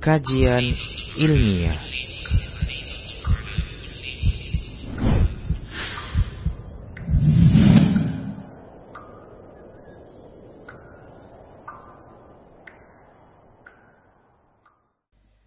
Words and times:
kajian 0.00 0.64
ilmiah. 1.20 1.76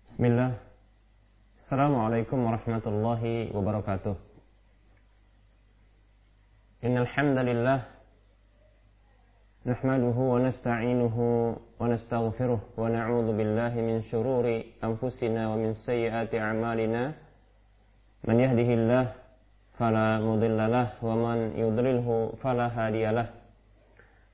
Bismillah. 0.05 0.53
Assalamualaikum 1.57 2.37
warahmatullahi 2.45 3.49
wabarakatuh. 3.49 4.13
Innal 6.85 7.09
hamdalillah 7.09 7.92
نحمده 9.63 10.17
ونستعينه 10.19 11.17
ونستغفره 11.79 12.61
ونعوذ 12.77 13.27
بالله 13.37 13.73
من 13.79 14.01
شرور 14.11 14.45
أنفسنا 14.83 15.41
ومن 15.55 15.71
سيئات 15.87 16.35
أعمالنا. 16.35 17.13
من 18.27 18.39
يهده 18.39 18.69
الله 18.73 19.05
فلا 19.79 20.19
مضل 20.19 20.59
له 20.71 20.87
ومن 20.99 21.37
يضلله 21.55 22.07
فلا 22.43 22.67
هادي 22.67 23.05
له. 23.15 23.27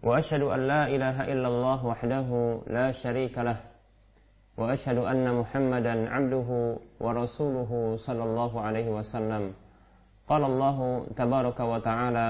وأشهد 0.04 0.42
أن 0.42 0.62
لا 0.68 0.88
إله 0.90 1.18
إلا 1.34 1.48
الله 1.48 1.86
وحده 1.86 2.30
لا 2.68 2.92
شريك 2.92 3.38
له. 3.38 3.58
وأشهد 4.58 4.98
أن 4.98 5.30
محمدا 5.40 6.10
عبده 6.10 6.50
ورسوله 7.00 7.72
صلى 8.02 8.24
الله 8.24 8.62
عليه 8.62 8.88
وسلم. 8.98 9.54
قال 10.30 10.44
الله 10.44 11.06
تبارك 11.22 11.60
وتعالى 11.60 12.30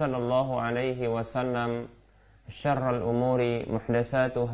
sallallahu 0.00 0.56
alaihi 0.56 1.04
wasallam 1.04 1.92
syarrul 2.48 3.04
umuri 3.04 3.68
الأمور 3.68 4.48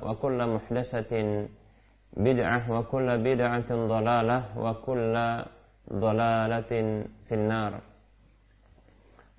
wa 0.00 0.14
kullu 0.14 0.44
محدثة 0.56 1.12
bid'ah 2.12 2.68
wa 2.68 2.84
kullu 2.84 3.16
bid'atin 3.24 3.88
dhalalah 3.88 4.52
wa 4.52 4.76
kullu 4.84 5.48
dhalalatin 5.88 7.08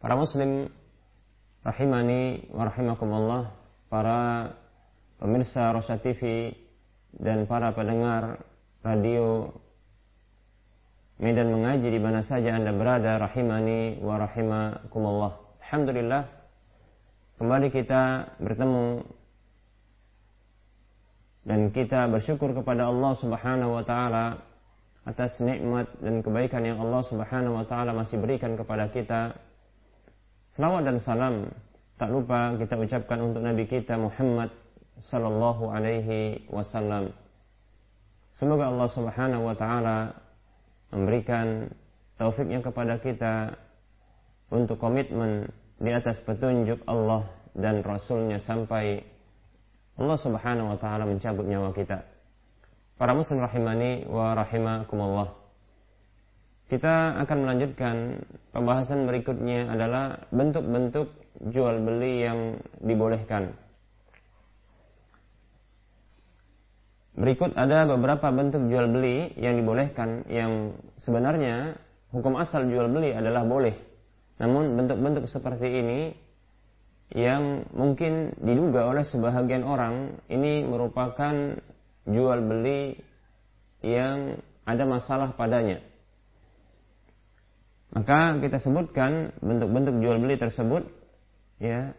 Para 0.02 0.14
muslim 0.18 0.68
rahimani 1.64 2.50
wa 2.52 2.68
rahimakumullah, 2.68 3.44
para 3.88 4.52
pemirsa 5.22 5.72
Rosa 5.72 6.02
TV 6.02 6.52
dan 7.14 7.46
para 7.46 7.72
pendengar 7.78 8.42
radio 8.82 9.54
Medan 11.22 11.54
Mengaji 11.54 11.94
di 11.94 12.02
mana 12.02 12.26
saja 12.26 12.58
Anda 12.58 12.74
berada 12.74 13.22
rahimani 13.22 14.02
wa 14.02 14.18
rahimakumullah. 14.18 15.43
Alhamdulillah 15.74 16.30
kembali 17.42 17.74
kita 17.74 18.30
bertemu 18.38 19.10
dan 21.50 21.74
kita 21.74 22.06
bersyukur 22.14 22.54
kepada 22.54 22.94
Allah 22.94 23.18
Subhanahu 23.18 23.74
wa 23.74 23.82
taala 23.82 24.38
atas 25.02 25.34
nikmat 25.42 25.90
dan 25.98 26.22
kebaikan 26.22 26.62
yang 26.62 26.78
Allah 26.78 27.02
Subhanahu 27.10 27.58
wa 27.58 27.66
taala 27.66 27.90
masih 27.90 28.22
berikan 28.22 28.54
kepada 28.54 28.86
kita. 28.94 29.34
Selawat 30.54 30.86
dan 30.86 31.02
salam 31.02 31.50
tak 31.98 32.14
lupa 32.14 32.54
kita 32.54 32.78
ucapkan 32.78 33.34
untuk 33.34 33.42
nabi 33.42 33.66
kita 33.66 33.98
Muhammad 33.98 34.54
sallallahu 35.10 35.74
alaihi 35.74 36.54
wasallam. 36.54 37.18
Semoga 38.38 38.70
Allah 38.70 38.90
Subhanahu 38.94 39.50
wa 39.50 39.58
taala 39.58 40.22
memberikan 40.94 41.66
taufiknya 42.22 42.62
kepada 42.62 43.02
kita 43.02 43.58
untuk 44.54 44.78
komitmen 44.78 45.63
di 45.78 45.90
atas 45.94 46.22
petunjuk 46.22 46.86
Allah 46.86 47.26
dan 47.54 47.86
Rasulnya 47.86 48.42
sampai 48.42 49.06
Allah 49.94 50.18
subhanahu 50.18 50.74
wa 50.74 50.78
ta'ala 50.82 51.06
mencabut 51.06 51.46
nyawa 51.46 51.70
kita. 51.74 52.02
Para 52.98 53.14
muslim 53.14 53.42
rahimani 53.42 54.10
wa 54.10 54.34
rahimakumullah. 54.34 55.30
Kita 56.74 57.22
akan 57.22 57.38
melanjutkan 57.46 58.26
pembahasan 58.50 59.06
berikutnya 59.06 59.70
adalah 59.70 60.26
bentuk-bentuk 60.34 61.14
jual 61.54 61.78
beli 61.86 62.26
yang 62.26 62.58
dibolehkan. 62.82 63.54
Berikut 67.14 67.54
ada 67.54 67.86
beberapa 67.86 68.34
bentuk 68.34 68.66
jual 68.74 68.90
beli 68.90 69.38
yang 69.38 69.62
dibolehkan 69.62 70.26
yang 70.26 70.74
sebenarnya 70.98 71.78
hukum 72.10 72.34
asal 72.42 72.66
jual 72.66 72.90
beli 72.90 73.14
adalah 73.14 73.46
boleh. 73.46 73.93
Namun 74.44 74.76
bentuk-bentuk 74.76 75.32
seperti 75.32 75.72
ini 75.72 76.02
yang 77.16 77.64
mungkin 77.72 78.36
diduga 78.44 78.92
oleh 78.92 79.08
sebahagian 79.08 79.64
orang 79.64 80.20
ini 80.28 80.68
merupakan 80.68 81.56
jual 82.04 82.40
beli 82.44 83.00
yang 83.80 84.44
ada 84.68 84.84
masalah 84.84 85.32
padanya. 85.40 85.80
Maka 87.96 88.42
kita 88.44 88.60
sebutkan 88.60 89.32
bentuk-bentuk 89.40 89.96
jual 90.04 90.18
beli 90.20 90.36
tersebut 90.36 90.92
ya 91.62 91.96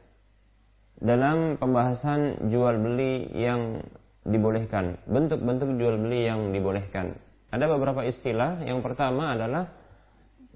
dalam 1.00 1.56
pembahasan 1.56 2.50
jual 2.50 2.76
beli 2.76 3.30
yang 3.32 3.80
dibolehkan, 4.26 5.00
bentuk-bentuk 5.08 5.80
jual 5.80 5.96
beli 5.96 6.26
yang 6.28 6.50
dibolehkan. 6.50 7.16
Ada 7.54 7.70
beberapa 7.70 8.02
istilah. 8.02 8.66
Yang 8.66 8.82
pertama 8.82 9.38
adalah 9.38 9.70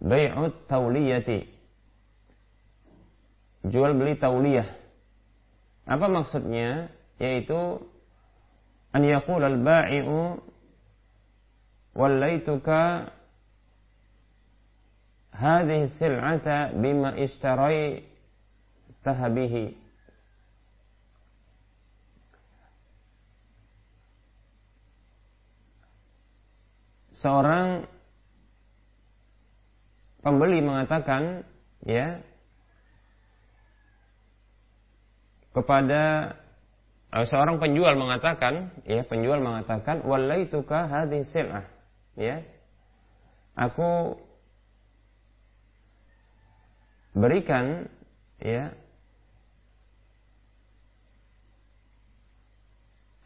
bai'ut 0.02 0.66
tauliyati. 0.66 1.57
Jual 3.66 3.98
beli 3.98 4.14
tauliyah. 4.14 4.68
Apa 5.88 6.06
maksudnya? 6.06 6.92
Yaitu 7.18 7.82
an 8.94 9.02
yaqul 9.02 9.42
al-ba'i'u 9.42 10.38
wallaituka 11.98 13.10
hadhihi 15.34 15.90
sil'ata 15.98 16.74
bima 16.78 17.14
ishtarai 17.18 18.06
tahabihi 19.02 19.74
seorang 27.18 27.86
pembeli 30.22 30.62
mengatakan 30.62 31.42
ya 31.82 32.22
kepada 35.58 36.34
uh, 37.10 37.26
seorang 37.26 37.58
penjual 37.58 37.98
mengatakan 37.98 38.70
ya 38.86 39.02
penjual 39.02 39.42
mengatakan 39.42 40.06
wallaituka 40.06 40.86
hadhihi 40.86 41.26
sil'ah 41.26 41.66
ya. 42.14 42.46
Aku 43.58 44.14
berikan 47.18 47.90
ya 48.38 48.70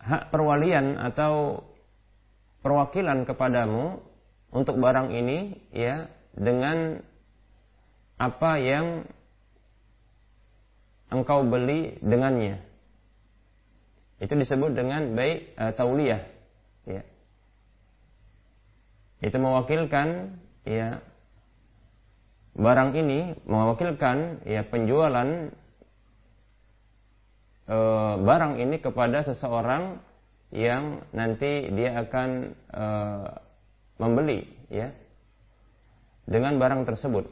hak 0.01 0.33
perwalian 0.33 0.97
atau 0.97 1.61
perwakilan 2.65 3.29
kepadamu 3.29 4.01
untuk 4.57 4.81
barang 4.81 5.13
ini 5.13 5.61
ya 5.69 6.09
dengan 6.33 7.05
apa 8.17 8.57
yang 8.57 9.05
engkau 11.13 11.45
beli 11.45 12.01
dengannya. 12.01 12.65
Itu 14.19 14.33
disebut 14.35 14.73
dengan 14.73 15.13
baik 15.13 15.53
uh, 15.61 15.73
tauliyah. 15.77 16.23
Ya. 16.83 17.07
itu 19.23 19.39
mewakilkan 19.39 20.35
ya 20.67 20.99
barang 22.53 22.91
ini 22.93 23.39
mewakilkan 23.49 24.45
ya 24.45 24.67
penjualan 24.69 25.55
e, 27.65 27.79
barang 28.21 28.55
ini 28.61 28.77
kepada 28.83 29.25
seseorang 29.25 30.03
yang 30.53 31.01
nanti 31.17 31.73
dia 31.73 31.97
akan 32.05 32.53
e, 32.69 32.85
membeli 33.97 34.41
ya 34.69 34.93
dengan 36.29 36.61
barang 36.61 36.85
tersebut. 36.85 37.25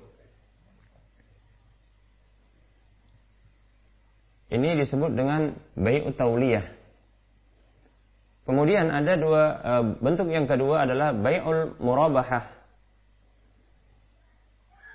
Ini 4.50 4.82
disebut 4.82 5.14
dengan 5.14 5.54
bayi 5.78 6.10
tauliyah. 6.10 6.66
Kemudian 8.50 8.90
ada 8.90 9.14
dua 9.14 9.42
e, 9.62 9.72
bentuk 10.02 10.26
yang 10.26 10.50
kedua 10.50 10.82
adalah 10.82 11.14
bai'ul 11.14 11.78
murabahah. 11.78 12.50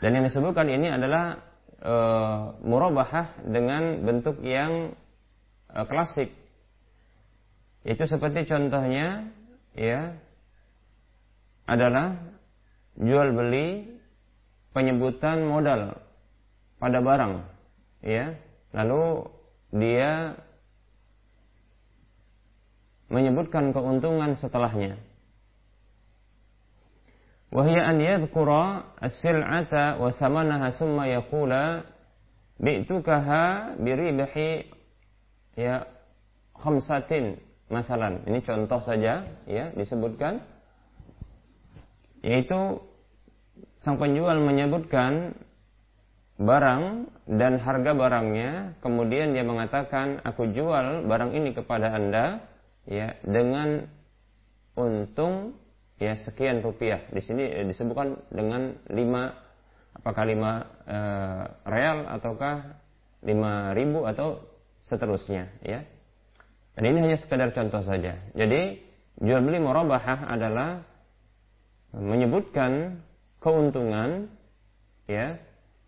Dan 0.04 0.20
yang 0.20 0.28
disebutkan 0.28 0.68
ini 0.68 0.92
adalah 0.92 1.40
e, 1.80 1.96
murabahah 2.68 3.48
dengan 3.48 4.04
bentuk 4.04 4.44
yang 4.44 4.92
e, 5.72 5.80
klasik. 5.88 6.36
Itu 7.88 8.04
seperti 8.04 8.44
contohnya 8.44 9.32
ya 9.72 10.20
adalah 11.64 12.20
jual 13.00 13.32
beli 13.32 13.88
penyebutan 14.76 15.48
modal 15.48 15.96
pada 16.76 17.00
barang 17.00 17.34
ya 18.04 18.36
lalu 18.76 19.32
dia 19.76 20.40
menyebutkan 23.12 23.76
keuntungan 23.76 24.40
setelahnya. 24.40 24.96
Wahya 27.54 27.88
an 27.88 28.02
yadhkura 28.02 28.96
as-sil'ata 29.00 30.02
wa 30.02 30.12
samanaha 30.12 30.76
summa 30.76 31.08
yaqula 31.08 31.88
bi'tukaha 32.60 33.78
biribahi 33.80 34.68
ya 35.56 35.88
khamsatin 36.56 37.40
masalan. 37.72 38.24
Ini 38.28 38.40
contoh 38.44 38.82
saja 38.84 39.24
ya 39.48 39.72
disebutkan. 39.76 40.44
Yaitu 42.26 42.82
sang 43.80 44.02
penjual 44.02 44.42
menyebutkan 44.42 45.38
barang 46.36 47.08
dan 47.32 47.58
harga 47.64 47.92
barangnya, 47.96 48.80
kemudian 48.84 49.32
dia 49.32 49.48
mengatakan 49.48 50.20
aku 50.28 50.52
jual 50.52 51.08
barang 51.08 51.32
ini 51.32 51.56
kepada 51.56 51.96
Anda 51.96 52.44
ya 52.84 53.16
dengan 53.24 53.88
untung 54.76 55.56
ya 55.96 56.20
sekian 56.20 56.60
rupiah. 56.60 57.08
Di 57.12 57.24
sini 57.24 57.48
eh, 57.48 57.64
disebutkan 57.64 58.20
dengan 58.32 58.76
lima 58.92 59.46
apakah 59.96 60.28
lima 60.28 60.52
e, 60.84 60.98
real 61.72 62.04
ataukah 62.12 62.84
lima 63.24 63.72
ribu 63.72 64.04
atau 64.04 64.44
seterusnya 64.86 65.50
ya. 65.64 65.88
Dan 66.76 66.92
ini 66.92 67.08
hanya 67.08 67.18
sekedar 67.18 67.56
contoh 67.56 67.80
saja. 67.88 68.20
Jadi 68.36 68.84
jual 69.24 69.40
beli 69.40 69.64
murabahah 69.64 70.28
adalah 70.28 70.84
menyebutkan 71.96 73.00
keuntungan 73.40 74.28
ya 75.08 75.40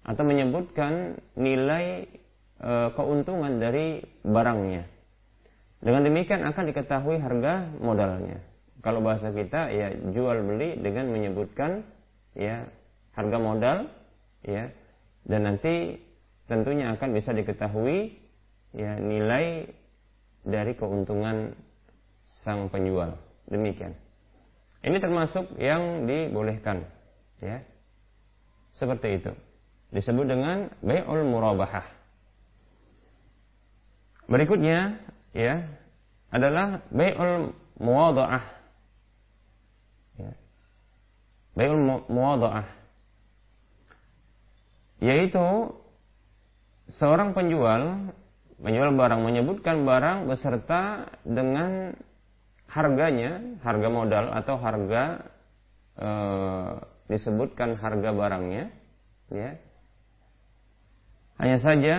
atau 0.07 0.23
menyebutkan 0.23 1.19
nilai 1.35 2.07
e, 2.57 2.73
keuntungan 2.95 3.59
dari 3.59 3.99
barangnya. 4.23 4.87
Dengan 5.83 6.07
demikian 6.07 6.47
akan 6.47 6.63
diketahui 6.73 7.19
harga 7.19 7.69
modalnya. 7.77 8.41
Kalau 8.81 9.03
bahasa 9.03 9.35
kita 9.35 9.69
ya 9.69 9.91
jual 10.15 10.41
beli 10.47 10.79
dengan 10.79 11.11
menyebutkan 11.11 11.83
ya 12.33 12.65
harga 13.13 13.37
modal 13.37 13.77
ya 14.47 14.71
dan 15.27 15.43
nanti 15.43 15.99
tentunya 16.47 16.95
akan 16.95 17.09
bisa 17.11 17.35
diketahui 17.35 18.15
ya 18.71 18.95
nilai 18.95 19.67
dari 20.47 20.73
keuntungan 20.79 21.51
sang 22.43 22.71
penjual. 22.71 23.19
Demikian. 23.51 23.95
Ini 24.87 24.97
termasuk 25.03 25.57
yang 25.59 26.07
dibolehkan, 26.07 26.87
ya. 27.43 27.59
Seperti 28.77 29.19
itu. 29.19 29.31
Disebut 29.91 30.27
dengan 30.27 30.67
bai'ul 30.83 31.23
murabahah. 31.23 31.87
Berikutnya, 34.27 34.99
ya, 35.31 35.63
adalah 36.27 36.83
bai'ul 36.91 37.55
muwadha'ah. 37.79 38.45
Ya. 40.19 40.31
Bai'ul 41.55 42.03
muwadha'ah. 42.11 42.67
Yaitu 44.99 45.71
seorang 46.99 47.31
penjual 47.31 48.11
menjual 48.57 48.89
barang 48.97 49.21
menyebutkan 49.21 49.85
barang 49.85 50.25
beserta 50.25 51.13
dengan 51.21 51.93
harganya, 52.67 53.61
harga 53.61 53.87
modal 53.87 54.25
atau 54.33 54.55
harga 54.57 55.03
e, 55.93 56.09
disebutkan 57.07 57.77
harga 57.77 58.09
barangnya, 58.11 58.73
ya. 59.29 59.51
Hanya 61.37 61.57
saja 61.61 61.95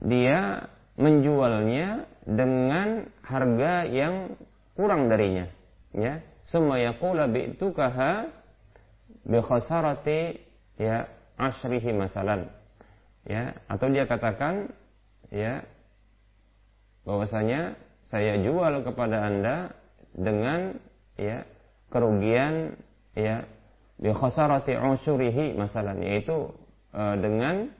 dia 0.00 0.68
menjualnya 0.96 2.08
dengan 2.24 3.08
harga 3.24 3.88
yang 3.88 4.36
kurang 4.76 5.12
darinya, 5.12 5.48
ya. 5.92 6.20
Summa 6.42 6.80
yaqula 6.82 7.30
bi'tukaha 7.30 8.26
bi 9.22 9.38
khasarati 9.38 10.42
ya 10.80 11.06
asyrihi 11.38 11.94
masalan. 11.94 12.50
Ya, 13.22 13.54
atau 13.70 13.86
dia 13.86 14.10
katakan 14.10 14.74
ya 15.30 15.62
bahwasanya 17.06 17.78
saya 18.10 18.38
jual 18.42 18.82
kepada 18.82 19.30
Anda 19.30 19.56
dengan 20.12 20.76
ya 21.14 21.46
kerugian 21.88 22.76
ya 23.14 23.46
bi 24.02 24.10
khasarati 24.10 24.74
masalah 25.54 25.94
yaitu 26.02 26.50
e, 26.90 27.02
dengan 27.22 27.70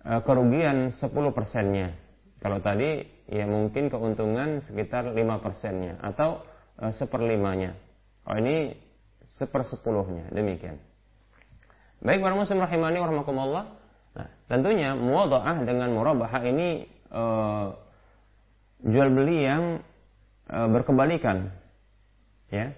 kerugian 0.00 0.96
10 0.96 1.36
persennya. 1.36 1.92
Kalau 2.40 2.58
tadi 2.64 3.04
ya 3.28 3.44
mungkin 3.44 3.92
keuntungan 3.92 4.64
sekitar 4.64 5.12
5 5.12 5.44
persennya 5.44 6.00
atau 6.00 6.40
e, 6.80 6.88
seperlimanya. 6.96 7.76
Oh 8.24 8.36
ini 8.36 8.74
sepersepuluhnya 9.36 10.32
demikian. 10.32 10.80
Baik 12.00 12.24
para 12.24 12.32
muslim 12.32 12.64
rahimani 12.64 12.96
warahmatullah. 12.96 13.64
Nah, 14.10 14.28
tentunya 14.50 14.96
muwadha'ah 14.96 15.62
dengan 15.68 15.92
murabahah 15.92 16.42
ini 16.48 16.88
e, 17.12 17.22
jual 18.88 19.08
beli 19.12 19.36
yang 19.44 19.84
e, 20.48 20.58
berkebalikan. 20.72 21.52
Ya. 22.48 22.72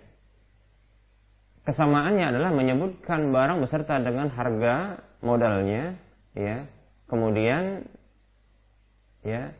Kesamaannya 1.62 2.34
adalah 2.34 2.50
menyebutkan 2.50 3.30
barang 3.30 3.62
beserta 3.62 3.94
dengan 4.02 4.26
harga 4.34 4.98
modalnya, 5.22 5.94
ya. 6.34 6.66
Kemudian 7.12 7.84
ya 9.20 9.52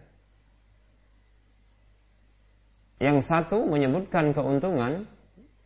yang 2.96 3.20
satu 3.20 3.68
menyebutkan 3.68 4.32
keuntungan, 4.32 5.04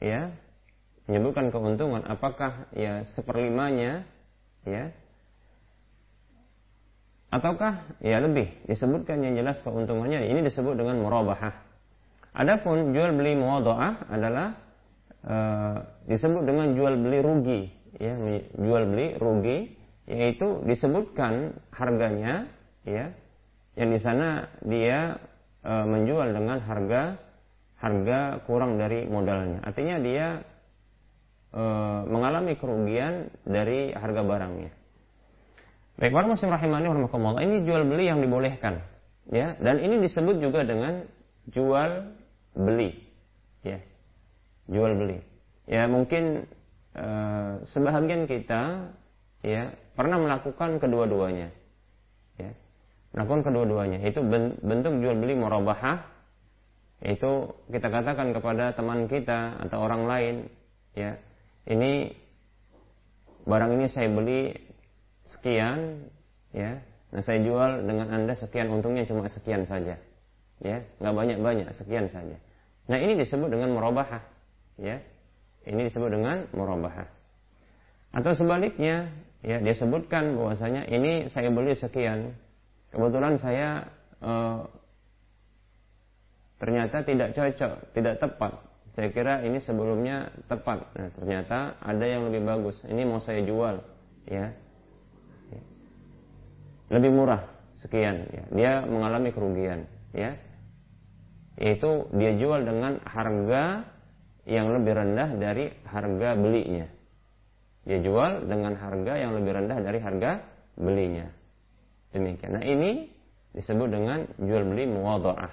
ya, 0.03 0.35
menyebutkan 1.07 1.55
keuntungan 1.55 2.03
apakah 2.09 2.67
ya 2.75 3.07
seperlimanya, 3.15 4.03
ya, 4.67 4.91
ataukah 7.31 7.87
ya 8.03 8.19
lebih 8.19 8.51
disebutkan 8.67 9.23
yang 9.23 9.39
jelas 9.39 9.63
keuntungannya 9.63 10.27
ini 10.27 10.43
disebut 10.43 10.75
dengan 10.75 10.99
murabahah. 10.99 11.55
Adapun 12.35 12.97
jual 12.97 13.15
beli 13.15 13.39
muwadha'ah 13.39 14.11
adalah 14.11 14.59
e, 15.23 15.37
disebut 16.09 16.43
dengan 16.43 16.73
jual 16.75 16.99
beli 16.99 17.19
rugi, 17.23 17.61
ya, 18.01 18.17
jual 18.59 18.83
beli 18.91 19.07
rugi 19.21 19.76
yaitu 20.07 20.63
disebutkan 20.65 21.59
harganya 21.75 22.47
ya 22.87 23.11
yang 23.75 23.91
di 23.93 24.01
sana 24.01 24.49
dia 24.63 25.19
e, 25.61 25.73
menjual 25.85 26.33
dengan 26.33 26.59
harga 26.63 27.19
harga 27.77 28.41
kurang 28.49 28.81
dari 28.81 29.05
modalnya. 29.05 29.61
Artinya 29.67 30.01
dia 30.01 30.41
e, 31.53 31.63
mengalami 32.09 32.57
kerugian 32.57 33.29
dari 33.45 33.93
harga 33.93 34.23
barangnya. 34.25 34.73
Baik, 35.97 36.13
para 36.13 36.29
muslim 36.29 36.53
rahimani. 36.53 36.93
Ini 36.93 37.57
jual 37.65 37.89
beli 37.89 38.05
yang 38.05 38.21
dibolehkan, 38.21 38.85
ya. 39.33 39.57
Dan 39.57 39.81
ini 39.81 40.05
disebut 40.05 40.41
juga 40.45 40.61
dengan 40.61 41.09
jual 41.51 41.91
beli 42.57 42.97
ya 43.63 43.79
jual 44.67 44.93
beli 44.99 45.19
ya 45.69 45.87
mungkin 45.87 46.47
e, 46.97 47.07
sebahagian 47.71 48.27
kita 48.27 48.91
ya 49.47 49.71
pernah 49.97 50.21
melakukan 50.21 50.77
kedua-duanya. 50.77 51.49
Ya. 52.37 52.53
Melakukan 53.17 53.49
kedua-duanya. 53.49 54.05
Itu 54.05 54.21
bentuk 54.61 54.93
jual 55.01 55.17
beli 55.17 55.35
murabahah 55.35 56.05
itu 57.05 57.53
kita 57.69 57.93
katakan 57.93 58.33
kepada 58.33 58.73
teman 58.73 59.05
kita 59.05 59.61
atau 59.69 59.85
orang 59.85 60.09
lain 60.09 60.35
ya 60.97 61.21
ini 61.69 62.09
barang 63.45 63.77
ini 63.77 63.87
saya 63.93 64.09
beli 64.09 64.57
sekian 65.29 66.09
ya. 66.57 66.81
Nah 67.13 67.23
saya 67.23 67.41
jual 67.45 67.85
dengan 67.85 68.09
anda 68.11 68.33
sekian 68.33 68.73
untungnya 68.73 69.05
cuma 69.05 69.29
sekian 69.29 69.69
saja 69.69 70.01
ya. 70.65 70.79
Nggak 71.01 71.15
banyak 71.15 71.39
banyak 71.41 71.69
sekian 71.77 72.09
saja. 72.09 72.41
Nah 72.89 72.97
ini 72.97 73.21
disebut 73.21 73.53
dengan 73.53 73.77
murabahah 73.77 74.25
ya. 74.81 74.97
Ini 75.69 75.91
disebut 75.91 76.09
dengan 76.09 76.49
murabahah 76.57 77.17
atau 78.17 78.33
sebaliknya 78.33 79.13
ya 79.47 79.63
dia 79.63 79.75
sebutkan 79.79 80.35
bahwasanya 80.35 80.91
ini 80.91 81.31
saya 81.31 81.55
beli 81.55 81.79
sekian. 81.79 82.35
Kebetulan 82.91 83.39
saya 83.39 83.87
eh, 84.19 84.61
ternyata 86.59 87.07
tidak 87.07 87.39
cocok 87.39 87.95
tidak 87.95 88.19
tepat. 88.19 88.53
Saya 88.99 89.13
kira 89.13 89.45
ini 89.47 89.63
sebelumnya 89.63 90.35
tepat. 90.51 90.89
Nah, 90.97 91.13
ternyata 91.15 91.79
ada 91.79 92.05
yang 92.05 92.27
lebih 92.27 92.43
bagus. 92.43 92.81
Ini 92.89 93.07
mau 93.07 93.23
saya 93.23 93.45
jual 93.47 93.79
ya. 94.27 94.51
Lebih 96.87 97.11
murah 97.11 97.43
sekian 97.83 98.31
ya. 98.31 98.45
dia 98.51 98.73
mengalami 98.83 99.31
kerugian 99.31 99.87
ya. 100.11 100.35
Yaitu 101.57 102.09
dia 102.19 102.35
jual 102.35 102.67
dengan 102.67 102.99
harga 103.05 103.87
yang 104.47 104.71
lebih 104.75 104.93
rendah 104.95 105.35
dari 105.39 105.73
harga 105.87 106.39
belinya 106.39 106.96
dia 107.87 108.03
jual 108.03 108.51
dengan 108.51 108.75
harga 108.75 109.15
yang 109.15 109.39
lebih 109.39 109.63
rendah 109.63 109.79
dari 109.79 109.99
harga 110.03 110.43
belinya 110.75 111.31
demikian 112.11 112.59
nah 112.59 112.65
ini 112.67 113.09
disebut 113.55 113.89
dengan 113.89 114.27
jual 114.37 114.63
beli 114.69 114.85
muwadha'ah 114.91 115.53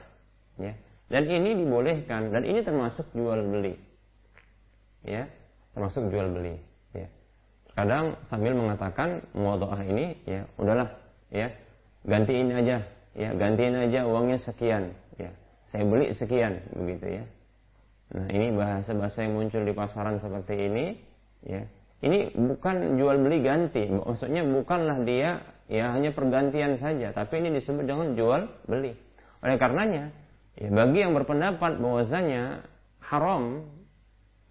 ya 0.59 0.73
dan 1.13 1.29
ini 1.29 1.61
dibolehkan 1.61 2.33
dan 2.33 2.41
ini 2.41 2.65
termasuk 2.65 3.05
jual 3.13 3.37
beli. 3.45 3.77
Ya, 5.05 5.29
termasuk 5.77 6.09
jual 6.09 6.31
beli, 6.33 6.57
ya. 6.95 7.05
Kadang 7.77 8.17
sambil 8.25 8.57
mengatakan 8.57 9.21
muwadhaah 9.37 9.85
ini 9.85 10.17
ya, 10.25 10.49
udahlah 10.57 10.89
ya, 11.29 11.53
gantiin 12.07 12.49
aja, 12.49 12.81
ya, 13.13 13.29
gantiin 13.37 13.77
aja 13.77 14.09
uangnya 14.09 14.41
sekian, 14.41 14.95
ya. 15.21 15.29
Saya 15.69 15.85
beli 15.85 16.17
sekian 16.17 16.65
begitu 16.73 17.21
ya. 17.21 17.23
Nah, 18.17 18.25
ini 18.33 18.49
bahasa-bahasa 18.57 19.21
yang 19.21 19.37
muncul 19.37 19.61
di 19.61 19.73
pasaran 19.75 20.17
seperti 20.17 20.65
ini, 20.65 20.85
ya. 21.45 21.61
Ini 22.03 22.35
bukan 22.35 22.99
jual 22.99 23.15
beli 23.23 23.39
ganti, 23.39 23.87
maksudnya 23.87 24.43
bukanlah 24.43 25.07
dia 25.07 25.39
ya 25.71 25.95
hanya 25.95 26.11
pergantian 26.11 26.75
saja, 26.75 27.15
tapi 27.15 27.39
ini 27.39 27.55
disebut 27.55 27.87
dengan 27.87 28.11
jual 28.11 28.51
beli. 28.67 28.91
Oleh 29.39 29.55
karenanya, 29.55 30.11
Ya, 30.53 30.69
bagi 30.69 31.01
yang 31.01 31.17
berpendapat 31.17 31.81
bahwasanya 31.81 32.61
haram 33.01 33.65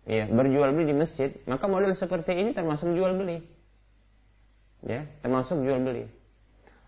ya 0.03 0.27
berjual 0.27 0.75
beli 0.75 0.91
di 0.91 0.97
masjid, 0.99 1.31
maka 1.47 1.71
model 1.71 1.95
seperti 1.95 2.35
ini 2.35 2.51
termasuk 2.51 2.91
jual 2.91 3.15
beli. 3.15 3.39
Ya, 4.83 5.07
termasuk 5.23 5.63
jual 5.63 5.79
beli. 5.79 6.11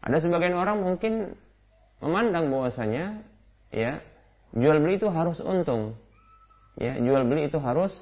Ada 0.03 0.19
sebagian 0.19 0.59
orang 0.59 0.83
mungkin 0.83 1.39
memandang 2.03 2.51
bahwasanya 2.51 3.23
ya 3.71 4.03
jual 4.51 4.83
beli 4.83 4.99
itu 4.99 5.07
harus 5.07 5.39
untung. 5.39 5.95
Ya, 6.75 6.99
jual 6.99 7.23
beli 7.31 7.47
itu 7.47 7.63
harus 7.63 7.95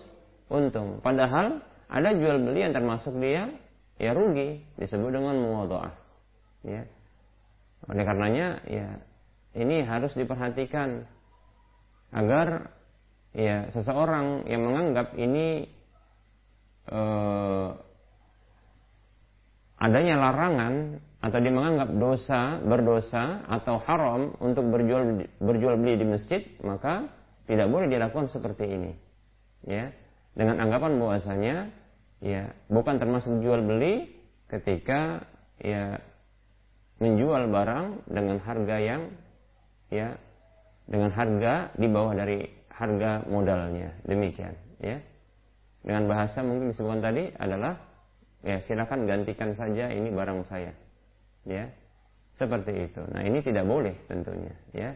untung. 0.49 1.05
Padahal 1.05 1.61
ada 1.93 2.17
jual 2.17 2.41
beli 2.41 2.65
yang 2.65 2.73
termasuk 2.73 3.13
dia 3.21 3.53
ya 4.01 4.17
rugi 4.17 4.65
disebut 4.81 5.13
dengan 5.13 5.37
muwadhaah. 5.37 5.93
Ya. 6.65 6.89
Oleh 7.93 8.05
karenanya 8.09 8.65
ya 8.65 8.89
ini 9.53 9.85
harus 9.85 10.17
diperhatikan 10.17 11.05
agar 12.17 12.73
ya 13.37 13.69
seseorang 13.77 14.49
yang 14.49 14.65
menganggap 14.65 15.13
ini 15.21 15.69
eh, 16.89 17.69
adanya 19.83 20.15
larangan 20.17 21.03
atau 21.23 21.39
dia 21.39 21.53
menganggap 21.55 21.89
dosa 22.01 22.41
berdosa 22.65 23.45
atau 23.47 23.79
haram 23.85 24.35
untuk 24.41 24.65
berjual 24.73 25.29
berjual 25.39 25.75
beli 25.79 26.01
di 26.01 26.07
masjid 26.07 26.41
maka 26.65 27.07
tidak 27.47 27.69
boleh 27.71 27.87
dilakukan 27.87 28.31
seperti 28.31 28.65
ini 28.67 28.93
ya 29.67 29.91
dengan 30.35 30.63
anggapan 30.63 30.99
bahwasanya 30.99 31.82
ya 32.23 32.55
bukan 32.71 33.03
termasuk 33.03 33.43
jual 33.43 33.61
beli 33.67 34.15
ketika 34.47 35.27
ya 35.59 35.99
menjual 37.03 37.51
barang 37.51 38.07
dengan 38.07 38.39
harga 38.39 38.77
yang 38.79 39.11
ya 39.91 40.15
dengan 40.87 41.11
harga 41.11 41.75
di 41.75 41.87
bawah 41.91 42.15
dari 42.15 42.47
harga 42.71 43.27
modalnya. 43.27 43.91
Demikian 44.07 44.55
ya. 44.79 45.03
Dengan 45.83 46.07
bahasa 46.07 46.47
mungkin 46.47 46.71
disebutkan 46.71 47.03
tadi 47.03 47.35
adalah 47.35 47.75
ya 48.47 48.63
silakan 48.63 49.11
gantikan 49.11 49.51
saja 49.59 49.91
ini 49.91 50.15
barang 50.15 50.47
saya 50.47 50.71
ya. 51.43 51.67
Seperti 52.39 52.87
itu. 52.87 53.03
Nah 53.13 53.27
ini 53.27 53.43
tidak 53.43 53.67
boleh 53.67 53.99
tentunya 54.07 54.55
ya. 54.71 54.95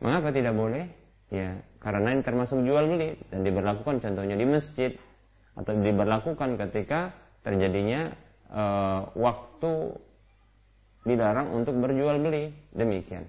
Mengapa 0.00 0.32
tidak 0.32 0.56
boleh? 0.56 0.88
Ya 1.32 1.60
karena 1.80 2.12
ini 2.16 2.24
termasuk 2.24 2.60
jual 2.64 2.88
beli 2.88 3.16
dan 3.32 3.44
diberlakukan 3.44 4.00
contohnya 4.00 4.36
di 4.36 4.44
masjid 4.48 4.92
atau 5.58 5.72
diberlakukan 5.76 6.56
ketika 6.56 7.12
terjadinya 7.44 8.14
uh, 8.48 9.10
waktu 9.16 9.98
dilarang 11.02 11.50
untuk 11.52 11.76
berjual 11.82 12.16
beli 12.22 12.54
demikian 12.72 13.26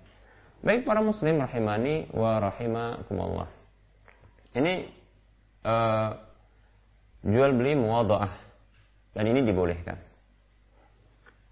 Baik 0.64 0.88
para 0.88 1.04
muslim 1.04 1.44
rahimani 1.44 2.08
wa 2.16 2.40
rahimakumullah. 2.40 3.52
Ini 4.56 4.88
uh, 5.68 6.16
jual 7.28 7.52
beli 7.60 7.76
muwadha'ah 7.76 8.32
dan 9.12 9.28
ini 9.28 9.44
dibolehkan. 9.44 10.00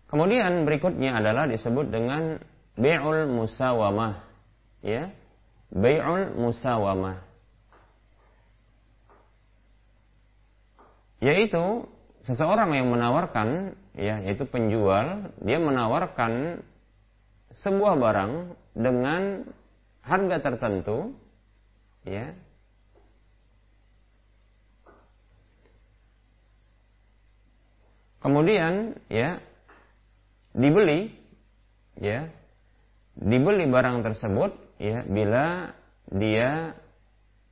Kemudian 0.08 0.64
berikutnya 0.64 1.20
adalah 1.20 1.44
disebut 1.52 1.92
dengan 1.92 2.40
bai'ul 2.80 3.28
musawamah. 3.28 4.24
Ya. 4.80 5.12
Bai'ul 5.76 6.32
musawamah. 6.40 7.20
Yaitu 11.22 11.86
seseorang 12.26 12.74
yang 12.74 12.90
menawarkan 12.90 13.78
ya 13.94 14.22
yaitu 14.26 14.50
penjual 14.50 15.30
dia 15.42 15.62
menawarkan 15.62 16.66
sebuah 17.62 17.94
barang 17.98 18.34
dengan 18.74 19.46
harga 20.02 20.38
tertentu 20.42 21.14
ya. 22.08 22.34
Kemudian 28.22 29.02
ya 29.10 29.42
dibeli 30.54 31.10
ya 31.98 32.30
dibeli 33.18 33.66
barang 33.70 34.06
tersebut 34.06 34.52
ya 34.78 35.06
bila 35.06 35.74
dia 36.12 36.78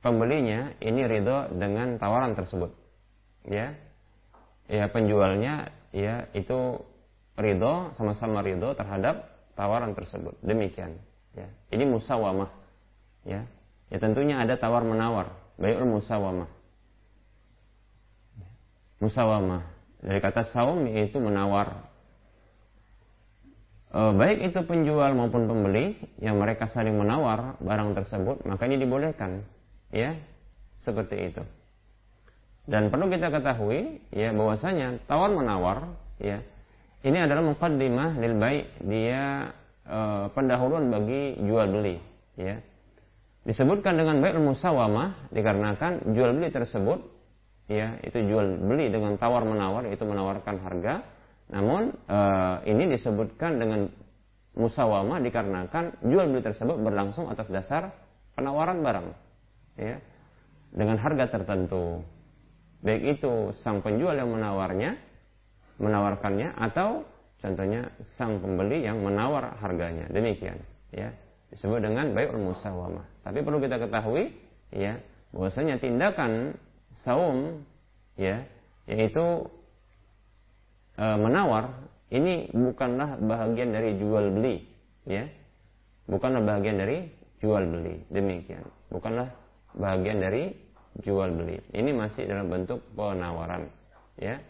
pembelinya 0.02 0.74
ini 0.82 1.06
ridho 1.06 1.50
dengan 1.54 1.98
tawaran 1.98 2.38
tersebut 2.38 2.79
ya 3.48 3.72
ya 4.70 4.86
penjualnya 4.92 5.72
ya 5.90 6.30
itu 6.36 6.80
ridho 7.40 7.94
sama-sama 7.96 8.44
ridho 8.44 8.76
terhadap 8.76 9.30
tawaran 9.60 9.92
tersebut. 9.92 10.36
Demikian. 10.40 10.96
Ya. 11.36 11.48
Ini 11.68 11.84
musawamah. 11.84 12.48
Ya. 13.28 13.44
Ya 13.90 13.98
tentunya 13.98 14.40
ada 14.40 14.56
tawar 14.56 14.86
menawar. 14.86 15.34
Bayul 15.60 15.84
musawamah. 15.84 16.48
Musawamah. 19.04 19.68
Dari 20.00 20.20
kata 20.24 20.48
saum 20.56 20.88
yaitu 20.88 21.20
menawar. 21.20 21.90
E, 23.90 24.00
baik 24.16 24.48
itu 24.48 24.60
penjual 24.64 25.12
maupun 25.12 25.44
pembeli 25.44 25.98
yang 26.22 26.40
mereka 26.40 26.70
saling 26.72 26.96
menawar 26.96 27.60
barang 27.60 27.98
tersebut, 28.00 28.46
maka 28.48 28.64
ini 28.64 28.80
dibolehkan. 28.80 29.44
Ya. 29.92 30.16
Seperti 30.80 31.34
itu. 31.34 31.44
Dan 32.68 32.92
perlu 32.92 33.08
kita 33.08 33.32
ketahui 33.32 34.04
ya 34.12 34.30
bahwasanya 34.36 35.00
tawar 35.08 35.32
menawar 35.32 35.96
ya 36.20 36.44
ini 37.00 37.16
adalah 37.16 37.40
muqaddimah 37.56 38.20
lil 38.20 38.34
bai' 38.36 38.68
dia 38.84 39.48
e, 39.88 39.98
pendahuluan 40.36 40.92
bagi 40.92 41.40
jual 41.40 41.66
beli 41.72 41.96
ya. 42.36 42.60
Disebutkan 43.48 43.96
dengan 43.96 44.20
bai'ul 44.20 44.44
musawamah 44.52 45.32
dikarenakan 45.32 46.12
jual 46.12 46.36
beli 46.36 46.52
tersebut 46.52 47.00
ya 47.72 47.96
itu 48.04 48.20
jual 48.20 48.60
beli 48.60 48.92
dengan 48.92 49.16
tawar 49.16 49.48
menawar 49.48 49.88
itu 49.88 50.04
menawarkan 50.04 50.60
harga. 50.60 50.94
Namun 51.48 51.96
e, 52.04 52.18
ini 52.68 52.92
disebutkan 52.92 53.56
dengan 53.56 53.88
musawamah 54.60 55.24
dikarenakan 55.24 56.04
jual 56.04 56.28
beli 56.28 56.44
tersebut 56.44 56.76
berlangsung 56.84 57.32
atas 57.32 57.48
dasar 57.48 57.96
penawaran 58.36 58.84
barang 58.84 59.08
ya 59.80 59.96
dengan 60.76 61.00
harga 61.00 61.40
tertentu 61.40 62.04
baik 62.80 63.20
itu 63.20 63.52
sang 63.60 63.84
penjual 63.84 64.16
yang 64.16 64.30
menawarnya 64.32 64.96
menawarkannya 65.80 66.60
atau 66.60 67.04
contohnya 67.40 67.88
sang 68.16 68.36
pembeli 68.38 68.84
yang 68.84 69.00
menawar 69.00 69.56
harganya. 69.64 70.04
Demikian, 70.12 70.60
ya. 70.92 71.08
Disebut 71.50 71.82
dengan 71.82 72.12
bai'ul 72.14 72.38
musawamah. 72.38 73.02
Tapi 73.26 73.42
perlu 73.42 73.58
kita 73.58 73.80
ketahui 73.80 74.30
ya, 74.70 75.00
bahwasanya 75.34 75.80
tindakan 75.82 76.54
saum 77.00 77.62
ya 78.18 78.42
yaitu 78.90 79.46
e, 80.98 81.04
menawar 81.16 81.70
ini 82.10 82.50
bukanlah 82.50 83.16
bahagian 83.22 83.70
dari 83.70 83.94
jual 83.96 84.34
beli 84.34 84.66
ya 85.06 85.30
bukanlah 86.10 86.42
bahagian 86.42 86.82
dari 86.82 87.06
jual 87.38 87.62
beli 87.62 88.02
demikian 88.10 88.66
bukanlah 88.90 89.30
bahagian 89.78 90.18
dari 90.18 90.50
jual 90.98 91.30
beli. 91.30 91.62
Ini 91.70 91.90
masih 91.94 92.26
dalam 92.26 92.50
bentuk 92.50 92.82
penawaran 92.98 93.70
ya. 94.18 94.42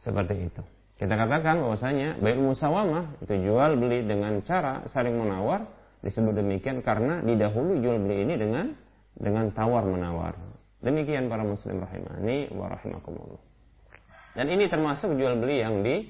Seperti 0.00 0.48
itu. 0.48 0.62
Kita 1.00 1.16
katakan 1.16 1.64
bahwasanya 1.64 2.20
baik 2.20 2.36
musawamah 2.36 3.24
itu 3.24 3.34
jual 3.40 3.72
beli 3.80 4.04
dengan 4.04 4.44
cara 4.44 4.84
saling 4.92 5.16
menawar 5.16 5.64
disebut 6.04 6.36
demikian 6.36 6.84
karena 6.84 7.24
didahulu 7.24 7.80
jual 7.80 7.96
beli 8.00 8.28
ini 8.28 8.34
dengan 8.36 8.76
dengan 9.16 9.48
tawar 9.52 9.84
menawar. 9.84 10.36
Demikian 10.80 11.28
para 11.28 11.44
muslim 11.44 11.84
rahimani 11.84 12.52
wa 12.52 12.72
rahimakumullah. 12.72 13.40
Dan 14.36 14.48
ini 14.48 14.68
termasuk 14.68 15.12
jual 15.16 15.36
beli 15.40 15.60
yang 15.60 15.84
di 15.84 16.04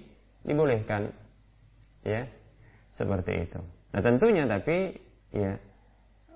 dibolehkan 0.47 1.11
ya. 2.07 2.27
Seperti 2.95 3.47
itu. 3.47 3.61
Nah 3.95 4.01
tentunya 4.03 4.47
tapi 4.51 4.95
ya 5.31 5.55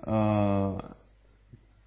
uh, 0.07 0.79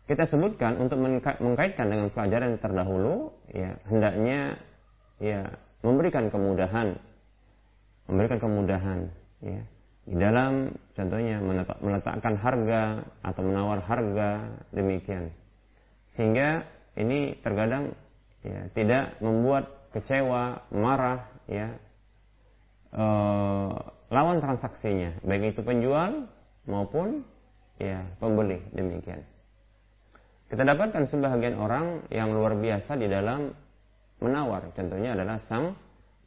kita 0.09 0.25
sebutkan 0.25 0.81
untuk 0.81 0.97
mengkaitkan 1.45 1.87
dengan 1.93 2.09
pelajaran 2.09 2.57
terdahulu 2.57 3.29
ya 3.53 3.77
hendaknya 3.93 4.57
ya 5.21 5.53
memberikan 5.85 6.33
kemudahan. 6.33 6.97
Memberikan 8.09 8.41
kemudahan 8.41 9.01
ya. 9.45 9.63
Di 10.09 10.17
dalam 10.17 10.73
contohnya 10.97 11.37
meletakkan 11.85 12.41
harga 12.41 13.05
atau 13.21 13.43
menawar 13.45 13.85
harga 13.85 14.57
demikian. 14.73 15.29
Sehingga 16.17 16.65
ini 16.97 17.37
terkadang 17.45 17.93
ya 18.41 18.73
tidak 18.73 19.21
membuat 19.21 19.93
kecewa 19.93 20.65
marah 20.73 21.29
ya 21.45 21.77
e, 22.97 23.05
lawan 24.09 24.41
transaksinya, 24.41 25.21
baik 25.21 25.53
itu 25.53 25.61
penjual 25.61 26.25
maupun 26.65 27.29
ya 27.77 28.09
pembeli 28.17 28.65
demikian. 28.73 29.21
Kita 30.49 30.65
dapatkan 30.65 31.05
sebagian 31.05 31.61
orang 31.61 32.09
yang 32.09 32.33
luar 32.33 32.57
biasa 32.57 32.97
di 32.97 33.05
dalam 33.05 33.53
menawar. 34.25 34.73
Contohnya 34.73 35.13
adalah 35.13 35.37
sang 35.45 35.77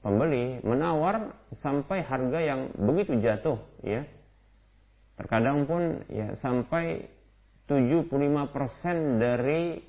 pembeli 0.06 0.62
menawar 0.62 1.34
sampai 1.58 2.06
harga 2.06 2.40
yang 2.42 2.70
begitu 2.78 3.18
jatuh 3.18 3.58
ya. 3.82 4.06
Terkadang 5.18 5.66
pun 5.70 6.06
ya 6.10 6.34
sampai 6.38 7.06
75% 7.66 9.22
dari 9.22 9.80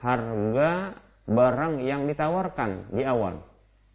harga 0.00 0.98
barang 1.28 1.74
yang 1.86 2.08
ditawarkan 2.08 2.92
di 2.92 3.02
awal. 3.06 3.38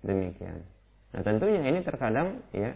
Demikian. 0.05 0.63
Nah 1.11 1.21
tentunya 1.25 1.59
ini 1.65 1.83
terkadang 1.83 2.39
ya 2.55 2.71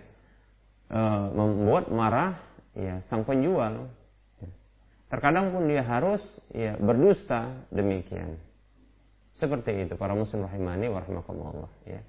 e, 0.91 0.99
membuat 1.31 1.87
marah 1.93 2.35
ya 2.75 2.99
sang 3.07 3.23
penjual. 3.23 3.87
Terkadang 5.11 5.51
pun 5.51 5.67
dia 5.67 5.83
harus 5.83 6.23
ya 6.55 6.79
berdusta 6.79 7.67
demikian. 7.67 8.39
Seperti 9.35 9.83
itu 9.83 9.99
para 9.99 10.15
muslim 10.15 10.47
rahimani 10.47 10.87
warahmatullah 10.87 11.67
ya. 11.83 11.99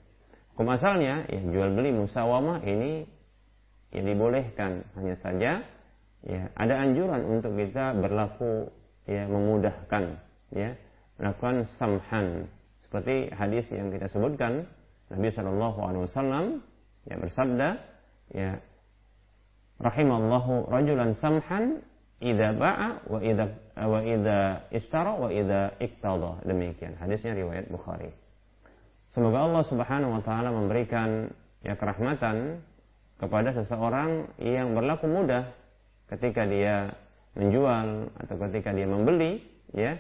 Hukum 0.54 0.71
asalnya 0.71 1.26
ya 1.26 1.42
jual 1.42 1.75
beli 1.75 1.90
musawamah 1.90 2.62
ini 2.62 3.02
yang 3.90 4.06
dibolehkan 4.06 4.87
hanya 4.94 5.16
saja 5.18 5.52
ya 6.23 6.42
ada 6.54 6.75
anjuran 6.78 7.26
untuk 7.26 7.59
kita 7.59 7.92
berlaku 7.99 8.71
ya 9.11 9.26
memudahkan 9.26 10.16
ya 10.54 10.78
melakukan 11.18 11.67
samhan 11.76 12.47
seperti 12.86 13.34
hadis 13.34 13.67
yang 13.75 13.91
kita 13.91 14.06
sebutkan 14.06 14.65
Nabi 15.10 15.28
Shallallahu 15.34 15.78
Alaihi 15.82 16.04
Wasallam 16.06 16.45
yang 17.10 17.19
bersabda 17.19 17.69
ya 18.30 18.50
rahimallahu 19.82 20.71
rajulan 20.71 21.19
samhan 21.19 21.82
idza 22.23 22.54
ba'a 22.54 23.02
wa 23.11 23.19
idza 23.19 23.47
wa 23.75 24.00
idza 24.00 24.39
istara 24.71 25.13
wa 25.19 25.28
idza 25.28 25.75
iktada 25.82 26.39
demikian 26.47 26.95
hadisnya 27.02 27.35
riwayat 27.35 27.67
Bukhari. 27.67 28.15
Semoga 29.13 29.45
Allah 29.45 29.63
Subhanahu 29.67 30.17
wa 30.17 30.23
taala 30.25 30.54
memberikan 30.54 31.28
ya 31.61 31.76
kerahmatan 31.76 32.63
kepada 33.21 33.52
seseorang 33.52 34.30
yang 34.41 34.73
berlaku 34.73 35.04
mudah 35.11 35.50
ketika 36.08 36.49
dia 36.49 36.95
menjual 37.37 38.08
atau 38.23 38.37
ketika 38.49 38.71
dia 38.73 38.87
membeli 38.87 39.43
ya. 39.75 39.99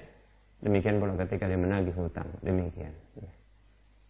Demikian 0.62 1.02
pula 1.02 1.18
ketika 1.26 1.50
dia 1.50 1.58
menagih 1.58 1.90
hutang. 1.98 2.30
Demikian 2.40 2.94
ya. 3.18 3.32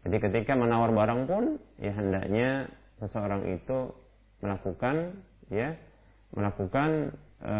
Jadi 0.04 0.16
ketika 0.20 0.52
menawar 0.52 0.92
barang 0.92 1.24
pun 1.24 1.56
ya 1.80 1.96
hendaknya 1.96 2.68
seseorang 3.00 3.48
itu 3.56 3.88
melakukan 4.44 5.16
ya 5.48 5.74
melakukan 6.36 7.14
e, 7.42 7.56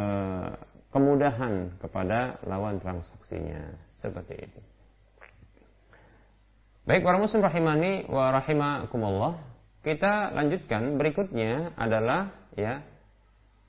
kemudahan 0.94 1.74
kepada 1.82 2.38
lawan 2.46 2.78
transaksinya. 2.78 3.74
Seperti 3.98 4.34
itu. 4.38 4.60
Baik 6.82 7.06
para 7.06 7.18
muslim 7.22 7.46
rahimani 7.46 8.10
wa 8.10 8.34
rahimakumullah, 8.34 9.38
kita 9.86 10.34
lanjutkan. 10.34 10.98
Berikutnya 10.98 11.74
adalah 11.78 12.34
ya 12.58 12.82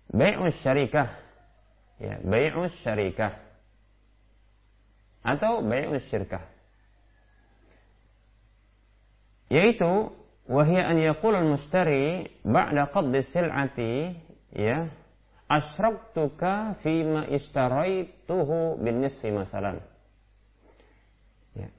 bai'us 0.10 0.58
syarikah. 0.66 1.14
Ya, 2.02 2.18
bai'us 2.26 2.74
syarikah. 2.82 3.38
Atau 5.24 5.64
bai'us 5.64 6.04
syirkah. 6.12 6.44
Yaitu 9.48 10.12
wahya 10.50 10.90
an 10.90 10.98
yaqul 11.00 11.38
al 11.38 11.48
mustari 11.48 12.28
ba'da 12.44 12.92
qabd 12.92 13.24
sil'ati 13.32 14.18
ya 14.52 14.92
asyraktuka 15.48 16.80
fima 16.82 17.28
istaraituhu 17.28 18.80
bin 18.80 19.04
nisfi 19.04 19.30
masalan 19.30 19.84
ya. 21.56 21.70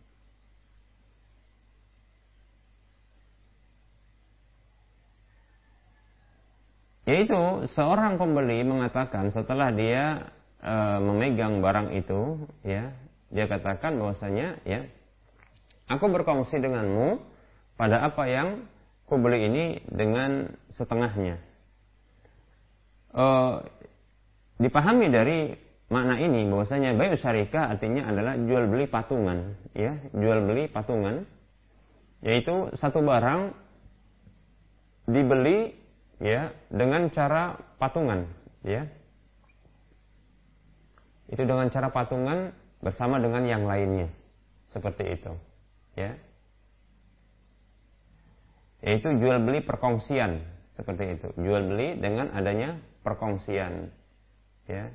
yaitu 7.09 7.69
seorang 7.73 8.21
pembeli 8.21 8.63
mengatakan 8.65 9.33
setelah 9.33 9.73
dia 9.73 10.33
e, 10.61 10.75
memegang 11.01 11.65
barang 11.65 11.97
itu 11.97 12.49
ya 12.63 12.93
dia 13.35 13.47
katakan 13.51 13.97
bahwasanya 13.99 14.61
ya 14.69 14.87
aku 15.89 16.05
berkongsi 16.09 16.61
denganmu 16.61 17.19
pada 17.75 18.07
apa 18.07 18.25
yang 18.31 18.49
kubeli 19.05 19.47
ini 19.51 19.65
dengan 19.91 20.55
setengahnya. 20.73 21.39
E, 23.15 23.27
dipahami 24.59 25.07
dari 25.09 25.55
makna 25.89 26.19
ini 26.19 26.51
bahwasanya 26.51 26.99
bayu 26.99 27.15
syarika 27.15 27.71
artinya 27.71 28.11
adalah 28.11 28.35
jual 28.35 28.67
beli 28.67 28.91
patungan, 28.91 29.55
ya, 29.73 29.95
jual 30.11 30.43
beli 30.45 30.67
patungan, 30.67 31.23
yaitu 32.27 32.75
satu 32.75 33.01
barang 33.01 33.55
dibeli 35.07 35.79
ya 36.19 36.51
dengan 36.69 37.09
cara 37.15 37.55
patungan, 37.79 38.27
ya. 38.67 38.91
Itu 41.31 41.47
dengan 41.47 41.71
cara 41.73 41.89
patungan 41.89 42.53
bersama 42.85 43.17
dengan 43.17 43.47
yang 43.49 43.65
lainnya. 43.65 44.13
Seperti 44.69 45.17
itu. 45.17 45.33
Ya 45.95 46.19
yaitu 48.85 49.17
jual 49.17 49.41
beli 49.41 49.65
perkongsian 49.65 50.45
seperti 50.75 51.19
itu. 51.19 51.29
Jual 51.39 51.71
beli 51.71 51.99
dengan 51.99 52.31
adanya 52.35 52.79
perkongsian. 53.07 53.91
Ya 54.67 54.91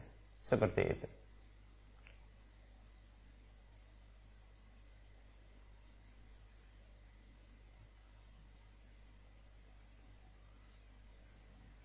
seperti 0.49 0.81
itu. 0.97 1.07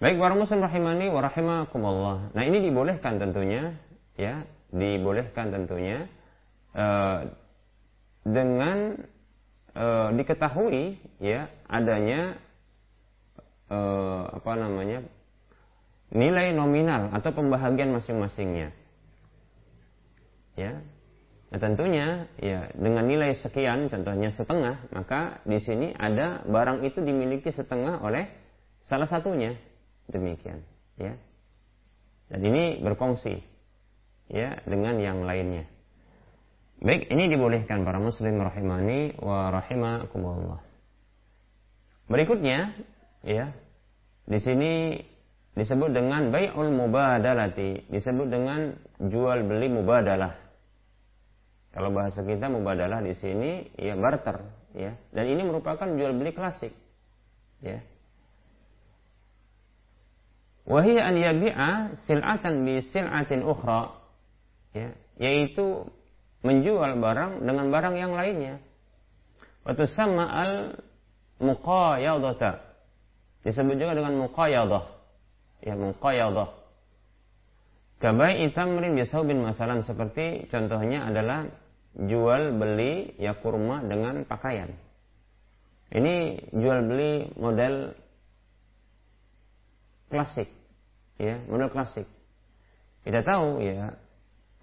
Baik 0.03 0.21
para 0.21 0.37
muslim 0.37 0.61
rahimani 0.61 1.09
wa 1.09 1.21
rahimakumullah. 1.25 2.19
Nah, 2.37 2.45
ini 2.45 2.61
dibolehkan 2.61 3.17
tentunya 3.17 3.73
ya, 4.21 4.45
dibolehkan 4.69 5.49
tentunya 5.49 6.05
uh, 6.77 7.25
dengan 8.25 9.01
e, 9.77 9.87
diketahui 10.17 10.97
ya 11.21 11.53
adanya 11.69 12.41
e, 13.69 13.79
apa 14.31 14.53
namanya 14.57 15.05
nilai 16.15 16.55
nominal 16.55 17.11
atau 17.13 17.31
pembahagian 17.35 17.91
masing-masingnya. 17.91 18.71
Ya. 20.55 20.79
Nah, 21.51 21.59
tentunya 21.63 22.27
ya 22.39 22.71
dengan 22.75 23.07
nilai 23.07 23.39
sekian 23.39 23.87
contohnya 23.87 24.35
setengah 24.35 24.91
maka 24.91 25.43
di 25.47 25.59
sini 25.63 25.95
ada 25.95 26.43
barang 26.47 26.83
itu 26.83 26.99
dimiliki 27.03 27.51
setengah 27.51 28.03
oleh 28.03 28.27
salah 28.87 29.07
satunya. 29.07 29.55
Demikian 30.11 30.63
ya. 30.99 31.15
Dan 32.29 32.41
ini 32.43 32.81
berkongsi 32.83 33.39
ya 34.33 34.59
dengan 34.65 34.99
yang 34.99 35.23
lainnya. 35.23 35.69
Baik, 36.85 37.09
ini 37.09 37.33
dibolehkan 37.33 37.87
para 37.87 37.97
muslim 38.03 38.37
rahimani 38.43 39.17
wa 39.23 39.49
rahimakumullah. 39.49 40.61
Berikutnya, 42.13 42.77
ya, 43.25 43.51
di 44.29 44.39
sini 44.39 45.01
disebut 45.55 45.91
dengan 45.95 46.35
bai'ul 46.35 46.71
mubadalati, 46.71 47.89
disebut 47.89 48.29
dengan 48.29 48.75
jual 48.99 49.47
beli 49.47 49.69
mubadalah. 49.71 50.35
Kalau 51.75 51.91
bahasa 51.91 52.23
kita 52.23 52.47
mubadalah 52.47 53.03
di 53.03 53.19
sini 53.19 53.75
ya 53.75 53.99
barter, 53.99 54.39
ya. 54.79 54.95
Dan 55.11 55.25
ini 55.27 55.43
merupakan 55.43 55.87
jual 55.91 56.15
beli 56.15 56.31
klasik. 56.31 56.71
Ya. 57.59 57.83
Wahia 60.65 61.11
an 61.11 61.19
yabi'a 61.19 61.73
sil'atan 62.07 62.63
bi 62.63 62.81
sil'atin 62.95 63.43
ukhra. 63.43 64.01
Ya, 64.75 64.91
yaitu 65.23 65.87
menjual 66.43 66.99
barang 66.99 67.47
dengan 67.47 67.71
barang 67.71 67.95
yang 67.95 68.13
lainnya. 68.15 68.59
Waktu 69.63 69.87
sama 69.95 70.27
al 70.29 70.53
muqayadata. 71.39 72.74
Disebut 73.45 73.77
juga 73.77 73.93
dengan 73.95 74.17
muqayadah. 74.25 74.85
Ya, 75.63 75.77
muqayadah. 75.77 76.49
Kabai 78.01 78.45
itamrin 78.49 78.97
bisaubin 78.99 79.41
masalan 79.41 79.85
seperti 79.87 80.51
contohnya 80.53 81.09
adalah 81.09 81.49
jual 81.97 82.57
beli 82.59 83.15
ya 83.17 83.39
kurma 83.39 83.81
dengan 83.85 84.27
pakaian. 84.27 84.73
Ini 85.95 86.49
jual 86.51 86.85
beli 86.91 87.31
model 87.39 87.95
klasik, 90.11 90.51
ya 91.17 91.39
model 91.47 91.71
klasik. 91.71 92.09
Kita 93.07 93.23
tahu 93.23 93.63
ya 93.63 93.95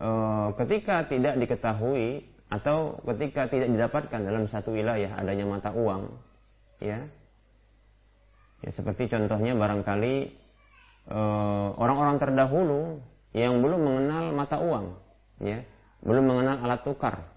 Eh, 0.02 0.48
ketika 0.58 1.06
tidak 1.06 1.38
diketahui 1.38 2.26
atau 2.50 2.98
ketika 3.06 3.46
tidak 3.54 3.70
didapatkan 3.70 4.22
dalam 4.26 4.50
satu 4.50 4.74
wilayah 4.74 5.14
adanya 5.14 5.46
mata 5.46 5.70
uang, 5.70 6.10
ya, 6.82 7.06
ya 8.62 8.70
seperti 8.74 9.10
contohnya 9.10 9.58
barangkali 9.58 10.16
eh, 11.10 11.68
orang-orang 11.76 12.18
terdahulu 12.22 13.02
yang 13.32 13.64
belum 13.64 13.80
mengenal 13.80 14.36
mata 14.36 14.60
uang, 14.60 15.00
ya, 15.40 15.64
belum 16.04 16.24
mengenal 16.28 16.68
alat 16.68 16.84
tukar, 16.84 17.32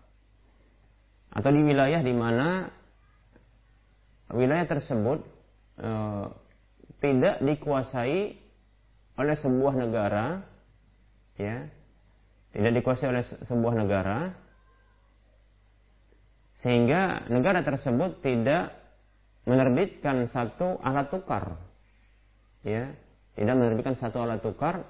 atau 1.30 1.50
di 1.54 1.62
wilayah 1.62 2.02
di 2.02 2.14
mana 2.14 2.66
wilayah 4.34 4.66
tersebut 4.66 5.22
e, 5.78 5.90
tidak 6.98 7.38
dikuasai 7.46 8.34
oleh 9.14 9.36
sebuah 9.38 9.74
negara, 9.78 10.42
ya, 11.38 11.70
tidak 12.50 12.72
dikuasai 12.82 13.08
oleh 13.14 13.24
sebuah 13.46 13.74
negara 13.78 14.18
sehingga 16.66 17.28
negara 17.28 17.60
tersebut 17.60 18.24
tidak 18.24 18.72
menerbitkan 19.44 20.28
satu 20.28 20.80
alat 20.80 21.08
tukar. 21.12 21.56
Ya 22.64 22.96
tidak 23.34 23.54
menerbitkan 23.60 23.96
satu 23.98 24.24
alat 24.24 24.40
tukar 24.40 24.86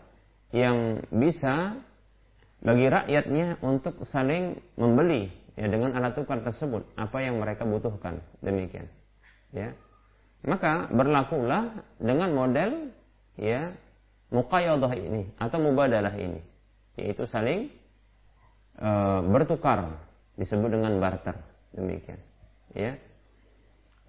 yang 0.54 1.02
bisa 1.10 1.74
bagi 2.64 2.86
rakyatnya 2.88 3.60
untuk 3.60 4.06
saling 4.08 4.56
membeli 4.78 5.28
ya 5.58 5.66
dengan 5.66 5.92
alat 5.98 6.14
tukar 6.14 6.40
tersebut. 6.40 6.86
Apa 6.94 7.24
yang 7.24 7.42
mereka 7.42 7.66
butuhkan 7.66 8.22
demikian. 8.40 8.86
Ya. 9.50 9.74
Maka 10.44 10.92
berlakulah 10.92 11.72
dengan 11.96 12.36
model 12.36 12.92
ya 13.40 13.72
muqayyadah 14.28 14.92
ini 14.92 15.32
atau 15.40 15.56
mubadalah 15.56 16.12
ini 16.20 16.42
yaitu 17.00 17.24
saling 17.26 17.72
e, 18.76 18.90
bertukar 19.32 19.98
disebut 20.36 20.68
dengan 20.68 21.00
barter. 21.00 21.34
Demikian. 21.74 22.20
Ya 22.76 23.00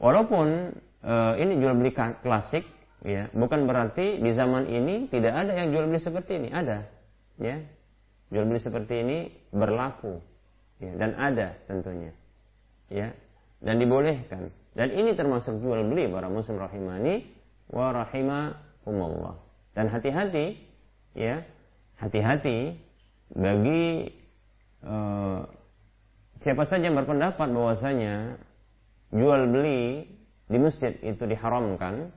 walaupun 0.02 0.76
e, 1.04 1.14
ini 1.40 1.60
jual 1.60 1.76
beli 1.78 1.92
klasik 1.96 2.66
ya 3.06 3.30
bukan 3.32 3.70
berarti 3.70 4.18
di 4.20 4.32
zaman 4.34 4.66
ini 4.66 5.08
tidak 5.14 5.34
ada 5.34 5.54
yang 5.54 5.72
jual 5.72 5.86
beli 5.90 6.02
seperti 6.02 6.42
ini. 6.42 6.50
Ada 6.52 6.78
ya. 7.40 7.58
Jual 8.34 8.50
beli 8.50 8.60
seperti 8.60 8.94
ini 9.06 9.18
berlaku 9.54 10.18
ya, 10.82 10.92
dan 10.98 11.14
ada 11.16 11.54
tentunya 11.70 12.12
ya 12.90 13.14
dan 13.62 13.78
dibolehkan. 13.78 14.50
Dan 14.76 14.92
ini 14.92 15.16
termasuk 15.16 15.64
jual 15.64 15.88
beli 15.88 16.12
para 16.12 16.28
muslim 16.28 16.60
rahimani 16.60 17.24
wa 17.72 17.96
rahimakumullah. 17.96 19.40
Dan 19.72 19.88
hati-hati 19.88 20.60
ya 21.16 21.46
hati-hati 21.96 22.76
bagi 23.32 24.12
uh, 24.84 25.48
siapa 26.44 26.68
saja 26.68 26.92
yang 26.92 27.00
berpendapat 27.00 27.48
bahwasanya 27.50 28.38
jual 29.14 29.50
beli 29.50 30.10
di 30.46 30.58
masjid 30.58 30.94
itu 31.02 31.24
diharamkan 31.26 32.14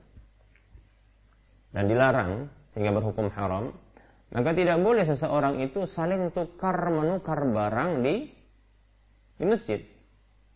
dan 1.73 1.83
dilarang 1.85 2.49
sehingga 2.73 2.93
berhukum 2.93 3.29
haram 3.33 3.73
maka 4.29 4.53
tidak 4.53 4.77
boleh 4.81 5.09
seseorang 5.09 5.57
itu 5.65 5.89
saling 5.89 6.29
tukar 6.29 6.77
menukar 6.93 7.41
barang 7.41 8.05
di 8.05 8.29
di 9.41 9.45
masjid. 9.49 9.81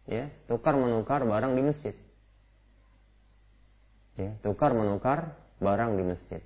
Ya 0.06 0.30
tukar 0.46 0.78
menukar 0.78 1.26
barang 1.26 1.58
di 1.58 1.62
masjid. 1.66 1.96
Ya 4.14 4.38
tukar 4.46 4.78
menukar 4.78 5.34
barang 5.58 5.98
di 5.98 6.04
masjid. 6.06 6.42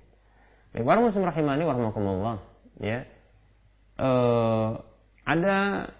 Baik, 0.72 0.84
muslim 0.84 1.24
rahimani 1.24 1.64
warahmatullah 1.64 2.44
ya 2.78 3.02
uh, 3.98 4.78
ada 5.26 5.90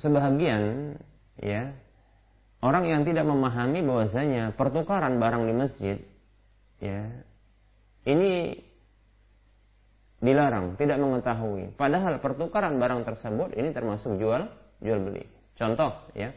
sebahagian 0.00 0.96
ya 1.40 1.76
orang 2.64 2.84
yang 2.88 3.02
tidak 3.04 3.24
memahami 3.28 3.84
bahwasanya 3.84 4.56
pertukaran 4.56 5.20
barang 5.20 5.42
di 5.44 5.54
masjid 5.56 5.96
ya 6.80 7.10
ini 8.06 8.54
dilarang, 10.22 10.78
tidak 10.80 10.96
mengetahui. 10.96 11.74
Padahal 11.76 12.22
pertukaran 12.22 12.80
barang 12.80 13.04
tersebut 13.04 13.52
ini 13.58 13.74
termasuk 13.74 14.16
jual 14.16 14.48
jual 14.80 14.98
beli. 15.02 15.26
Contoh 15.58 15.92
ya. 16.16 16.32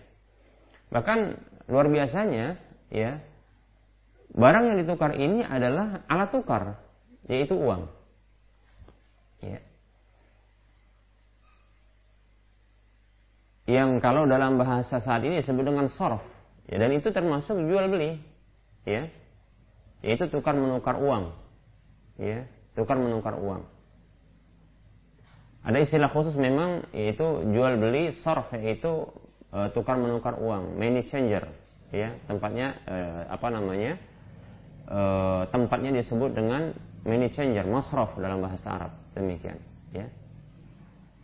Bahkan 0.90 1.20
luar 1.70 1.88
biasanya 1.88 2.58
ya 2.90 3.22
barang 4.34 4.64
yang 4.74 4.78
ditukar 4.82 5.14
ini 5.16 5.46
adalah 5.46 6.04
alat 6.10 6.30
tukar 6.34 6.64
yaitu 7.30 7.54
uang. 7.56 7.88
Ya. 9.46 9.62
Yang 13.70 14.02
kalau 14.02 14.26
dalam 14.26 14.58
bahasa 14.58 14.98
saat 14.98 15.22
ini 15.22 15.46
disebut 15.46 15.62
dengan 15.62 15.86
sorof. 15.94 16.26
Ya, 16.66 16.82
dan 16.82 16.90
itu 16.90 17.14
termasuk 17.14 17.54
jual 17.54 17.86
beli. 17.86 18.18
Ya. 18.82 19.14
Yaitu 20.02 20.26
tukar 20.34 20.58
menukar 20.58 20.98
uang. 20.98 21.30
Ya, 22.18 22.50
tukar 22.74 22.98
menukar 22.98 23.38
uang. 23.38 23.62
Ada 25.62 25.86
istilah 25.86 26.10
khusus 26.10 26.34
memang 26.34 26.88
yaitu 26.96 27.46
jual 27.54 27.78
beli 27.78 28.18
sorof 28.26 28.50
yaitu 28.58 29.06
e, 29.54 29.70
tukar 29.78 30.02
menukar 30.02 30.42
uang, 30.42 30.74
money 30.74 31.06
changer. 31.14 31.46
Ya, 31.94 32.18
tempatnya 32.26 32.74
e, 32.90 32.96
apa 33.30 33.48
namanya? 33.54 34.02
E, 34.90 35.00
tempatnya 35.54 35.94
disebut 36.02 36.34
dengan 36.34 36.74
money 37.06 37.30
changer, 37.38 37.70
masrof 37.70 38.18
dalam 38.18 38.42
bahasa 38.42 38.66
Arab. 38.82 38.92
Demikian, 39.14 39.62
ya. 39.94 40.10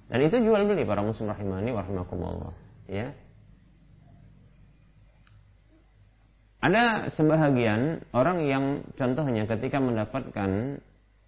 Dan 0.06 0.20
itu 0.22 0.38
jual 0.38 0.70
beli 0.70 0.86
para 0.86 1.02
muslim 1.02 1.34
rahimani 1.34 1.74
warahmatullah. 1.74 2.54
Ya. 2.86 3.18
Ada 6.62 7.13
sebahagian 7.13 8.06
orang 8.13 8.41
yang 8.46 8.65
contohnya 8.98 9.46
ketika 9.46 9.78
mendapatkan 9.78 10.82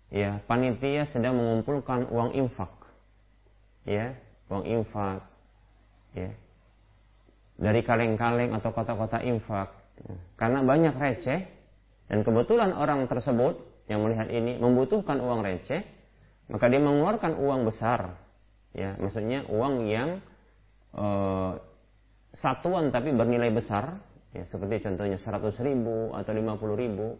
ya 0.09 0.41
panitia 0.49 1.05
sedang 1.09 1.37
mengumpulkan 1.37 2.09
uang 2.09 2.33
infak. 2.37 2.73
Ya, 3.85 4.17
uang 4.49 4.65
infak. 4.65 5.25
Ya. 6.13 6.33
Dari 7.57 7.81
kaleng-kaleng 7.81 8.53
atau 8.53 8.69
kota-kota 8.73 9.21
infak. 9.25 9.73
Karena 10.37 10.61
banyak 10.61 10.93
receh 10.93 11.49
dan 12.05 12.19
kebetulan 12.21 12.77
orang 12.77 13.09
tersebut 13.09 13.57
yang 13.89 14.05
melihat 14.05 14.29
ini 14.29 14.61
membutuhkan 14.61 15.17
uang 15.17 15.41
receh, 15.41 15.81
maka 16.53 16.65
dia 16.69 16.77
mengeluarkan 16.77 17.33
uang 17.41 17.65
besar 17.65 18.26
ya 18.77 18.93
maksudnya 19.01 19.49
uang 19.49 19.89
yang 19.89 20.21
e, 20.93 21.05
satuan 22.37 22.93
tapi 22.93 23.09
bernilai 23.09 23.49
besar 23.49 23.97
ya 24.37 24.45
seperti 24.45 24.85
contohnya 24.85 25.17
100 25.17 25.49
ribu 25.65 26.13
atau 26.13 26.31
50 26.31 26.77
ribu 26.77 27.17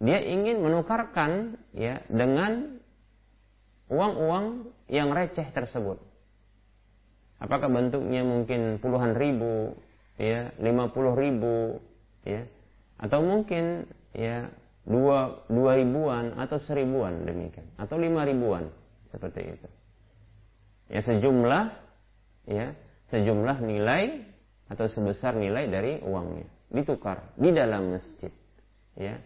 dia 0.00 0.22
ingin 0.24 0.64
menukarkan 0.64 1.60
ya 1.76 2.00
dengan 2.08 2.78
uang-uang 3.90 4.70
yang 4.86 5.10
receh 5.10 5.50
tersebut. 5.50 5.98
Apakah 7.42 7.66
bentuknya 7.70 8.22
mungkin 8.22 8.78
puluhan 8.78 9.18
ribu 9.18 9.74
ya 10.18 10.54
50 10.58 11.22
ribu 11.22 11.78
ya 12.26 12.46
atau 12.98 13.22
mungkin 13.22 13.86
ya 14.10 14.50
dua 14.82 15.46
dua 15.46 15.78
ribuan 15.78 16.34
atau 16.34 16.58
seribuan 16.66 17.22
demikian 17.22 17.62
atau 17.78 17.94
lima 17.94 18.26
ribuan 18.26 18.66
seperti 19.14 19.54
itu 19.54 19.68
ya 20.88 21.00
sejumlah 21.04 21.64
ya 22.48 22.72
sejumlah 23.12 23.60
nilai 23.64 24.24
atau 24.68 24.84
sebesar 24.88 25.36
nilai 25.36 25.68
dari 25.68 25.92
uangnya. 26.04 26.48
Ditukar 26.68 27.32
di 27.40 27.48
dalam 27.52 27.96
masjid 27.96 28.32
ya. 28.96 29.16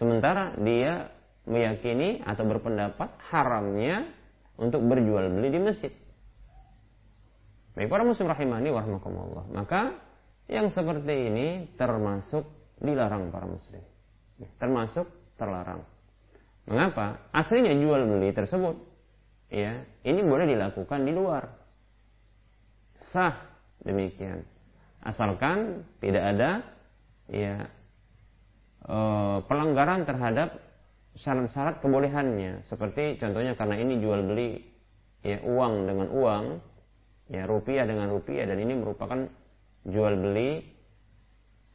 Sementara 0.00 0.56
dia 0.56 1.12
meyakini 1.44 2.24
atau 2.24 2.48
berpendapat 2.48 3.20
haramnya 3.28 4.08
untuk 4.56 4.80
berjual 4.88 5.28
beli 5.28 5.48
di 5.52 5.60
masjid. 5.60 5.92
Baik 7.76 7.88
para 7.88 8.04
muslim 8.04 8.28
rahimani 8.28 8.72
warahmatullah 8.72 9.46
maka 9.52 9.96
yang 10.50 10.72
seperti 10.72 11.30
ini 11.30 11.48
termasuk 11.76 12.48
dilarang 12.80 13.28
para 13.28 13.44
muslim. 13.44 13.84
Termasuk 14.56 15.04
terlarang. 15.36 15.84
Mengapa? 16.64 17.28
Aslinya 17.30 17.76
jual 17.76 18.08
beli 18.08 18.32
tersebut 18.32 18.89
ya 19.50 19.82
ini 20.06 20.20
boleh 20.22 20.46
dilakukan 20.46 21.04
di 21.04 21.12
luar. 21.12 21.44
Sah 23.10 23.34
demikian. 23.82 24.46
Asalkan 25.02 25.84
tidak 25.98 26.22
ada 26.22 26.50
ya 27.26 27.66
e, 28.86 28.98
pelanggaran 29.44 30.06
terhadap 30.06 30.62
syarat-syarat 31.18 31.82
kebolehannya. 31.82 32.64
Seperti 32.70 33.18
contohnya 33.18 33.58
karena 33.58 33.76
ini 33.82 33.98
jual 33.98 34.22
beli 34.22 34.62
ya 35.26 35.42
uang 35.42 35.90
dengan 35.90 36.08
uang 36.08 36.44
ya 37.28 37.44
rupiah 37.44 37.84
dengan 37.84 38.08
rupiah 38.08 38.48
dan 38.48 38.56
ini 38.56 38.72
merupakan 38.78 39.26
jual 39.84 40.14
beli 40.14 40.62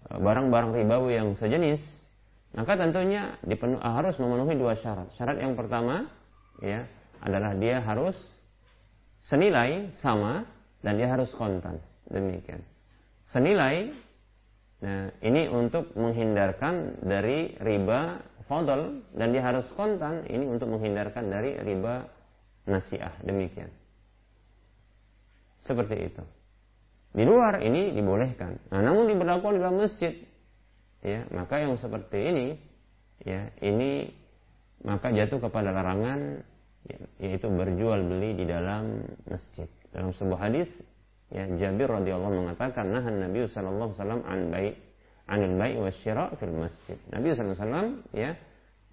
e, 0.07 0.11
barang-barang 0.15 0.71
ribawi 0.71 1.19
yang 1.19 1.35
sejenis 1.35 2.05
maka 2.55 2.79
tentunya 2.79 3.35
dipenuh, 3.43 3.83
harus 3.83 4.15
memenuhi 4.15 4.55
dua 4.55 4.79
syarat. 4.79 5.11
Syarat 5.19 5.43
yang 5.43 5.59
pertama 5.59 6.07
ya 6.63 6.87
adalah 7.21 7.55
dia 7.55 7.79
harus 7.83 8.15
senilai 9.29 9.93
sama 9.99 10.45
dan 10.85 10.97
dia 11.01 11.09
harus 11.09 11.29
kontan. 11.33 11.81
Demikian. 12.09 12.61
Senilai 13.33 13.89
nah 14.83 15.09
ini 15.23 15.49
untuk 15.49 15.95
menghindarkan 15.97 17.01
dari 17.01 17.57
riba 17.57 18.21
fadl 18.45 19.01
dan 19.17 19.33
dia 19.33 19.41
harus 19.41 19.65
kontan 19.73 20.27
ini 20.29 20.45
untuk 20.45 20.69
menghindarkan 20.69 21.25
dari 21.25 21.57
riba 21.57 22.05
nasiah. 22.69 23.13
Demikian. 23.25 23.69
Seperti 25.65 25.95
itu. 26.05 26.23
Di 27.15 27.23
luar 27.25 27.63
ini 27.65 27.95
dibolehkan. 27.95 28.69
Nah 28.69 28.81
namun 28.85 29.09
diberlakukan 29.09 29.57
di 29.57 29.61
dalam 29.63 29.79
masjid. 29.81 30.13
Ya 31.01 31.25
maka 31.33 31.61
yang 31.61 31.77
seperti 31.81 32.17
ini 32.17 32.47
ya 33.25 33.49
ini 33.65 34.13
maka 34.85 35.09
jatuh 35.09 35.41
kepada 35.41 35.73
larangan 35.73 36.45
yaitu 37.17 37.47
berjual 37.49 38.01
beli 38.05 38.37
di 38.37 38.45
dalam 38.45 39.01
masjid. 39.25 39.67
Dalam 39.89 40.13
sebuah 40.13 40.49
hadis 40.49 40.69
ya 41.33 41.49
Jabir 41.57 41.89
radhiyallahu 41.89 42.45
mengatakan 42.45 42.93
nah 42.93 43.01
Nabi 43.01 43.49
sallallahu 43.49 43.93
alaihi 43.93 43.97
wasallam 43.97 44.21
an 44.27 44.39
anil 45.25 45.53
bai 45.57 45.73
wasyira 45.77 46.33
fil 46.37 46.53
masjid. 46.53 46.97
Nabi 47.09 47.33
sallallahu 47.33 47.65
alaihi 47.65 47.93
ya 48.13 48.31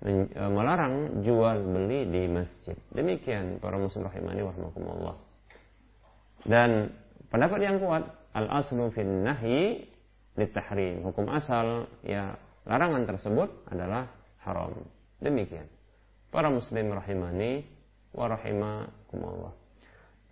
e, 0.05 0.11
melarang 0.48 1.20
jual 1.20 1.59
beli 1.61 2.09
di 2.09 2.22
masjid. 2.28 2.76
Demikian 2.92 3.61
para 3.61 3.76
muslim 3.76 4.09
rahimani 4.09 4.40
warahmatullah. 4.40 5.16
Dan 6.48 6.90
pendapat 7.28 7.61
yang 7.61 7.76
kuat 7.78 8.05
al 8.33 8.46
aslu 8.64 8.88
fil 8.96 9.12
nahyi 9.22 9.92
litahrim. 10.40 11.05
Hukum 11.05 11.28
asal 11.28 11.87
ya 12.00 12.33
larangan 12.64 13.05
tersebut 13.05 13.68
adalah 13.68 14.09
haram. 14.42 14.72
Demikian. 15.20 15.68
Para 16.33 16.48
muslim 16.48 16.96
rahimani 16.96 17.82
warahimakumullah. 18.12 19.53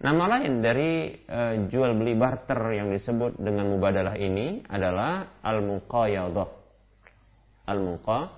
Nama 0.01 0.25
lain 0.37 0.64
dari 0.64 1.12
uh, 1.29 1.69
jual 1.69 1.93
beli 1.93 2.16
barter 2.16 2.57
yang 2.73 2.88
disebut 2.88 3.37
dengan 3.37 3.69
mubadalah 3.69 4.16
ini 4.16 4.64
adalah 4.64 5.40
al-muqayadah. 5.45 6.49
Al-muqa 7.69 8.33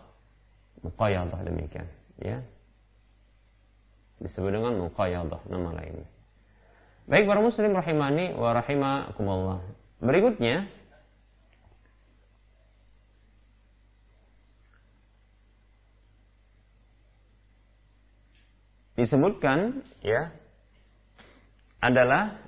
muqayadah 0.83 1.38
demikian, 1.46 1.87
ya. 2.18 2.42
Disebut 4.18 4.50
dengan 4.50 4.74
muqayadah 4.90 5.46
nama 5.46 5.70
lainnya. 5.78 6.11
Baik 7.07 7.31
para 7.31 7.38
muslim 7.38 7.74
rahimani 7.74 8.35
wa 8.35 8.50
rahimakumullah. 8.59 9.59
Berikutnya 10.02 10.66
disebutkan 18.98 19.81
ya 20.05 20.33
adalah 21.83 22.38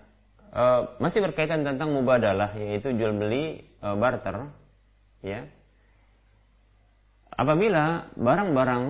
e, 0.53 0.65
masih 1.01 1.25
berkaitan 1.25 1.65
tentang 1.65 1.91
mubadalah 1.91 2.53
yaitu 2.55 2.93
jual 2.95 3.17
beli 3.17 3.65
e, 3.65 3.89
barter 3.97 4.53
ya. 5.25 5.49
Apabila 7.35 8.15
barang-barang 8.15 8.85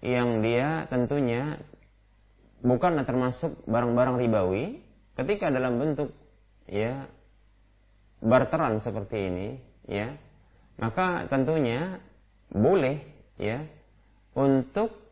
yang 0.00 0.40
dia 0.40 0.88
tentunya 0.88 1.60
bukan 2.64 3.04
termasuk 3.04 3.52
barang-barang 3.68 4.16
ribawi 4.16 4.80
ketika 5.16 5.52
dalam 5.52 5.76
bentuk 5.76 6.12
ya 6.68 7.04
barteran 8.24 8.80
seperti 8.80 9.28
ini 9.28 9.48
ya 9.86 10.16
maka 10.80 11.28
tentunya 11.28 12.00
boleh 12.52 13.00
ya 13.40 13.64
untuk 14.36 15.05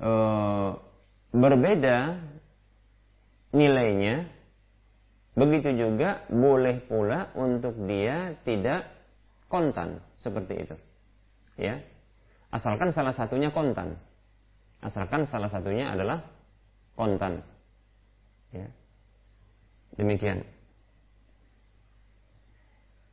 e, 0.00 0.12
berbeda 1.30 2.18
nilainya, 3.52 4.26
begitu 5.36 5.70
juga 5.76 6.24
boleh 6.32 6.82
pula 6.88 7.30
untuk 7.36 7.76
dia 7.84 8.34
tidak 8.42 8.88
kontan 9.46 10.00
seperti 10.22 10.66
itu. 10.66 10.76
Ya. 11.60 11.84
Asalkan 12.50 12.90
salah 12.90 13.14
satunya 13.14 13.54
kontan. 13.54 13.94
Asalkan 14.80 15.28
salah 15.28 15.52
satunya 15.52 15.92
adalah 15.92 16.24
kontan. 16.96 17.44
Ya. 18.50 18.66
Demikian. 19.94 20.42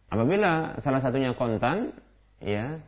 Apabila 0.07 0.79
salah 0.79 1.03
satunya 1.03 1.35
kontan, 1.35 1.91
ya, 2.39 2.79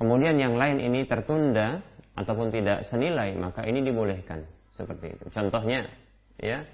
kemudian 0.00 0.40
yang 0.40 0.56
lain 0.56 0.80
ini 0.80 1.04
tertunda, 1.04 1.84
ataupun 2.12 2.52
tidak 2.52 2.84
senilai 2.88 3.32
maka 3.36 3.64
ini 3.64 3.80
dibolehkan 3.80 4.44
seperti 4.76 5.16
itu. 5.16 5.24
Contohnya 5.32 5.88
ya 6.40 6.64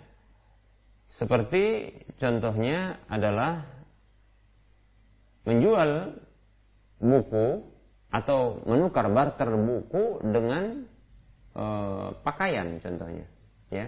seperti 1.19 1.95
contohnya 2.19 3.01
adalah 3.11 3.67
menjual 5.47 6.21
buku 6.99 7.65
atau 8.09 8.61
menukar 8.65 9.09
barter 9.13 9.51
buku 9.53 10.21
dengan 10.25 10.85
e, 11.55 11.65
pakaian 12.23 12.79
contohnya 12.83 13.27
ya. 13.73 13.87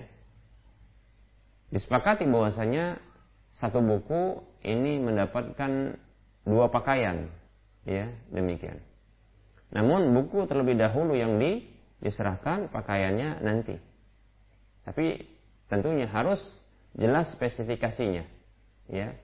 Disepakati 1.70 2.26
bahwasanya 2.26 2.98
satu 3.62 3.78
buku 3.78 4.42
ini 4.66 4.98
mendapatkan 4.98 5.94
dua 6.42 6.66
pakaian 6.72 7.30
ya 7.86 8.10
demikian 8.32 8.80
namun 9.70 10.10
buku 10.10 10.50
terlebih 10.50 10.74
dahulu 10.74 11.14
yang 11.14 11.38
di, 11.38 11.62
diserahkan 12.02 12.70
pakaiannya 12.74 13.38
nanti. 13.44 13.78
Tapi 14.82 15.22
tentunya 15.70 16.10
harus 16.10 16.42
jelas 16.98 17.30
spesifikasinya, 17.38 18.26
ya, 18.90 19.14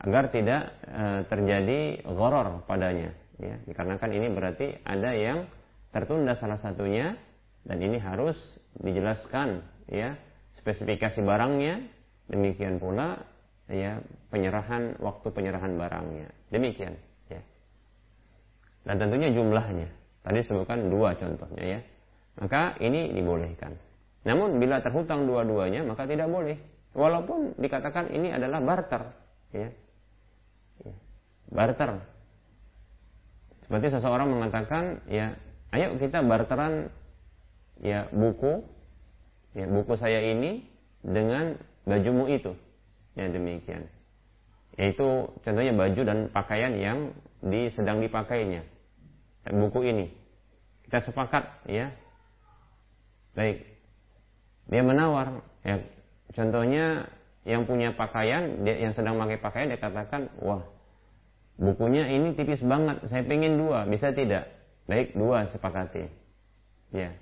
agar 0.00 0.32
tidak 0.32 0.72
e, 0.88 1.04
terjadi 1.28 1.80
goror 2.08 2.64
padanya, 2.64 3.12
ya, 3.36 3.60
dikarenakan 3.68 4.10
ini 4.16 4.28
berarti 4.32 4.66
ada 4.88 5.12
yang 5.12 5.44
tertunda 5.92 6.32
salah 6.40 6.56
satunya 6.56 7.20
dan 7.68 7.76
ini 7.84 8.00
harus 8.00 8.40
dijelaskan, 8.80 9.60
ya, 9.92 10.16
spesifikasi 10.64 11.20
barangnya, 11.20 11.84
demikian 12.32 12.80
pula 12.80 13.20
ya 13.68 14.00
penyerahan 14.32 14.96
waktu 14.96 15.28
penyerahan 15.28 15.76
barangnya, 15.76 16.32
demikian 16.48 16.96
dan 18.84 18.96
tentunya 18.96 19.28
jumlahnya. 19.32 19.88
Tadi 20.20 20.40
sebutkan 20.44 20.88
dua 20.92 21.16
contohnya 21.16 21.78
ya. 21.78 21.80
Maka 22.40 22.76
ini 22.80 23.12
dibolehkan. 23.12 23.76
Namun 24.24 24.60
bila 24.60 24.84
terhutang 24.84 25.24
dua-duanya 25.24 25.84
maka 25.84 26.04
tidak 26.04 26.28
boleh. 26.28 26.56
Walaupun 26.90 27.54
dikatakan 27.56 28.10
ini 28.10 28.34
adalah 28.34 28.58
barter, 28.58 29.02
ya. 29.54 29.70
ya. 30.82 30.94
Barter. 31.46 32.02
Seperti 33.62 33.94
seseorang 33.94 34.26
mengatakan, 34.26 34.98
ya, 35.06 35.38
ayo 35.70 35.94
kita 36.02 36.26
barteran 36.26 36.90
ya 37.78 38.10
buku, 38.10 38.66
ya 39.54 39.70
buku 39.70 39.94
saya 39.94 40.18
ini 40.18 40.66
dengan 41.06 41.54
bajumu 41.86 42.26
itu. 42.26 42.58
Ya 43.14 43.30
demikian. 43.30 43.86
Yaitu 44.74 45.30
contohnya 45.46 45.70
baju 45.70 46.02
dan 46.02 46.18
pakaian 46.34 46.74
yang 46.74 47.14
di 47.40 47.72
sedang 47.72 48.04
dipakainya. 48.04 48.64
Buku 49.48 49.80
ini. 49.88 50.06
Kita 50.84 51.00
sepakat 51.00 51.64
ya. 51.68 51.92
Baik. 53.32 53.64
Dia 54.68 54.82
menawar 54.84 55.40
ya. 55.64 55.80
Contohnya 56.36 57.08
yang 57.48 57.64
punya 57.64 57.96
pakaian 57.96 58.62
dia 58.62 58.76
yang 58.76 58.92
sedang 58.92 59.16
pakai 59.16 59.40
pakaian 59.40 59.72
dia 59.72 59.80
katakan 59.80 60.28
wah 60.44 60.62
bukunya 61.56 62.06
ini 62.12 62.36
tipis 62.36 62.60
banget. 62.60 63.00
Saya 63.08 63.24
pengen 63.24 63.56
dua. 63.56 63.88
Bisa 63.88 64.12
tidak? 64.12 64.50
Baik 64.84 65.16
dua 65.16 65.48
sepakati. 65.48 66.06
Ya. 66.92 67.16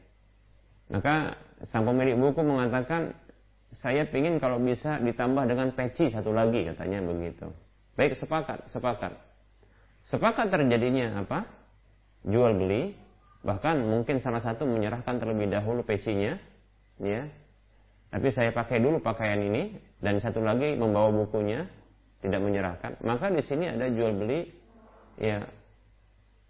Maka 0.88 1.38
sang 1.68 1.84
pemilik 1.86 2.16
buku 2.18 2.40
mengatakan 2.42 3.14
saya 3.78 4.08
ingin 4.08 4.40
kalau 4.40 4.56
bisa 4.58 4.96
ditambah 4.98 5.44
dengan 5.44 5.70
peci 5.76 6.08
satu 6.10 6.32
lagi 6.34 6.66
katanya 6.66 7.04
begitu. 7.04 7.52
Baik 7.94 8.16
sepakat 8.16 8.64
sepakat 8.72 9.27
sepakat 10.08 10.48
terjadinya 10.52 11.22
apa 11.24 11.44
jual 12.24 12.56
beli 12.56 12.96
bahkan 13.46 13.78
mungkin 13.86 14.18
salah 14.18 14.42
satu 14.42 14.66
menyerahkan 14.66 15.22
terlebih 15.22 15.48
dahulu 15.48 15.86
pecinya 15.86 16.36
ya. 16.98 17.26
Tapi 18.08 18.32
saya 18.32 18.50
pakai 18.56 18.80
dulu 18.80 19.04
pakaian 19.04 19.36
ini 19.36 19.76
dan 20.00 20.16
satu 20.16 20.40
lagi 20.40 20.72
membawa 20.80 21.12
bukunya 21.12 21.68
tidak 22.24 22.40
menyerahkan. 22.40 22.96
Maka 23.04 23.28
di 23.28 23.44
sini 23.44 23.68
ada 23.68 23.84
jual 23.92 24.16
beli 24.16 24.48
ya 25.20 25.44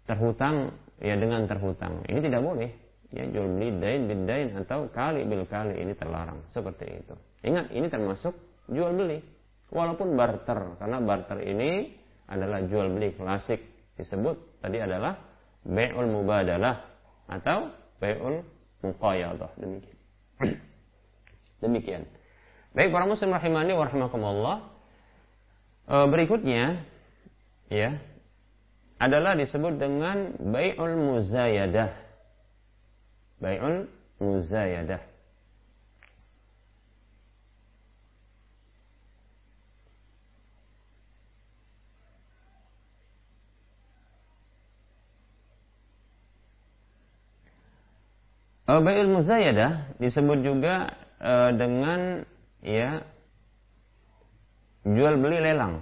terhutang 0.07 0.71
ya 1.03 1.19
dengan 1.19 1.45
terhutang. 1.45 1.99
Ini 2.07 2.19
tidak 2.23 2.41
boleh. 2.41 2.71
Ya 3.09 3.25
jual 3.27 3.59
beli 3.59 3.75
dain 3.81 4.07
bil 4.07 4.23
dain 4.23 4.47
atau 4.55 4.87
kali 4.87 5.27
bil 5.27 5.43
kali 5.45 5.83
ini 5.83 5.93
terlarang. 5.99 6.39
Seperti 6.47 6.85
itu. 6.87 7.15
Ingat 7.43 7.75
ini 7.75 7.91
termasuk 7.91 8.33
jual 8.71 8.95
beli. 8.95 9.19
Walaupun 9.69 10.15
barter 10.15 10.79
karena 10.79 10.97
barter 11.03 11.43
ini 11.43 11.98
adalah 12.29 12.61
jual 12.69 12.93
beli 12.93 13.11
klasik 13.17 13.65
disebut 13.97 14.37
tadi 14.61 14.77
adalah 14.77 15.17
bai'ul 15.65 16.07
mubadalah 16.07 16.85
atau 17.25 17.73
bai'ul 17.97 18.45
muqayyadah 18.85 19.51
demikian. 19.59 19.97
demikian. 21.65 22.03
Baik 22.71 22.93
para 22.93 23.09
muslim 23.09 23.33
rahimani 23.33 23.73
wa 23.73 23.83
rahimakumullah. 23.89 24.57
E, 25.89 25.95
berikutnya 26.07 26.85
ya 27.67 27.97
adalah 29.01 29.33
disebut 29.33 29.81
dengan 29.81 30.37
bai'ul 30.37 30.95
muzayadah. 30.95 31.91
Bai'ul 33.41 33.89
muzayadah. 34.21 35.01
Bai'ul 48.69 49.09
muzayadah 49.09 49.97
disebut 49.97 50.45
juga 50.45 50.93
uh, 51.17 51.49
dengan 51.57 52.21
ya 52.61 53.01
jual 54.85 55.17
beli 55.17 55.41
lelang. 55.41 55.81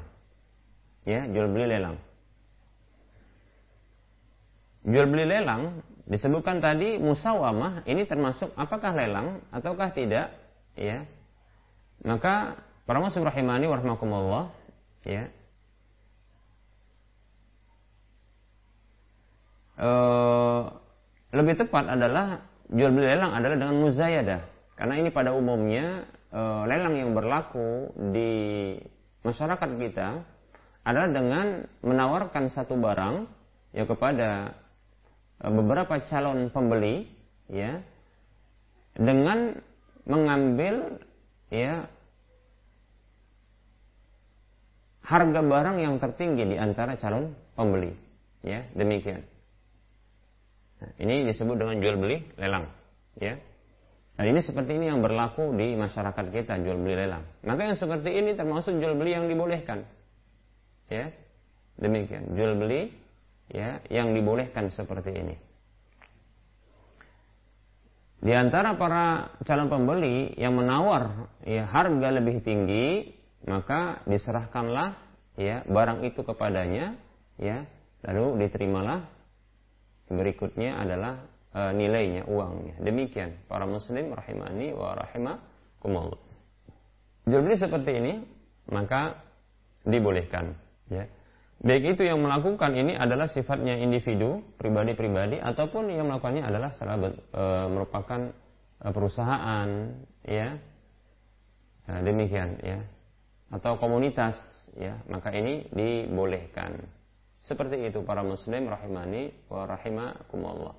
Ya, 1.04 1.28
jual 1.28 1.52
beli 1.52 1.67
lelang. 1.67 2.00
Jual 4.88 5.08
beli 5.12 5.28
lelang 5.28 5.84
disebutkan 6.08 6.63
tadi 6.63 6.95
musawamah 6.95 7.84
ini 7.84 8.08
termasuk 8.08 8.56
apakah 8.56 8.95
lelang 8.95 9.43
ataukah 9.52 9.91
tidak 9.91 10.32
ya 10.80 11.04
maka 12.08 12.56
para 12.88 13.04
muslim 13.04 13.28
rahimani 13.28 13.67
warahmatullah 13.67 14.47
ya 15.04 15.28
e, 19.76 19.89
lebih 21.36 21.60
tepat 21.60 21.91
adalah 21.91 22.47
jual 22.71 22.91
beli 22.91 23.08
lelang 23.08 23.32
adalah 23.32 23.56
dengan 23.56 23.77
muzayadah. 23.80 24.41
Karena 24.77 24.93
ini 24.99 25.10
pada 25.10 25.34
umumnya 25.34 26.06
e, 26.30 26.41
lelang 26.67 26.95
yang 26.99 27.12
berlaku 27.15 27.91
di 28.13 28.32
masyarakat 29.23 29.69
kita 29.80 30.08
adalah 30.88 31.10
dengan 31.12 31.67
menawarkan 31.84 32.51
satu 32.51 32.75
barang 32.80 33.27
ya 33.73 33.88
kepada 33.88 34.53
e, 35.41 35.45
beberapa 35.49 35.97
calon 36.12 36.51
pembeli 36.51 37.08
ya 37.47 37.80
dengan 38.97 39.56
mengambil 40.08 40.99
ya 41.47 41.88
harga 45.08 45.39
barang 45.39 45.77
yang 45.80 45.95
tertinggi 46.03 46.43
di 46.51 46.58
antara 46.60 46.99
calon 46.99 47.32
pembeli 47.56 47.95
ya 48.43 48.67
demikian 48.75 49.23
Nah, 50.77 50.91
ini 51.01 51.25
disebut 51.25 51.57
dengan 51.57 51.81
jual 51.81 51.95
beli 51.97 52.21
lelang, 52.37 52.69
ya. 53.17 53.37
Dan 54.17 54.33
ini 54.33 54.41
seperti 54.41 54.77
ini 54.77 54.89
yang 54.89 55.01
berlaku 55.01 55.53
di 55.53 55.77
masyarakat 55.77 56.25
kita 56.33 56.57
jual 56.61 56.77
beli 56.81 57.05
lelang. 57.05 57.25
Maka 57.45 57.69
yang 57.69 57.77
seperti 57.77 58.13
ini 58.13 58.33
termasuk 58.33 58.77
jual 58.77 58.97
beli 58.97 59.13
yang 59.13 59.25
dibolehkan, 59.29 59.85
ya. 60.89 61.09
Demikian 61.77 62.33
jual 62.33 62.57
beli 62.57 62.89
ya 63.53 63.79
yang 63.93 64.17
dibolehkan 64.17 64.73
seperti 64.73 65.13
ini. 65.13 65.35
Di 68.17 68.33
antara 68.33 68.73
para 68.73 69.37
calon 69.45 69.69
pembeli 69.69 70.33
yang 70.41 70.57
menawar 70.57 71.29
ya 71.45 71.69
harga 71.69 72.09
lebih 72.17 72.41
tinggi, 72.41 73.13
maka 73.45 74.01
diserahkanlah 74.09 74.97
ya 75.37 75.61
barang 75.69 76.01
itu 76.01 76.25
kepadanya 76.25 76.97
ya 77.37 77.69
lalu 78.01 78.41
diterimalah 78.45 79.05
berikutnya 80.07 80.79
adalah 80.79 81.23
e, 81.51 81.61
nilainya 81.75 82.23
uangnya. 82.27 82.79
Demikian. 82.79 83.35
Para 83.47 83.67
muslim 83.67 84.11
rahimani 84.15 84.71
wa 84.73 84.95
rahimakumullah. 84.95 86.21
Jual 87.27 87.43
beli 87.43 87.59
seperti 87.59 87.91
ini 87.99 88.13
maka 88.71 89.19
dibolehkan 89.83 90.55
ya. 90.87 91.07
Baik 91.57 91.97
itu 91.97 92.05
yang 92.05 92.21
melakukan 92.21 92.69
ini 92.77 92.93
adalah 92.93 93.25
sifatnya 93.25 93.81
individu 93.81 94.45
pribadi-pribadi 94.61 95.41
ataupun 95.41 95.89
yang 95.89 96.05
melakukannya 96.05 96.45
adalah 96.45 96.69
salah 96.77 96.97
e, 97.09 97.43
merupakan 97.73 98.31
e, 98.79 98.87
perusahaan 98.93 99.69
ya. 100.23 100.55
Nah, 101.87 101.99
demikian 102.03 102.59
ya. 102.61 102.79
Atau 103.49 103.79
komunitas 103.79 104.35
ya. 104.77 105.01
Maka 105.09 105.33
ini 105.33 105.65
dibolehkan 105.71 106.77
seperti 107.47 107.88
itu 107.88 108.03
para 108.03 108.21
muslim 108.27 108.67
rahimani 108.67 109.31
wa 109.47 109.63
rahimakumullah. 109.63 110.75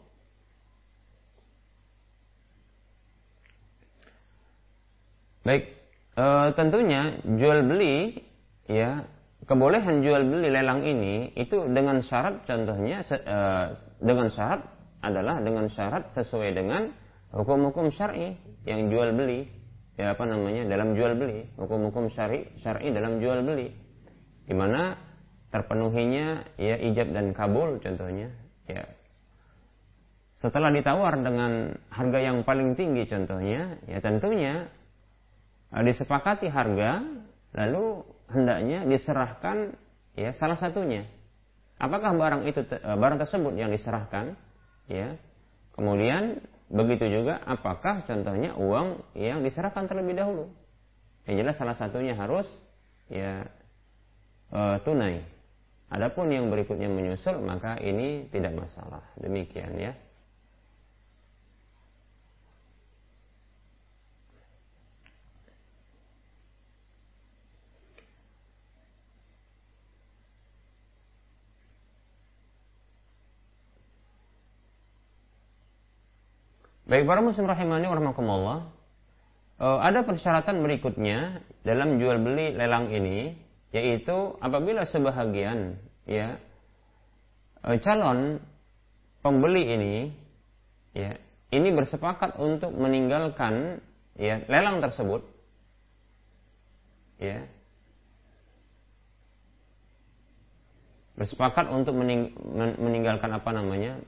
Baik, 5.49 5.65
e, 6.13 6.25
tentunya 6.61 7.25
jual 7.25 7.65
beli 7.65 8.21
ya 8.69 9.09
kebolehan 9.49 10.05
jual 10.05 10.29
beli 10.29 10.53
lelang 10.53 10.85
ini 10.85 11.33
itu 11.41 11.65
dengan 11.73 12.05
syarat 12.05 12.45
contohnya 12.45 13.01
e, 13.09 13.39
dengan 14.05 14.29
syarat 14.29 14.61
adalah 15.01 15.41
dengan 15.41 15.73
syarat 15.73 16.13
sesuai 16.13 16.53
dengan 16.53 16.93
hukum-hukum 17.33 17.89
syar'i 17.97 18.37
yang 18.69 18.93
jual 18.93 19.17
beli. 19.17 19.49
Ya 19.97 20.15
apa 20.15 20.29
namanya? 20.29 20.69
Dalam 20.69 20.95
jual 20.95 21.17
beli 21.17 21.49
hukum-hukum 21.57 22.13
syar'i 22.13 22.45
syar'i 22.61 22.93
dalam 22.93 23.25
jual 23.25 23.41
beli. 23.41 23.73
Di 24.45 24.53
mana 24.53 25.08
terpenuhinya 25.49 26.45
ya 26.61 26.77
ijab 26.77 27.13
dan 27.13 27.33
kabul 27.33 27.81
contohnya 27.81 28.29
ya. 28.69 28.85
Setelah 30.39 30.71
ditawar 30.71 31.19
dengan 31.19 31.75
harga 31.91 32.19
yang 32.23 32.47
paling 32.47 32.79
tinggi 32.79 33.09
contohnya 33.11 33.81
ya 33.91 33.99
tentunya 33.99 34.69
eh, 35.73 35.83
disepakati 35.83 36.47
harga 36.53 37.03
lalu 37.57 38.05
hendaknya 38.29 38.85
diserahkan 38.85 39.75
ya 40.15 40.37
salah 40.37 40.61
satunya. 40.61 41.09
Apakah 41.81 42.13
barang 42.15 42.43
itu 42.45 42.61
eh, 42.69 42.97
barang 42.99 43.19
tersebut 43.19 43.57
yang 43.57 43.73
diserahkan 43.73 44.37
ya? 44.87 45.17
Kemudian 45.73 46.43
begitu 46.69 47.09
juga 47.09 47.41
apakah 47.49 48.05
contohnya 48.05 48.53
uang 48.59 49.01
yang 49.17 49.41
diserahkan 49.41 49.89
terlebih 49.89 50.19
dahulu? 50.19 50.53
Yang 51.25 51.37
jelas 51.45 51.57
salah 51.57 51.77
satunya 51.79 52.19
harus 52.19 52.49
ya 53.09 53.49
e, 54.53 54.61
tunai 54.85 55.25
Adapun 55.89 56.29
yang 56.29 56.53
berikutnya 56.53 56.85
menyusul 56.93 57.41
maka 57.41 57.81
ini 57.81 58.29
tidak 58.29 58.53
masalah. 58.53 59.01
Demikian 59.17 59.73
ya. 59.81 59.97
Baik 76.89 77.05
para 77.05 77.21
muslim 77.21 77.45
rahimani 77.45 77.85
warahmatullah. 77.85 78.73
Eh, 79.61 79.79
ada 79.85 80.05
persyaratan 80.09 80.65
berikutnya 80.65 81.45
dalam 81.61 82.01
jual 82.01 82.17
beli 82.21 82.57
lelang 82.57 82.89
ini 82.89 83.48
yaitu 83.69 84.37
apabila 84.41 84.89
sebahagian 84.89 85.77
ya 86.09 86.41
e, 87.61 87.77
calon 87.85 88.41
pembeli 89.21 89.65
ini 89.77 89.95
ya 90.97 91.21
ini 91.53 91.69
bersepakat 91.77 92.41
untuk 92.41 92.73
meninggalkan 92.73 93.85
ya 94.17 94.41
lelang 94.49 94.81
tersebut 94.81 95.21
ya 97.21 97.45
bersepakat 101.19 101.67
untuk 101.75 101.99
mening, 101.99 102.31
meninggalkan 102.79 103.37
apa 103.37 103.51
namanya 103.53 104.01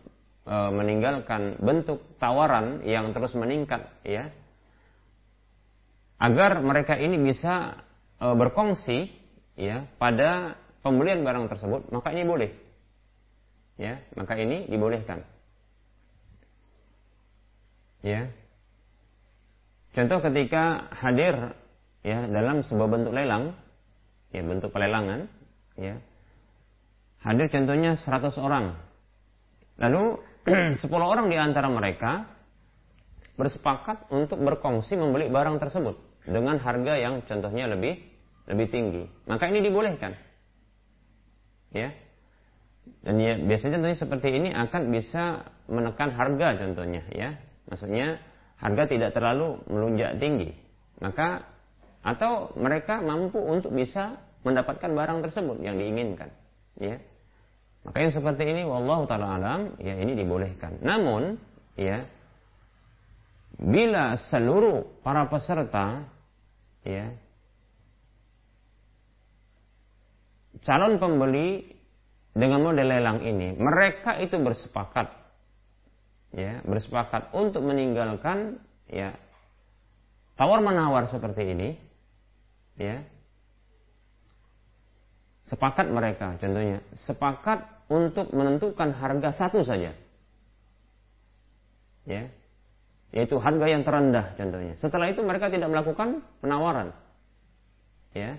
e, 0.48 0.56
meninggalkan 0.72 1.60
bentuk 1.60 2.00
tawaran 2.16 2.80
yang 2.88 3.12
terus 3.12 3.36
meningkat 3.36 3.92
ya 4.08 4.32
agar 6.16 6.64
mereka 6.64 6.96
ini 6.96 7.20
bisa 7.20 7.76
e, 8.16 8.24
berkongsi 8.24 9.19
ya 9.60 9.84
pada 10.00 10.56
pembelian 10.80 11.20
barang 11.20 11.52
tersebut 11.52 11.92
maka 11.92 12.08
ini 12.16 12.24
boleh. 12.24 12.50
Ya 13.76 14.00
maka 14.16 14.40
ini 14.40 14.64
dibolehkan. 14.64 15.20
Ya. 18.00 18.32
Contoh 19.92 20.24
ketika 20.24 20.88
hadir 21.04 21.52
ya 22.00 22.24
dalam 22.24 22.64
sebuah 22.64 22.88
bentuk 22.88 23.12
lelang 23.12 23.52
ya 24.32 24.40
bentuk 24.40 24.72
pelelangan 24.72 25.28
ya. 25.76 26.00
Hadir 27.20 27.52
contohnya 27.52 28.00
100 28.00 28.32
orang. 28.40 28.80
Lalu 29.76 30.24
10 30.80 30.88
orang 30.88 31.28
di 31.28 31.36
antara 31.36 31.68
mereka 31.68 32.24
bersepakat 33.36 34.08
untuk 34.12 34.40
berkongsi 34.40 34.96
membeli 34.96 35.28
barang 35.28 35.60
tersebut 35.60 35.96
dengan 36.28 36.60
harga 36.60 36.96
yang 36.96 37.24
contohnya 37.24 37.68
lebih 37.68 38.09
lebih 38.48 38.66
tinggi. 38.72 39.04
Maka 39.28 39.50
ini 39.50 39.60
dibolehkan. 39.64 40.16
Ya. 41.74 41.92
Dan 43.04 43.16
ya, 43.20 43.36
biasanya 43.38 43.78
contohnya 43.78 43.98
seperti 43.98 44.28
ini 44.34 44.48
akan 44.50 44.82
bisa 44.90 45.46
menekan 45.70 46.10
harga 46.12 46.58
contohnya 46.58 47.02
ya. 47.12 47.36
Maksudnya 47.70 48.18
harga 48.58 48.82
tidak 48.90 49.10
terlalu 49.16 49.60
melunjak 49.70 50.18
tinggi. 50.18 50.52
Maka 51.00 51.46
atau 52.00 52.52
mereka 52.56 53.04
mampu 53.04 53.38
untuk 53.40 53.76
bisa 53.76 54.20
mendapatkan 54.42 54.88
barang 54.88 55.20
tersebut 55.28 55.60
yang 55.60 55.76
diinginkan. 55.76 56.32
Ya. 56.80 56.96
Maka 57.84 57.96
yang 58.04 58.12
seperti 58.12 58.44
ini 58.44 58.64
wallahu 58.68 59.08
taala 59.08 59.40
alam 59.40 59.60
ya 59.80 59.96
ini 59.96 60.12
dibolehkan. 60.16 60.80
Namun 60.84 61.40
ya 61.76 62.04
bila 63.60 64.16
seluruh 64.32 64.88
para 65.04 65.28
peserta 65.28 66.04
ya 66.84 67.12
calon 70.66 71.00
pembeli 71.00 71.64
dengan 72.36 72.62
model 72.62 72.86
lelang 72.86 73.20
ini 73.26 73.56
mereka 73.58 74.20
itu 74.22 74.38
bersepakat 74.38 75.10
ya 76.36 76.62
bersepakat 76.62 77.34
untuk 77.34 77.66
meninggalkan 77.66 78.60
ya 78.86 79.16
tawar 80.38 80.62
menawar 80.62 81.10
seperti 81.10 81.42
ini 81.52 81.68
ya 82.78 83.02
Sepakat 85.50 85.90
mereka, 85.90 86.38
contohnya, 86.38 86.78
sepakat 87.10 87.66
untuk 87.90 88.30
menentukan 88.30 88.94
harga 88.94 89.34
satu 89.34 89.66
saja. 89.66 89.90
Ya. 92.06 92.30
Yaitu 93.10 93.34
harga 93.42 93.66
yang 93.66 93.82
terendah 93.82 94.38
contohnya. 94.38 94.78
Setelah 94.78 95.10
itu 95.10 95.26
mereka 95.26 95.50
tidak 95.50 95.74
melakukan 95.74 96.22
penawaran. 96.38 96.94
Ya. 98.14 98.38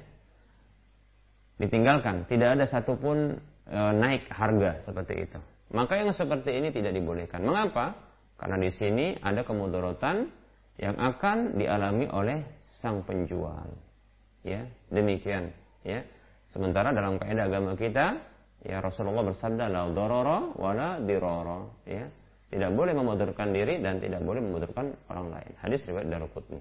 Ditinggalkan, 1.62 2.26
tidak 2.26 2.58
ada 2.58 2.66
satupun 2.66 3.38
e, 3.70 3.80
naik 4.02 4.26
harga 4.34 4.82
seperti 4.82 5.30
itu. 5.30 5.40
Maka 5.72 6.02
yang 6.02 6.10
seperti 6.12 6.58
ini 6.58 6.74
tidak 6.74 6.98
dibolehkan. 6.98 7.46
Mengapa? 7.46 7.94
Karena 8.42 8.58
di 8.58 8.74
sini 8.74 9.14
ada 9.22 9.46
kemudorotan 9.46 10.26
yang 10.82 10.98
akan 10.98 11.62
dialami 11.62 12.10
oleh 12.10 12.42
sang 12.82 13.06
penjual. 13.06 13.70
Ya, 14.42 14.66
demikian, 14.90 15.54
ya. 15.86 16.02
Sementara 16.50 16.92
dalam 16.92 17.22
kaidah 17.22 17.46
agama 17.46 17.78
kita, 17.78 18.18
ya 18.66 18.82
Rasulullah 18.82 19.22
bersabda 19.22 19.70
la 19.70 19.86
darara 19.94 20.50
wala 20.58 20.98
dirara, 20.98 21.70
ya. 21.86 22.10
Tidak 22.52 22.72
boleh 22.76 22.92
memudurkan 22.92 23.56
diri 23.56 23.80
dan 23.80 24.04
tidak 24.04 24.20
boleh 24.28 24.44
memudurkan 24.44 24.92
orang 25.08 25.32
lain. 25.32 25.52
Hadis 25.64 25.88
riwayat 25.88 26.12
Daruqutni. 26.12 26.60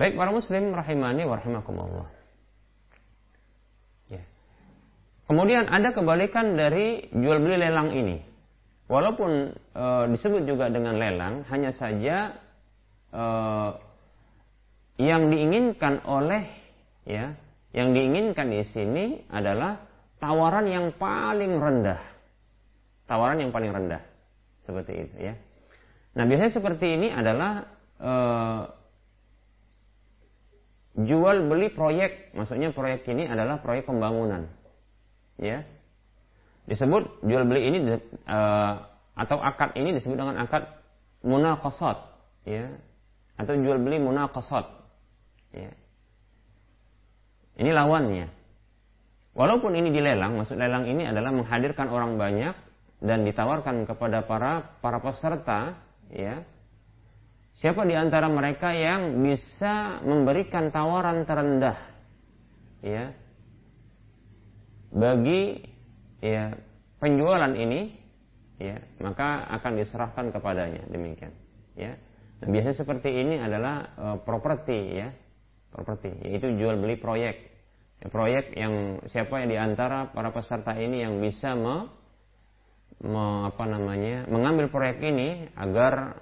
Baik 0.00 0.16
para 0.16 0.32
muslim 0.32 0.72
rahimani 0.72 1.28
wa 1.28 1.36
rahimakumullah. 1.36 2.08
Ya. 4.08 4.24
Kemudian 5.26 5.66
ada 5.66 5.90
kebalikan 5.90 6.54
dari 6.54 7.10
jual 7.10 7.42
beli 7.42 7.58
lelang 7.58 7.90
ini. 7.90 8.22
Walaupun 8.86 9.50
e, 9.74 9.84
disebut 10.14 10.46
juga 10.46 10.70
dengan 10.70 10.94
lelang, 10.94 11.42
hanya 11.50 11.74
saja 11.74 12.38
e, 13.10 13.24
yang 15.02 15.26
diinginkan 15.26 16.06
oleh 16.06 16.46
ya 17.02 17.34
yang 17.74 17.92
diinginkan 17.92 18.48
di 18.48 18.62
sini 18.70 19.26
adalah 19.26 19.82
tawaran 20.22 20.70
yang 20.70 20.94
paling 20.94 21.58
rendah. 21.58 21.98
Tawaran 23.10 23.42
yang 23.42 23.50
paling 23.50 23.74
rendah. 23.74 24.02
Seperti 24.62 25.10
itu 25.10 25.16
ya. 25.18 25.34
Nah, 26.16 26.24
biasanya 26.24 26.54
seperti 26.54 26.86
ini 26.96 27.10
adalah 27.10 27.66
e, 27.98 28.12
jual 31.02 31.36
beli 31.50 31.68
proyek. 31.74 32.30
Maksudnya 32.32 32.70
proyek 32.70 33.04
ini 33.10 33.26
adalah 33.26 33.58
proyek 33.58 33.90
pembangunan. 33.90 34.46
Ya. 35.36 35.64
Disebut 36.66 37.22
jual 37.22 37.46
beli 37.46 37.62
ini 37.70 37.78
e, 38.26 38.38
atau 39.16 39.38
akad 39.38 39.78
ini 39.78 39.94
disebut 39.94 40.18
dengan 40.18 40.36
akad 40.42 40.66
munaqasat, 41.22 41.98
ya. 42.44 42.68
Atau 43.38 43.54
jual 43.60 43.78
beli 43.78 44.02
munaqasat. 44.02 44.66
Ya. 45.54 45.72
Ini 47.56 47.70
lawannya. 47.72 48.28
Walaupun 49.36 49.76
ini 49.76 49.92
dilelang, 49.92 50.40
maksud 50.40 50.56
lelang 50.56 50.88
ini 50.88 51.08
adalah 51.08 51.28
menghadirkan 51.32 51.92
orang 51.92 52.16
banyak 52.16 52.56
dan 53.04 53.28
ditawarkan 53.28 53.84
kepada 53.84 54.24
para 54.24 54.80
para 54.80 54.98
peserta, 55.00 55.76
ya. 56.08 56.40
Siapa 57.56 57.88
di 57.88 57.96
antara 57.96 58.28
mereka 58.28 58.72
yang 58.72 59.24
bisa 59.24 60.04
memberikan 60.04 60.68
tawaran 60.68 61.24
terendah, 61.24 61.76
ya, 62.84 63.12
bagi 64.96 65.60
ya 66.24 66.56
penjualan 66.96 67.52
ini, 67.52 67.92
ya, 68.56 68.80
maka 69.04 69.44
akan 69.60 69.72
diserahkan 69.76 70.32
kepadanya 70.32 70.88
demikian, 70.88 71.36
ya. 71.76 71.92
Dan 72.40 72.52
biasanya 72.52 72.76
seperti 72.76 73.12
ini 73.12 73.36
adalah 73.40 73.92
uh, 73.96 74.16
properti, 74.24 74.96
ya, 74.96 75.12
properti, 75.72 76.08
yaitu 76.24 76.56
jual 76.56 76.80
beli 76.80 76.96
proyek. 76.96 77.36
Ya, 78.00 78.08
proyek 78.08 78.56
yang 78.56 79.04
siapa 79.12 79.44
yang 79.44 79.48
di 79.52 79.58
antara 79.60 80.12
para 80.12 80.32
peserta 80.32 80.76
ini 80.76 81.04
yang 81.04 81.20
bisa 81.20 81.52
me, 81.56 81.88
me, 83.04 83.48
apa 83.48 83.64
namanya 83.64 84.28
mengambil 84.28 84.68
proyek 84.68 85.00
ini 85.00 85.48
agar 85.56 86.20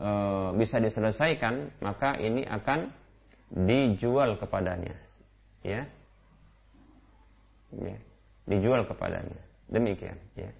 e, 0.00 0.10
bisa 0.56 0.80
diselesaikan, 0.80 1.76
maka 1.84 2.16
ini 2.16 2.48
akan 2.48 2.88
dijual 3.52 4.40
kepadanya, 4.40 4.96
ya, 5.60 5.84
ya 7.80 7.98
dijual 8.44 8.84
kepadanya. 8.84 9.40
Demikian, 9.72 10.20
ya. 10.36 10.52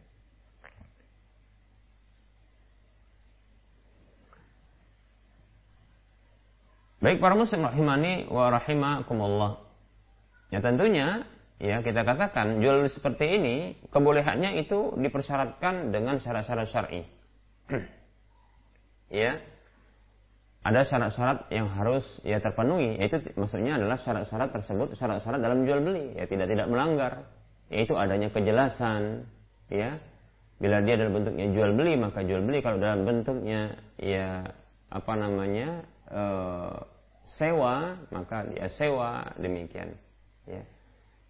Baik 7.04 7.20
para 7.20 7.36
muslim 7.36 7.68
rahimani 7.68 8.24
wa 8.32 8.48
rahimakumullah. 8.48 9.60
Ya 10.48 10.64
tentunya 10.64 11.28
ya 11.60 11.84
kita 11.84 12.00
katakan 12.00 12.64
jual 12.64 12.88
seperti 12.88 13.28
ini 13.28 13.56
kebolehannya 13.92 14.64
itu 14.64 14.96
dipersyaratkan 14.96 15.92
dengan 15.92 16.16
syarat-syarat 16.24 16.68
syar'i. 16.72 17.04
ya. 19.12 19.36
Ada 20.64 20.88
syarat-syarat 20.88 21.52
yang 21.52 21.68
harus 21.76 22.04
ya 22.24 22.40
terpenuhi, 22.40 22.96
yaitu 22.96 23.20
maksudnya 23.36 23.76
adalah 23.76 24.00
syarat-syarat 24.00 24.48
tersebut 24.48 24.96
syarat-syarat 24.96 25.40
dalam 25.44 25.68
jual 25.68 25.84
beli, 25.84 26.16
ya 26.16 26.24
tidak 26.24 26.48
tidak 26.48 26.66
melanggar, 26.72 27.12
yaitu 27.68 27.92
adanya 27.94 28.32
kejelasan, 28.32 29.28
ya. 29.68 30.00
Bila 30.56 30.80
dia 30.80 30.96
dalam 30.96 31.20
bentuknya 31.20 31.52
jual 31.52 31.76
beli, 31.76 32.00
maka 32.00 32.24
jual 32.24 32.40
beli. 32.40 32.64
Kalau 32.64 32.80
dalam 32.80 33.04
bentuknya 33.04 33.76
ya 34.00 34.48
apa 34.88 35.12
namanya 35.18 35.84
eh, 36.08 36.78
sewa 37.24 37.96
maka 38.12 38.44
dia 38.48 38.68
sewa 38.76 39.24
demikian 39.40 39.96
ya. 40.44 40.62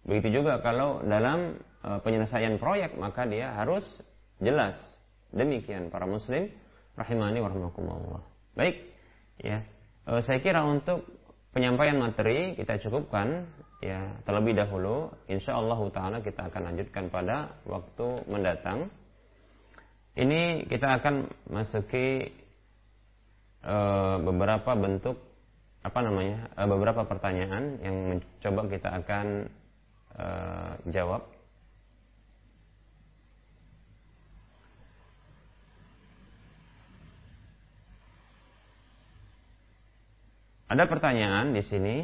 Begitu 0.05 0.41
juga 0.41 0.61
kalau 0.61 1.01
dalam 1.01 1.57
e, 1.81 1.89
penyelesaian 2.05 2.61
proyek 2.61 2.93
maka 2.99 3.25
dia 3.25 3.55
harus 3.57 3.83
jelas. 4.37 4.77
Demikian 5.33 5.89
para 5.89 6.05
muslim 6.05 6.47
rahimani 6.95 7.43
warahmatullah 7.43 8.23
baik 8.55 8.94
ya. 9.41 9.63
E, 10.07 10.11
saya 10.23 10.39
kira 10.39 10.63
untuk 10.63 11.03
penyampaian 11.55 11.95
materi 11.95 12.55
kita 12.59 12.79
cukupkan 12.83 13.47
ya 13.83 14.15
terlebih 14.23 14.55
dahulu. 14.55 15.11
Insya 15.27 15.55
Allah 15.59 15.79
taala 15.91 16.17
kita 16.23 16.47
akan 16.51 16.61
lanjutkan 16.71 17.11
pada 17.11 17.59
waktu 17.67 18.23
mendatang. 18.27 18.91
Ini 20.15 20.71
kita 20.71 21.03
akan 21.03 21.27
masuki 21.51 22.31
e, 23.59 23.75
beberapa 24.23 24.71
bentuk 24.79 25.19
apa 25.83 25.99
namanya 26.01 26.49
e, 26.55 26.61
beberapa 26.63 27.03
pertanyaan 27.03 27.83
yang 27.83 27.95
mencoba 28.15 28.61
kita 28.71 28.89
akan 29.03 29.27
e, 30.15 30.25
jawab. 30.95 31.34
Ada 40.65 40.89
pertanyaan 40.89 41.53
di 41.53 41.61
sini 41.61 41.95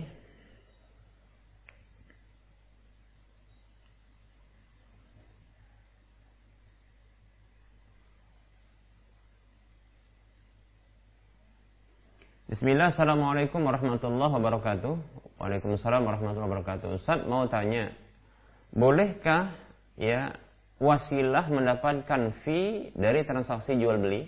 Bismillah, 12.51 12.91
Assalamualaikum 12.91 13.63
warahmatullahi 13.63 14.27
wabarakatuh. 14.35 14.93
Waalaikumsalam 15.39 16.03
warahmatullahi 16.03 16.51
wabarakatuh. 16.51 16.99
Ustaz 16.99 17.23
mau 17.23 17.47
tanya, 17.47 17.95
bolehkah 18.75 19.55
ya 19.95 20.35
wasilah 20.75 21.47
mendapatkan 21.47 22.35
fee 22.43 22.91
dari 22.91 23.23
transaksi 23.23 23.79
jual 23.79 23.95
beli? 24.03 24.27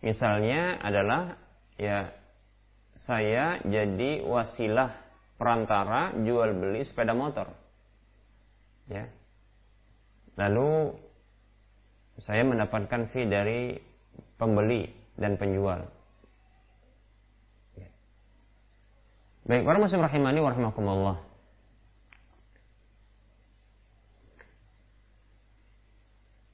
Misalnya 0.00 0.80
adalah 0.80 1.36
ya 1.76 2.16
saya 3.10 3.58
jadi 3.66 4.22
wasilah 4.22 4.94
perantara 5.34 6.14
jual 6.22 6.54
beli 6.54 6.86
sepeda 6.86 7.10
motor. 7.10 7.50
Ya. 8.86 9.10
Lalu 10.38 10.94
saya 12.22 12.46
mendapatkan 12.46 13.10
fee 13.10 13.26
dari 13.26 13.82
pembeli 14.38 14.94
dan 15.18 15.34
penjual. 15.34 15.90
Baik, 19.50 19.66
para 19.66 19.82
muslim 19.82 20.06
rahimani 20.06 20.38
wa 20.38 20.54
rahimakumullah. 20.54 21.18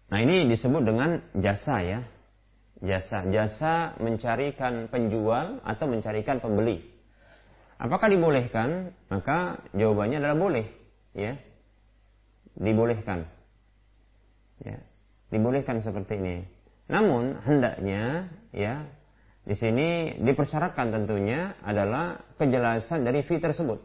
Nah, 0.07 0.19
ini 0.25 0.49
disebut 0.49 0.81
dengan 0.81 1.21
jasa 1.37 1.85
ya. 1.85 2.01
Jasa, 2.85 3.25
jasa 3.33 3.97
mencarikan 4.03 4.93
penjual 4.93 5.65
atau 5.65 5.87
mencarikan 5.89 6.45
pembeli. 6.45 6.85
Apakah 7.81 8.09
dibolehkan? 8.13 8.93
Maka 9.09 9.65
jawabannya 9.73 10.21
adalah 10.21 10.37
boleh, 10.37 10.67
ya. 11.17 11.37
Dibolehkan. 12.57 13.29
Ya. 14.65 14.81
Dibolehkan 15.29 15.81
seperti 15.81 16.21
ini. 16.21 16.37
Namun 16.89 17.37
hendaknya 17.43 18.31
ya 18.55 18.87
di 19.47 19.55
sini 19.55 20.19
dipersyaratkan 20.23 20.91
tentunya 20.91 21.55
adalah 21.63 22.19
kejelasan 22.39 23.07
dari 23.07 23.23
fee 23.27 23.43
tersebut. 23.43 23.79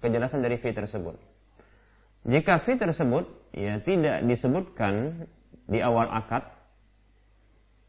Kejelasan 0.00 0.40
dari 0.40 0.56
fee 0.60 0.76
tersebut. 0.76 1.16
Jika 2.28 2.64
fee 2.64 2.80
tersebut 2.80 3.24
ya 3.56 3.80
tidak 3.84 4.24
disebutkan 4.28 5.24
di 5.68 5.80
awal 5.80 6.08
akad, 6.12 6.44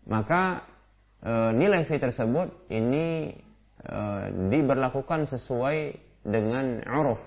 maka 0.10 0.66
e, 1.22 1.32
nilai 1.54 1.86
fee 1.86 2.02
tersebut 2.02 2.50
ini 2.74 3.38
e, 3.82 4.00
diberlakukan 4.50 5.30
sesuai 5.30 5.98
dengan 6.26 6.82
uruf, 6.86 7.22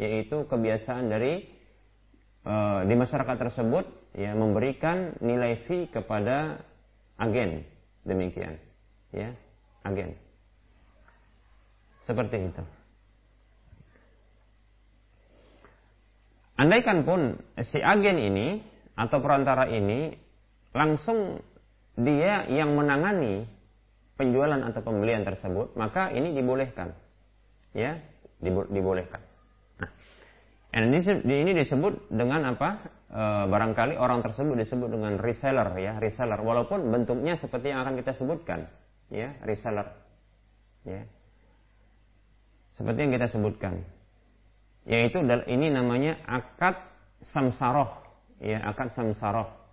yaitu 0.00 0.48
kebiasaan 0.48 1.12
dari 1.12 1.44
e, 2.44 2.54
di 2.88 2.94
masyarakat 2.96 3.36
tersebut 3.36 3.84
ya 4.16 4.32
memberikan 4.32 5.16
nilai 5.20 5.64
fee 5.68 5.92
kepada 5.92 6.60
agen. 7.20 7.64
Demikian 8.06 8.56
ya 9.10 9.34
agen. 9.82 10.14
Seperti 12.06 12.38
itu. 12.38 12.62
Andaikan 16.56 17.04
pun 17.04 17.36
si 17.68 17.76
agen 17.82 18.16
ini 18.16 18.64
atau 18.96 19.20
perantara 19.20 19.68
ini 19.68 20.16
langsung 20.72 21.44
dia 21.96 22.44
yang 22.52 22.76
menangani 22.76 23.48
penjualan 24.20 24.60
atau 24.60 24.80
pembelian 24.84 25.24
tersebut 25.24 25.72
maka 25.76 26.12
ini 26.12 26.36
dibolehkan. 26.36 26.92
Ya 27.72 28.00
dibolehkan. 28.44 29.20
Nah 30.76 30.84
ini, 30.84 31.00
ini 31.24 31.52
disebut 31.56 32.12
dengan 32.12 32.52
apa? 32.52 32.84
E, 33.08 33.22
barangkali 33.48 33.96
orang 33.96 34.20
tersebut 34.20 34.60
disebut 34.60 34.92
dengan 34.92 35.16
reseller 35.16 35.72
ya 35.80 35.96
reseller. 35.96 36.36
Walaupun 36.36 36.92
bentuknya 36.92 37.40
seperti 37.40 37.72
yang 37.72 37.80
akan 37.84 37.96
kita 37.96 38.12
sebutkan 38.12 38.68
ya 39.08 39.32
reseller. 39.44 39.88
Ya. 40.84 41.08
Seperti 42.76 43.08
yang 43.08 43.12
kita 43.16 43.28
sebutkan. 43.32 43.88
Yaitu 44.84 45.24
ini 45.48 45.72
namanya 45.72 46.20
akad 46.28 46.76
samsaroh. 47.24 48.04
Ya 48.36 48.60
akad 48.68 48.92
samsaroh 48.92 49.65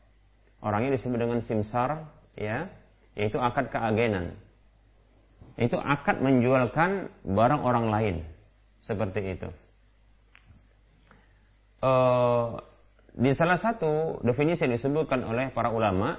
orangnya 0.64 0.96
disebut 0.96 1.20
dengan 1.20 1.44
simsar 1.44 2.08
ya 2.40 2.72
yaitu 3.14 3.38
akad 3.38 3.70
keagenan. 3.70 4.34
Itu 5.60 5.78
akad 5.78 6.18
menjualkan 6.24 7.14
barang 7.22 7.62
orang 7.62 7.94
lain. 7.94 8.16
Seperti 8.84 9.38
itu. 9.38 9.50
E, 11.78 11.92
di 13.14 13.32
salah 13.38 13.62
satu 13.62 14.18
definisi 14.26 14.66
yang 14.66 14.74
disebutkan 14.74 15.22
oleh 15.22 15.54
para 15.54 15.70
ulama 15.70 16.18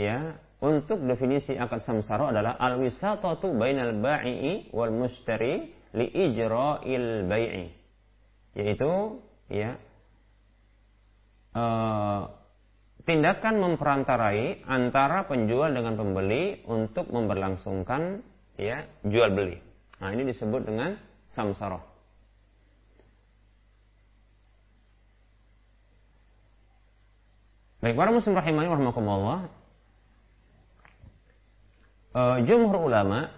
ya 0.00 0.40
untuk 0.64 1.04
definisi 1.04 1.52
akad 1.60 1.84
samsara 1.84 2.32
adalah 2.32 2.56
al-wisatatu 2.56 3.52
bainal 3.52 4.00
ba'i 4.00 4.72
wal 4.72 4.92
mushtari 4.92 5.76
li 5.92 6.06
ijra'il 6.08 7.28
bai'i. 7.28 7.64
Yaitu 8.56 9.20
ya 9.52 9.76
uh, 11.54 12.39
tindakan 13.04 13.60
memperantarai 13.60 14.64
antara 14.68 15.24
penjual 15.24 15.72
dengan 15.72 15.96
pembeli 15.96 16.60
untuk 16.68 17.08
memberlangsungkan 17.08 18.20
ya 18.60 18.84
jual 19.06 19.32
beli. 19.32 19.56
Nah, 20.00 20.12
ini 20.16 20.28
disebut 20.28 20.64
dengan 20.64 20.96
samsara. 21.32 21.80
Baik, 27.80 27.96
para 27.96 28.12
muslim 28.12 28.36
rahimani 28.36 28.68
warahmatullah 28.68 29.40
uh, 32.12 32.36
jumhur 32.44 32.76
ulama 32.76 33.32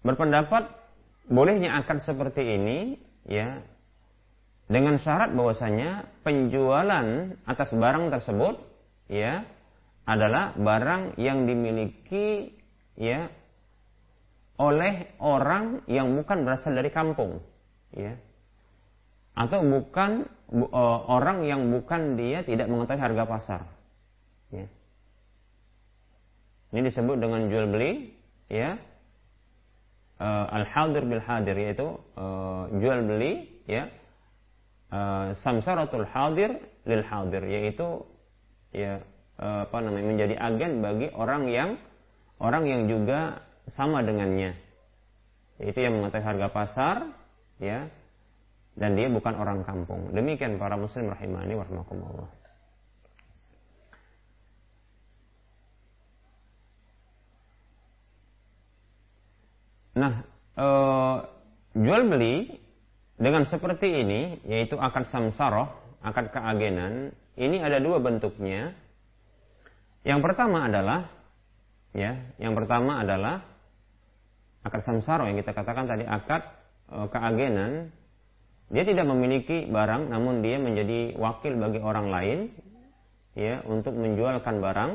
berpendapat 0.00 0.72
bolehnya 1.28 1.76
akad 1.78 2.00
seperti 2.02 2.42
ini 2.42 2.78
ya 3.28 3.60
dengan 4.72 4.96
syarat 4.96 5.36
bahwasanya 5.36 6.08
penjualan 6.24 7.36
atas 7.44 7.70
barang 7.76 8.08
tersebut 8.08 8.56
ya 9.12 9.44
adalah 10.08 10.56
barang 10.56 11.20
yang 11.20 11.44
dimiliki 11.44 12.56
ya 12.96 13.28
oleh 14.56 15.12
orang 15.20 15.84
yang 15.86 16.16
bukan 16.16 16.48
berasal 16.48 16.72
dari 16.72 16.88
kampung 16.88 17.44
ya 17.92 18.16
atau 19.36 19.60
bukan 19.64 20.26
uh, 20.52 21.00
orang 21.08 21.44
yang 21.44 21.68
bukan 21.68 22.16
dia 22.16 22.44
tidak 22.44 22.68
mengetahui 22.68 23.00
harga 23.00 23.24
pasar 23.28 23.60
ya 24.52 24.66
ini 26.72 26.88
disebut 26.88 27.20
dengan 27.20 27.52
jual 27.52 27.68
beli, 27.68 28.16
ya. 28.48 28.80
Uh, 30.16 30.46
al-hadir 30.54 31.04
bil 31.04 31.20
hadir 31.20 31.56
yaitu 31.58 32.00
uh, 32.16 32.64
jual 32.80 33.04
beli, 33.04 33.44
ya. 33.68 33.92
Uh, 34.92 35.32
samsaratul 35.40 36.04
hadir 36.04 36.60
lil 36.84 37.00
hadir 37.00 37.40
yaitu 37.48 38.04
ya 38.76 39.00
uh, 39.40 39.64
apa 39.64 39.80
namanya 39.80 40.04
menjadi 40.04 40.34
agen 40.36 40.84
bagi 40.84 41.08
orang 41.16 41.48
yang 41.48 41.80
orang 42.36 42.68
yang 42.68 42.82
juga 42.92 43.40
sama 43.70 44.02
dengannya. 44.02 44.58
Yaitu 45.62 45.78
yang 45.86 46.02
mengetahui 46.02 46.26
harga 46.26 46.48
pasar, 46.50 46.96
ya. 47.62 47.86
Dan 48.72 48.96
dia 48.96 49.06
bukan 49.12 49.36
orang 49.36 49.62
kampung. 49.62 50.10
Demikian 50.16 50.56
para 50.56 50.74
muslim 50.80 51.12
rahimani 51.12 51.54
warahmatullah. 51.54 52.28
Nah, 59.92 60.24
e, 60.56 60.68
jual 61.76 62.02
beli 62.08 62.61
dengan 63.22 63.46
seperti 63.46 64.02
ini, 64.02 64.42
yaitu 64.50 64.74
akad 64.82 65.06
samsaroh, 65.14 65.70
akad 66.02 66.34
keagenan, 66.34 67.14
ini 67.38 67.62
ada 67.62 67.78
dua 67.78 68.02
bentuknya. 68.02 68.74
Yang 70.02 70.20
pertama 70.26 70.66
adalah, 70.66 71.06
ya, 71.94 72.18
yang 72.42 72.58
pertama 72.58 72.98
adalah 72.98 73.46
akad 74.66 74.82
samsaroh 74.82 75.30
yang 75.30 75.38
kita 75.38 75.54
katakan 75.54 75.86
tadi 75.86 76.02
akad 76.02 76.42
e, 76.90 76.98
keagenan. 77.14 77.94
Dia 78.74 78.82
tidak 78.82 79.06
memiliki 79.06 79.70
barang, 79.70 80.10
namun 80.10 80.42
dia 80.42 80.58
menjadi 80.58 81.14
wakil 81.14 81.62
bagi 81.62 81.78
orang 81.78 82.10
lain, 82.10 82.38
ya, 83.38 83.62
untuk 83.70 83.94
menjualkan 83.94 84.58
barang, 84.58 84.92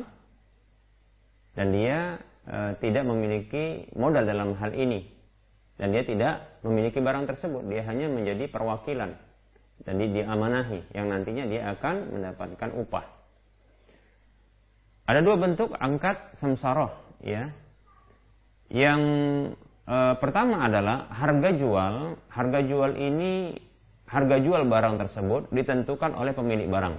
dan 1.56 1.68
dia 1.72 2.20
e, 2.44 2.76
tidak 2.84 3.08
memiliki 3.08 3.88
modal 3.96 4.28
dalam 4.28 4.52
hal 4.60 4.76
ini 4.76 5.17
dan 5.78 5.94
dia 5.94 6.04
tidak 6.04 6.58
memiliki 6.66 6.98
barang 6.98 7.30
tersebut. 7.30 7.62
Dia 7.70 7.86
hanya 7.86 8.10
menjadi 8.10 8.50
perwakilan. 8.50 9.14
Dan 9.86 9.94
dia 10.02 10.10
diamanahi. 10.10 10.90
Yang 10.90 11.06
nantinya 11.06 11.46
dia 11.46 11.62
akan 11.78 12.18
mendapatkan 12.18 12.70
upah. 12.82 13.06
Ada 15.08 15.22
dua 15.22 15.38
bentuk 15.38 15.72
angkat 15.78 16.36
samsaroh 16.42 16.92
ya. 17.22 17.54
Yang 18.74 19.02
e, 19.86 19.98
pertama 20.18 20.66
adalah 20.66 21.14
harga 21.14 21.54
jual. 21.54 22.18
Harga 22.28 22.60
jual 22.66 22.98
ini 22.98 23.56
harga 24.10 24.42
jual 24.42 24.66
barang 24.66 24.98
tersebut 24.98 25.54
ditentukan 25.54 26.18
oleh 26.18 26.34
pemilik 26.34 26.66
barang. 26.68 26.96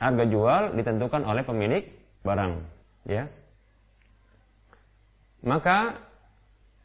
Harga 0.00 0.24
jual 0.24 0.62
ditentukan 0.72 1.20
oleh 1.20 1.44
pemilik 1.44 1.84
barang 2.24 2.52
ya. 3.06 3.28
Maka 5.46 6.05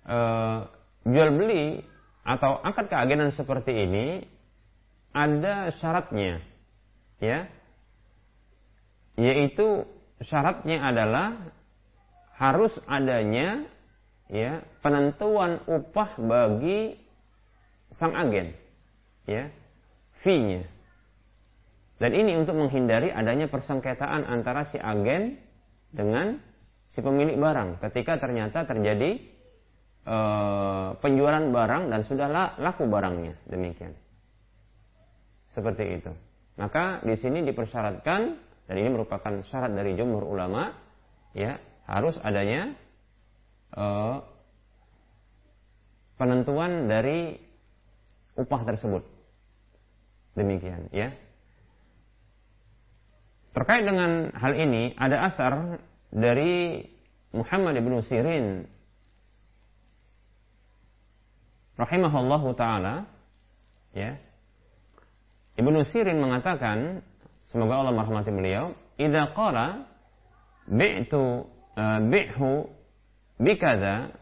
e, 0.05 0.17
jual 1.09 1.29
beli 1.33 1.81
atau 2.21 2.61
akad 2.61 2.89
keagenan 2.89 3.33
seperti 3.33 3.73
ini 3.73 4.07
ada 5.11 5.73
syaratnya 5.77 6.39
ya. 7.19 7.49
Yaitu 9.19 9.85
syaratnya 10.23 10.81
adalah 10.81 11.35
harus 12.39 12.73
adanya 12.89 13.69
ya 14.31 14.63
penentuan 14.81 15.61
upah 15.67 16.17
bagi 16.17 16.97
sang 17.93 18.15
agen 18.15 18.55
ya 19.27 19.51
fee-nya. 20.23 20.65
Dan 22.01 22.17
ini 22.17 22.33
untuk 22.33 22.57
menghindari 22.57 23.13
adanya 23.13 23.45
persengketaan 23.45 24.25
antara 24.25 24.65
si 24.65 24.81
agen 24.81 25.37
dengan 25.93 26.41
si 26.97 26.99
pemilik 27.03 27.37
barang 27.37 27.77
ketika 27.77 28.17
ternyata 28.17 28.65
terjadi 28.65 29.21
e, 30.05 30.17
penjualan 30.97 31.45
barang 31.51 31.83
dan 31.89 32.01
sudah 32.05 32.27
laku 32.57 32.87
barangnya 32.89 33.37
demikian. 33.49 33.93
Seperti 35.51 35.99
itu. 35.99 36.11
Maka 36.55 37.03
di 37.03 37.15
sini 37.17 37.43
dipersyaratkan 37.43 38.21
dan 38.69 38.75
ini 38.77 38.89
merupakan 38.93 39.43
syarat 39.47 39.73
dari 39.75 39.97
jumhur 39.99 40.23
ulama 40.23 40.71
ya 41.35 41.59
harus 41.89 42.15
adanya 42.23 42.71
e, 43.75 43.85
penentuan 46.15 46.85
dari 46.87 47.35
upah 48.37 48.61
tersebut. 48.63 49.03
Demikian 50.37 50.87
ya. 50.95 51.11
Terkait 53.51 53.83
dengan 53.83 54.31
hal 54.31 54.55
ini 54.55 54.95
ada 54.95 55.27
asar 55.27 55.83
dari 56.07 56.87
Muhammad 57.35 57.75
bin 57.83 57.99
Sirin 58.03 58.63
rahimahullahu 61.78 62.55
taala 62.55 63.05
ya 63.95 64.17
Ibnu 65.59 65.84
Sirin 65.91 66.17
mengatakan 66.17 67.03
semoga 67.51 67.84
Allah 67.84 67.93
merahmati 67.93 68.32
beliau 68.32 68.72
idza 68.95 69.36
qala 69.36 69.88
bi'tu 70.67 71.47
uh, 71.76 71.99
bi'hu 72.07 72.65
bikadza 73.41 74.15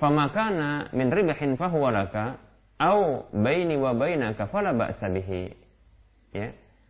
famakana 0.00 0.88
min 0.96 1.12
ribahin 1.12 1.60
fahuwa 1.60 1.92
laka 1.92 2.40
au 2.80 3.28
baini 3.34 3.76
wa 3.76 3.92
bainaka 3.92 4.48
fala 4.48 4.72
ba'sa 4.72 5.10
bihi 5.12 5.52
ya 6.32 6.48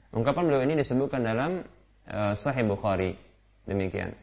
Ungkapan 0.09 0.49
beliau 0.49 0.65
ini 0.65 0.81
disebutkan 0.81 1.21
dalam 1.21 1.69
uh, 2.09 2.33
Sahih 2.41 2.65
Bukhari. 2.65 3.13
Demikian. 3.69 4.17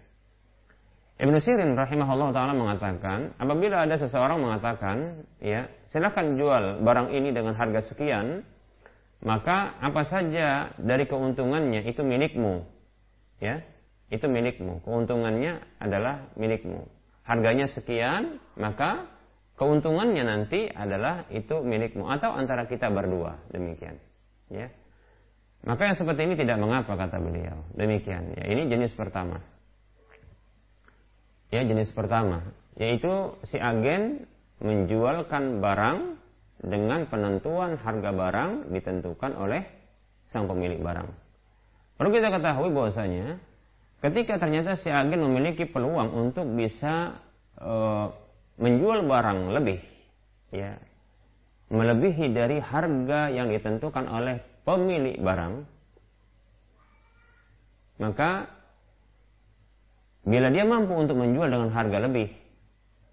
Ibnu 1.15 1.39
Sirin 1.39 1.79
rahimahullah 1.79 2.35
taala 2.35 2.51
mengatakan, 2.51 3.39
apabila 3.39 3.87
ada 3.87 3.95
seseorang 3.95 4.35
mengatakan, 4.35 5.23
ya, 5.39 5.71
silakan 5.95 6.35
jual 6.35 6.83
barang 6.83 7.15
ini 7.15 7.31
dengan 7.31 7.55
harga 7.55 7.87
sekian, 7.87 8.43
maka 9.23 9.79
apa 9.79 10.03
saja 10.11 10.75
dari 10.75 11.07
keuntungannya 11.07 11.87
itu 11.87 12.03
milikmu. 12.03 12.67
Ya, 13.39 13.63
itu 14.11 14.27
milikmu. 14.27 14.83
Keuntungannya 14.83 15.63
adalah 15.79 16.35
milikmu. 16.35 16.83
Harganya 17.23 17.71
sekian, 17.71 18.43
maka 18.59 19.07
keuntungannya 19.55 20.23
nanti 20.27 20.67
adalah 20.67 21.31
itu 21.31 21.63
milikmu 21.63 22.11
atau 22.11 22.35
antara 22.35 22.67
kita 22.67 22.91
berdua. 22.91 23.39
Demikian. 23.55 23.95
Ya. 24.51 24.67
Maka 25.63 25.89
yang 25.89 25.97
seperti 25.97 26.27
ini 26.27 26.35
tidak 26.35 26.59
mengapa 26.59 26.93
kata 26.99 27.23
beliau. 27.23 27.63
Demikian. 27.71 28.35
Ya, 28.35 28.51
ini 28.51 28.67
jenis 28.67 28.91
pertama. 28.93 29.54
Ya, 31.53 31.61
jenis 31.63 31.93
pertama 31.93 32.41
yaitu 32.75 33.39
si 33.47 33.55
agen 33.55 34.27
menjualkan 34.59 35.63
barang 35.63 36.19
dengan 36.63 37.07
penentuan 37.07 37.79
harga 37.79 38.11
barang 38.11 38.71
ditentukan 38.71 39.31
oleh 39.35 39.63
sang 40.31 40.47
pemilik 40.47 40.79
barang. 40.79 41.07
Perlu 41.95 42.09
kita 42.11 42.31
ketahui 42.31 42.71
bahwasanya 42.75 43.39
ketika 44.03 44.39
ternyata 44.39 44.75
si 44.79 44.91
agen 44.91 45.23
memiliki 45.23 45.67
peluang 45.67 46.11
untuk 46.11 46.47
bisa 46.55 47.19
e, 47.55 47.73
menjual 48.59 49.07
barang 49.07 49.55
lebih, 49.55 49.79
ya, 50.51 50.75
melebihi 51.71 52.31
dari 52.35 52.59
harga 52.59 53.31
yang 53.31 53.51
ditentukan 53.51 54.07
oleh 54.11 54.43
pemilik 54.67 55.15
barang, 55.19 55.53
maka 58.03 58.51
bila 60.25 60.49
dia 60.49 60.65
mampu 60.65 60.97
untuk 60.97 61.21
menjual 61.21 61.47
dengan 61.53 61.69
harga 61.69 61.97
lebih, 62.01 62.33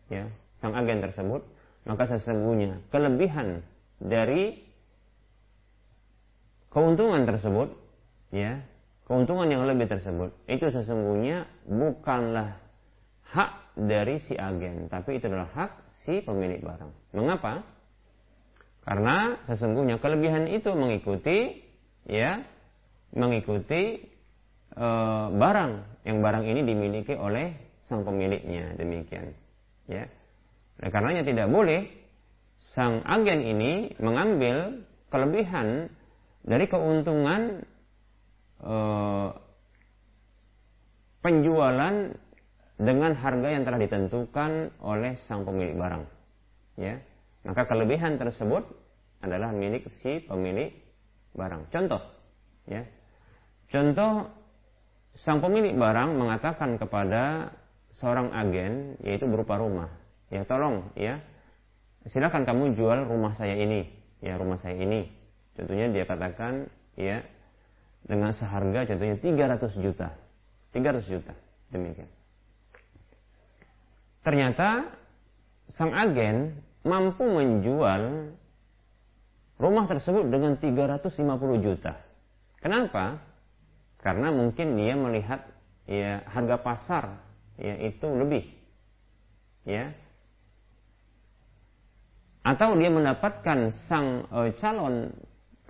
ya, 0.08 0.32
sang 0.56 0.72
agen 0.72 1.04
tersebut, 1.04 1.44
maka 1.84 2.08
sesungguhnya 2.08 2.80
kelebihan 2.88 3.60
dari 4.00 4.64
keuntungan 6.72 7.28
tersebut, 7.28 7.76
ya, 8.32 8.64
keuntungan 9.04 9.46
yang 9.52 9.68
lebih 9.68 9.92
tersebut, 9.92 10.32
itu 10.48 10.72
sesungguhnya 10.72 11.44
bukanlah 11.68 12.56
hak 13.28 13.76
dari 13.76 14.20
si 14.24 14.32
agen, 14.32 14.88
tapi 14.88 15.20
itu 15.20 15.28
adalah 15.28 15.52
hak 15.52 15.70
si 16.04 16.24
pemilik 16.24 16.64
barang. 16.64 16.92
Mengapa? 17.12 17.64
Karena 18.82 19.38
sesungguhnya 19.46 20.02
kelebihan 20.02 20.50
itu 20.50 20.74
mengikuti 20.74 21.62
ya 22.08 22.42
mengikuti 23.14 24.11
e, 24.72 24.88
barang 25.36 25.72
yang 26.08 26.18
barang 26.20 26.44
ini 26.48 26.60
dimiliki 26.66 27.14
oleh 27.14 27.54
sang 27.86 28.02
pemiliknya 28.02 28.74
demikian 28.76 29.36
ya. 29.86 30.08
Oleh 30.80 30.90
karenanya 30.90 31.22
tidak 31.28 31.48
boleh 31.52 31.86
sang 32.72 33.04
agen 33.04 33.44
ini 33.44 33.92
mengambil 34.00 34.82
kelebihan 35.12 35.92
dari 36.42 36.66
keuntungan 36.66 37.62
e, 38.58 38.76
penjualan 41.22 41.94
dengan 42.82 43.12
harga 43.14 43.48
yang 43.52 43.62
telah 43.62 43.78
ditentukan 43.78 44.74
oleh 44.82 45.14
sang 45.28 45.46
pemilik 45.46 45.78
barang 45.78 46.04
ya 46.74 46.98
maka 47.42 47.66
kelebihan 47.66 48.18
tersebut 48.18 48.62
adalah 49.22 49.50
milik 49.54 49.86
si 50.02 50.22
pemilik 50.22 50.70
barang. 51.34 51.70
Contoh, 51.74 52.02
ya. 52.66 52.86
Contoh 53.70 54.30
sang 55.20 55.44
pemilik 55.44 55.76
barang 55.76 56.16
mengatakan 56.16 56.80
kepada 56.80 57.52
seorang 58.00 58.32
agen 58.32 58.96
yaitu 59.04 59.28
berupa 59.28 59.60
rumah, 59.60 59.92
ya 60.32 60.42
tolong 60.48 60.88
ya 60.96 61.20
silakan 62.08 62.42
kamu 62.48 62.74
jual 62.74 63.06
rumah 63.06 63.36
saya 63.36 63.54
ini, 63.54 63.86
ya 64.24 64.40
rumah 64.40 64.58
saya 64.58 64.74
ini. 64.80 65.06
Contohnya 65.52 65.92
dia 65.92 66.04
katakan 66.08 66.72
ya 66.96 67.20
dengan 68.02 68.32
seharga 68.34 68.88
contohnya 68.88 69.16
300 69.20 69.84
juta. 69.84 70.08
300 70.72 71.12
juta. 71.12 71.32
Demikian. 71.70 72.08
Ternyata 74.22 74.88
sang 75.76 75.92
agen 75.92 76.62
mampu 76.82 77.26
menjual 77.26 78.32
rumah 79.62 79.86
tersebut 79.86 80.26
dengan 80.26 80.58
350 80.58 81.62
juta. 81.62 82.02
Kenapa? 82.58 83.22
Karena 84.02 84.34
mungkin 84.34 84.74
dia 84.74 84.98
melihat 84.98 85.46
ya 85.86 86.26
harga 86.26 86.58
pasar 86.58 87.04
ya 87.54 87.78
itu 87.86 88.06
lebih. 88.10 88.44
Ya. 89.62 89.94
Atau 92.42 92.74
dia 92.74 92.90
mendapatkan 92.90 93.70
sang 93.86 94.26
e, 94.26 94.58
calon 94.58 95.14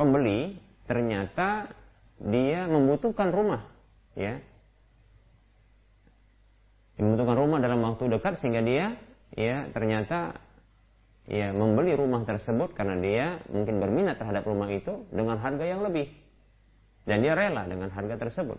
pembeli 0.01 0.57
ternyata 0.89 1.69
dia 2.17 2.65
membutuhkan 2.65 3.29
rumah, 3.29 3.69
ya. 4.17 4.41
Membutuhkan 6.97 7.37
rumah 7.37 7.59
dalam 7.61 7.85
waktu 7.85 8.09
dekat 8.17 8.41
sehingga 8.41 8.65
dia 8.65 8.97
ya 9.37 9.69
ternyata 9.77 10.41
ya 11.29 11.53
membeli 11.53 11.93
rumah 11.93 12.25
tersebut 12.25 12.73
karena 12.73 12.97
dia 12.97 13.27
mungkin 13.53 13.77
berminat 13.77 14.17
terhadap 14.17 14.49
rumah 14.49 14.73
itu 14.73 15.05
dengan 15.13 15.37
harga 15.41 15.65
yang 15.65 15.85
lebih 15.85 16.22
dan 17.09 17.23
dia 17.23 17.35
rela 17.35 17.67
dengan 17.67 17.91
harga 17.91 18.19
tersebut. 18.19 18.59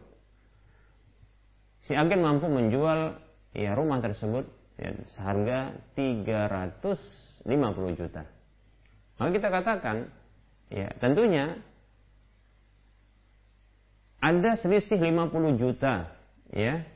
Si 1.83 1.95
agen 1.95 2.23
mampu 2.23 2.47
menjual 2.47 3.19
ya 3.51 3.75
rumah 3.75 3.99
tersebut 3.99 4.47
ya, 4.79 4.95
seharga 5.15 5.75
350 5.95 7.99
juta. 7.99 8.23
Maka 9.19 9.29
kita 9.35 9.47
katakan 9.51 10.07
ya 10.71 10.89
tentunya 10.97 11.59
ada 14.23 14.55
selisih 14.55 14.97
50 14.97 15.59
juta 15.59 16.07
ya 16.55 16.87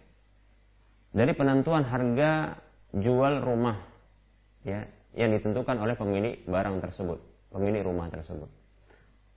dari 1.11 1.35
penentuan 1.35 1.83
harga 1.83 2.55
jual 2.95 3.43
rumah 3.43 3.83
ya 4.63 4.87
yang 5.17 5.35
ditentukan 5.35 5.75
oleh 5.81 5.99
pemilik 5.99 6.47
barang 6.47 6.79
tersebut, 6.79 7.19
pemilik 7.51 7.83
rumah 7.83 8.07
tersebut. 8.07 8.47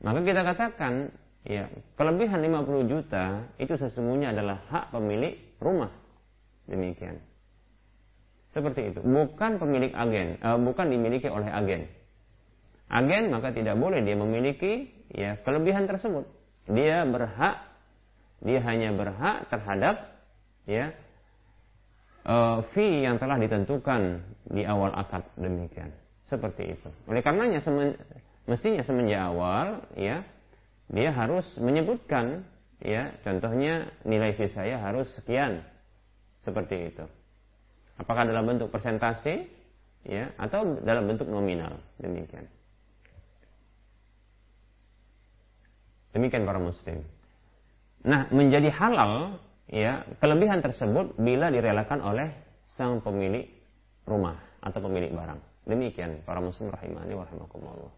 Maka 0.01 0.21
kita 0.23 0.47
katakan 0.47 1.11
ya 1.45 1.73
kelebihan 1.97 2.45
50 2.45 2.91
juta 2.91 3.49
itu 3.57 3.75
sesungguhnya 3.77 4.37
adalah 4.37 4.61
hak 4.69 4.93
pemilik 4.93 5.37
rumah. 5.61 5.93
Demikian. 6.69 7.19
Seperti 8.51 8.91
itu. 8.95 9.01
Bukan 9.01 9.63
pemilik 9.63 9.95
agen, 9.95 10.39
uh, 10.43 10.59
bukan 10.59 10.91
dimiliki 10.91 11.31
oleh 11.31 11.47
agen. 11.47 11.87
Agen 12.91 13.31
maka 13.31 13.55
tidak 13.55 13.79
boleh 13.79 14.03
dia 14.03 14.19
memiliki 14.19 14.91
ya 15.15 15.39
kelebihan 15.47 15.87
tersebut. 15.87 16.27
Dia 16.67 17.07
berhak 17.07 17.63
dia 18.41 18.61
hanya 18.65 18.91
berhak 18.97 19.47
terhadap 19.53 20.17
ya 20.67 20.91
uh, 22.27 22.67
fee 22.75 23.07
yang 23.07 23.21
telah 23.23 23.39
ditentukan 23.39 24.25
di 24.51 24.67
awal 24.67 24.91
akad 24.99 25.23
demikian. 25.39 25.95
Seperti 26.27 26.75
itu. 26.75 26.89
Oleh 27.11 27.23
karenanya 27.23 27.63
semen, 27.63 27.99
mestinya 28.47 28.83
semenjak 28.83 29.23
awal 29.31 29.87
ya 29.95 30.27
dia 30.91 31.15
harus 31.15 31.47
menyebutkan 31.57 32.43
ya 32.83 33.15
contohnya 33.23 33.95
nilai 34.03 34.35
fee 34.35 34.51
saya 34.51 34.83
harus 34.83 35.07
sekian 35.15 35.63
seperti 36.43 36.91
itu. 36.91 37.07
Apakah 38.01 38.27
dalam 38.27 38.49
bentuk 38.49 38.73
persentase 38.75 39.47
ya 40.03 40.33
atau 40.41 40.81
dalam 40.83 41.07
bentuk 41.07 41.29
nominal 41.29 41.79
demikian. 42.01 42.49
Demikian 46.11 46.43
para 46.43 46.59
muslim. 46.59 47.07
Nah, 48.03 48.27
menjadi 48.35 48.73
halal 48.75 49.39
ya 49.71 50.03
kelebihan 50.19 50.59
tersebut 50.59 51.15
bila 51.21 51.55
direlakan 51.55 52.03
oleh 52.03 52.35
sang 52.75 52.99
pemilik 52.99 53.47
rumah 54.09 54.43
atau 54.59 54.83
pemilik 54.83 55.15
barang. 55.15 55.39
Demikian 55.71 56.27
para 56.27 56.43
muslim 56.43 56.73
rahimani 56.75 57.15
wa 57.15 57.25
rahimakumullah. 57.29 57.93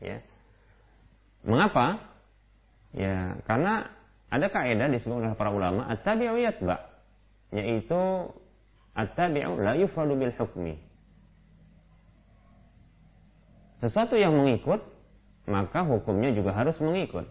Ya. 0.00 0.24
Mengapa? 1.44 2.09
Ya, 2.90 3.38
karena 3.46 3.86
ada 4.30 4.46
kaidah 4.50 4.90
disebut 4.90 5.22
oleh 5.22 5.34
para 5.38 5.54
ulama 5.54 5.86
at-tabi'u 5.90 6.38
yatba 6.38 6.90
yaitu 7.54 8.30
at-tabi'u 8.94 9.58
la 9.58 9.78
yufradu 9.78 10.18
bil 10.18 10.34
hukmi. 10.34 10.78
Sesuatu 13.82 14.18
yang 14.18 14.34
mengikut 14.34 14.82
maka 15.46 15.82
hukumnya 15.82 16.30
juga 16.34 16.54
harus 16.54 16.78
mengikut. 16.78 17.26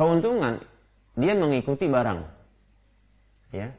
keuntungan 0.00 0.64
dia 1.20 1.36
mengikuti 1.36 1.84
barang. 1.84 2.24
Ya. 3.52 3.76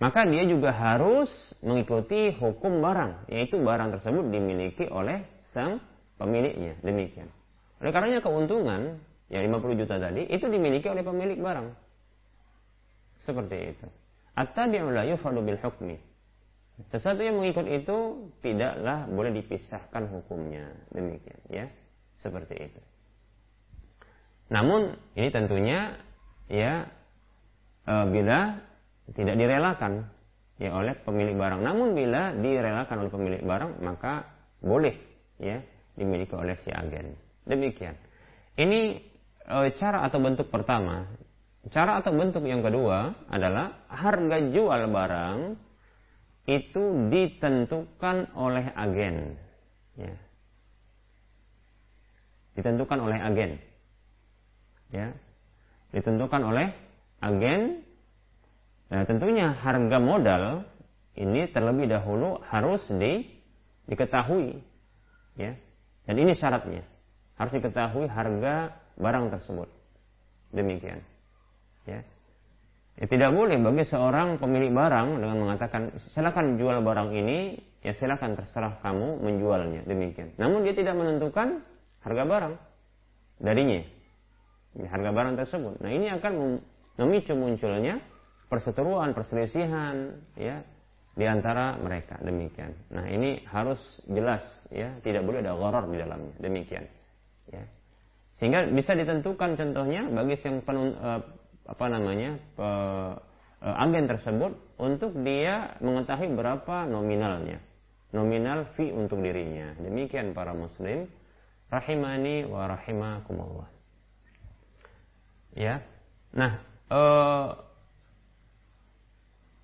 Maka 0.00 0.24
dia 0.24 0.48
juga 0.48 0.72
harus 0.72 1.28
mengikuti 1.60 2.32
hukum 2.40 2.80
barang, 2.80 3.28
yaitu 3.28 3.60
barang 3.60 4.00
tersebut 4.00 4.32
dimiliki 4.32 4.88
oleh 4.88 5.28
sang 5.52 5.76
pemiliknya. 6.16 6.80
Demikian. 6.80 7.28
Oleh 7.84 7.92
karenanya 7.92 8.24
keuntungan 8.24 8.96
yang 9.28 9.42
50 9.44 9.76
juta 9.76 10.00
tadi 10.00 10.24
itu 10.24 10.48
dimiliki 10.48 10.88
oleh 10.88 11.04
pemilik 11.04 11.36
barang. 11.36 11.68
Seperti 13.28 13.76
itu. 13.76 13.86
At-tabi'u 14.40 14.88
la 14.88 15.04
yufadu 15.04 15.44
hukmi. 15.44 16.00
Sesuatu 16.88 17.20
yang 17.20 17.36
mengikut 17.36 17.68
itu 17.68 17.96
tidaklah 18.40 19.04
boleh 19.04 19.36
dipisahkan 19.36 20.08
hukumnya. 20.08 20.72
Demikian, 20.96 21.40
ya. 21.52 21.68
Seperti 22.24 22.56
itu. 22.56 22.80
Namun 24.48 24.96
ini 25.12 25.28
tentunya 25.28 26.00
ya 26.48 26.88
e, 27.84 27.94
bila 28.08 28.69
tidak 29.16 29.34
direlakan 29.36 30.06
ya 30.60 30.70
oleh 30.74 30.94
pemilik 31.02 31.34
barang. 31.34 31.60
Namun 31.60 31.96
bila 31.96 32.34
direlakan 32.36 32.96
oleh 33.06 33.12
pemilik 33.12 33.42
barang 33.42 33.80
maka 33.82 34.28
boleh 34.60 34.94
ya 35.40 35.60
dimiliki 35.96 36.34
oleh 36.36 36.56
si 36.62 36.70
agen. 36.70 37.16
Demikian. 37.48 37.96
Ini 38.54 38.80
e, 39.46 39.56
cara 39.80 40.04
atau 40.04 40.20
bentuk 40.20 40.52
pertama. 40.52 41.08
Cara 41.72 42.00
atau 42.00 42.12
bentuk 42.16 42.44
yang 42.44 42.64
kedua 42.64 43.28
adalah 43.28 43.84
harga 43.92 44.38
jual 44.48 44.80
barang 44.88 45.38
itu 46.48 46.82
ditentukan 47.12 48.32
oleh 48.36 48.66
agen. 48.72 49.36
Ya. 49.96 50.14
Ditentukan 52.56 52.98
oleh 53.00 53.18
agen 53.20 53.70
ya 54.90 55.14
ditentukan 55.94 56.42
oleh 56.42 56.74
agen 57.22 57.82
nah 58.90 59.06
tentunya 59.06 59.54
harga 59.54 59.98
modal 60.02 60.66
ini 61.14 61.46
terlebih 61.50 61.86
dahulu 61.86 62.42
harus 62.50 62.82
di, 62.90 63.26
diketahui 63.86 64.58
ya 65.38 65.54
dan 66.04 66.16
ini 66.18 66.34
syaratnya 66.34 66.82
harus 67.38 67.52
diketahui 67.54 68.10
harga 68.10 68.74
barang 68.98 69.30
tersebut 69.30 69.68
demikian 70.50 71.00
ya 71.86 72.02
Ya, 73.00 73.08
tidak 73.08 73.32
boleh 73.32 73.56
bagi 73.56 73.88
seorang 73.88 74.36
pemilik 74.36 74.76
barang 74.76 75.24
dengan 75.24 75.36
mengatakan 75.40 75.88
silakan 76.12 76.60
jual 76.60 76.84
barang 76.84 77.16
ini, 77.16 77.56
ya 77.80 77.96
silakan 77.96 78.36
terserah 78.36 78.76
kamu 78.84 79.24
menjualnya. 79.24 79.88
Demikian. 79.88 80.36
Namun 80.36 80.68
dia 80.68 80.76
tidak 80.76 81.00
menentukan 81.00 81.64
harga 82.04 82.24
barang 82.28 82.54
darinya 83.40 83.80
harga 84.76 85.10
barang 85.10 85.34
tersebut. 85.40 85.80
Nah 85.80 85.90
ini 85.90 86.12
akan 86.12 86.60
memicu 87.00 87.32
munculnya 87.32 88.04
perseteruan, 88.50 89.14
perselisihan, 89.14 90.18
ya 90.34 90.66
di 91.14 91.26
antara 91.26 91.78
mereka 91.78 92.18
demikian. 92.22 92.74
Nah 92.90 93.06
ini 93.06 93.46
harus 93.46 93.78
jelas 94.10 94.42
ya, 94.74 94.98
tidak 95.06 95.22
boleh 95.22 95.42
ada 95.42 95.54
goror 95.54 95.86
di 95.90 95.96
dalamnya 95.98 96.34
demikian. 96.42 96.86
Ya. 97.50 97.64
Sehingga 98.42 98.66
bisa 98.72 98.96
ditentukan 98.96 99.54
contohnya 99.54 100.10
bagi 100.10 100.34
yang 100.40 100.64
penun, 100.66 100.96
uh, 100.98 101.20
apa 101.70 101.86
namanya 101.86 102.40
uh, 102.58 103.12
uh, 103.62 103.82
agen 103.84 104.10
tersebut 104.10 104.52
untuk 104.80 105.12
dia 105.22 105.76
mengetahui 105.84 106.32
berapa 106.34 106.88
nominalnya, 106.88 107.60
nominal 108.10 108.66
fee 108.74 108.90
untuk 108.90 109.20
dirinya. 109.22 109.76
Demikian 109.78 110.32
para 110.32 110.56
muslim 110.56 111.06
rahimani 111.70 112.48
wa 112.48 112.66
rahimakumullah. 112.66 113.68
Ya. 115.54 115.82
Nah, 116.30 116.62
eh, 116.90 117.46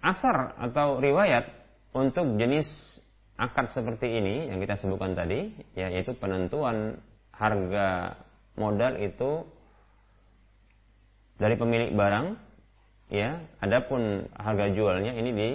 asar 0.06 0.54
atau 0.62 1.02
riwayat 1.02 1.50
untuk 1.96 2.38
jenis 2.38 2.68
akad 3.36 3.72
seperti 3.74 4.20
ini 4.20 4.48
yang 4.48 4.62
kita 4.62 4.78
sebutkan 4.78 5.18
tadi, 5.18 5.52
ya, 5.76 5.90
yaitu 5.92 6.14
penentuan 6.16 7.00
harga 7.34 8.16
modal 8.56 8.96
itu 8.96 9.44
dari 11.36 11.58
pemilik 11.58 11.92
barang, 11.92 12.26
ya. 13.12 13.44
Adapun 13.60 14.24
harga 14.32 14.72
jualnya 14.72 15.12
ini 15.12 15.30
di, 15.34 15.50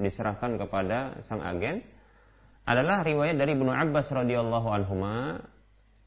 diserahkan 0.00 0.56
kepada 0.56 1.20
sang 1.28 1.44
agen 1.44 1.84
adalah 2.64 3.04
riwayat 3.04 3.36
dari 3.36 3.52
Ibnu 3.58 3.68
Abbas 3.68 4.08
radhiyallahu 4.08 4.68
anhu 4.70 4.94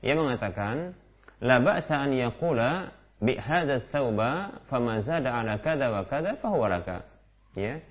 yang 0.01 0.17
mengatakan 0.19 0.97
la 1.43 1.59
ba'sa 1.59 2.03
an 2.03 2.11
yaqula 2.15 2.95
bi 3.21 3.37
hadha 3.37 3.83
thawba 3.91 4.63
fama 4.67 5.03
zada 5.05 5.29
ala 5.31 5.59
kada 5.61 5.93
wa 5.93 6.01
kada 6.09 6.39
fahuwa 6.41 6.73
laka. 6.73 7.12
Ya. 7.53 7.81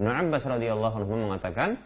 Ibnu 0.00 0.08
Abbas 0.08 0.44
radhiyallahu 0.48 1.04
anhu 1.04 1.14
mengatakan, 1.28 1.76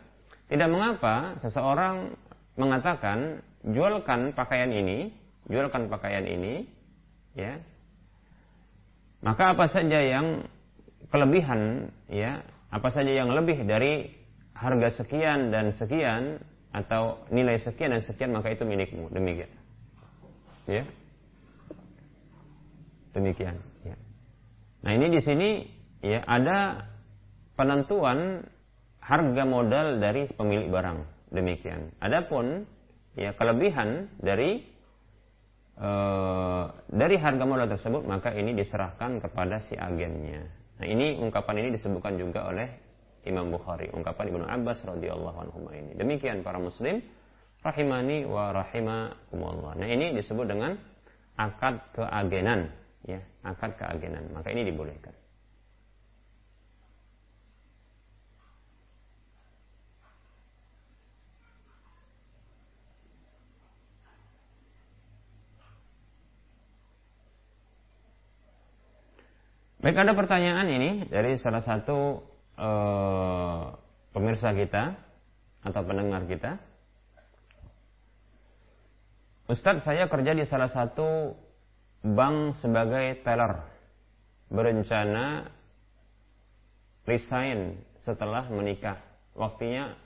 tidak 0.47 0.68
mengapa 0.70 1.41
seseorang 1.43 2.14
mengatakan 2.55 3.43
jualkan 3.66 4.37
pakaian 4.39 4.70
ini, 4.70 5.11
jualkan 5.51 5.91
pakaian 5.91 6.22
ini, 6.22 6.68
ya. 7.35 7.59
Maka 9.24 9.57
apa 9.57 9.66
saja 9.66 9.99
yang 9.99 10.47
kelebihan, 11.11 11.91
ya, 12.07 12.45
apa 12.70 12.89
saja 12.93 13.11
yang 13.11 13.32
lebih 13.35 13.66
dari 13.66 14.14
harga 14.55 15.03
sekian 15.03 15.51
dan 15.51 15.74
sekian 15.74 16.39
atau 16.74 17.22
nilai 17.30 17.59
sekian 17.62 17.95
dan 17.95 18.03
sekian 18.03 18.30
maka 18.35 18.51
itu 18.55 18.66
milikmu 18.66 19.11
demikian. 19.11 19.51
Ya. 20.66 20.82
Demikian. 23.14 23.62
Ya. 23.87 23.95
Nah 24.82 24.93
ini 24.99 25.07
di 25.14 25.20
sini 25.22 25.70
ya 26.03 26.26
ada 26.26 26.91
penentuan 27.55 28.43
harga 29.03 29.45
modal 29.47 29.99
dari 29.99 30.31
pemilik 30.33 30.69
barang. 30.71 30.99
Demikian. 31.35 31.91
Adapun 31.99 32.63
ya 33.19 33.35
kelebihan 33.35 34.11
dari 34.23 34.63
e, 35.75 35.91
dari 36.91 37.17
harga 37.19 37.45
modal 37.47 37.67
tersebut 37.71 38.07
maka 38.07 38.31
ini 38.35 38.55
diserahkan 38.55 39.19
kepada 39.19 39.63
si 39.67 39.75
agennya. 39.75 40.47
Nah, 40.79 40.87
ini 40.87 41.19
ungkapan 41.19 41.67
ini 41.67 41.69
disebutkan 41.75 42.19
juga 42.19 42.51
oleh 42.51 42.67
Imam 43.25 43.49
Bukhari, 43.49 43.89
ungkapan 43.95 44.31
Ibnu 44.31 44.45
Abbas 44.47 44.85
radhiyallahu 44.85 45.39
anhu 45.49 45.59
ini. 45.73 45.97
Demikian 45.97 46.45
para 46.45 46.61
muslim 46.61 47.01
rahimani 47.65 48.29
wa 48.29 48.53
rahimakumullah. 48.53 49.73
Nah, 49.81 49.89
ini 49.89 50.13
disebut 50.13 50.45
dengan 50.45 50.77
akad 51.41 51.81
keagenan, 51.97 52.69
ya, 53.09 53.19
akad 53.43 53.81
keagenan. 53.81 54.29
Maka 54.35 54.53
ini 54.53 54.69
dibolehkan. 54.69 55.17
Baik 69.85 70.01
ada 70.01 70.16
pertanyaan 70.16 70.64
ini 70.64 71.05
dari 71.12 71.37
salah 71.37 71.61
satu 71.61 72.24
uh, 72.57 73.68
pemirsa 74.16 74.57
kita 74.57 74.97
atau 75.61 75.80
pendengar 75.85 76.24
kita. 76.24 76.57
Ustadz 79.45 79.85
saya 79.85 80.09
kerja 80.09 80.32
di 80.32 80.49
salah 80.49 80.72
satu 80.72 81.37
bank 82.01 82.64
sebagai 82.64 83.20
teller 83.28 83.61
berencana 84.49 85.53
resign 87.05 87.76
setelah 88.09 88.49
menikah. 88.49 89.05
Waktunya 89.37 90.01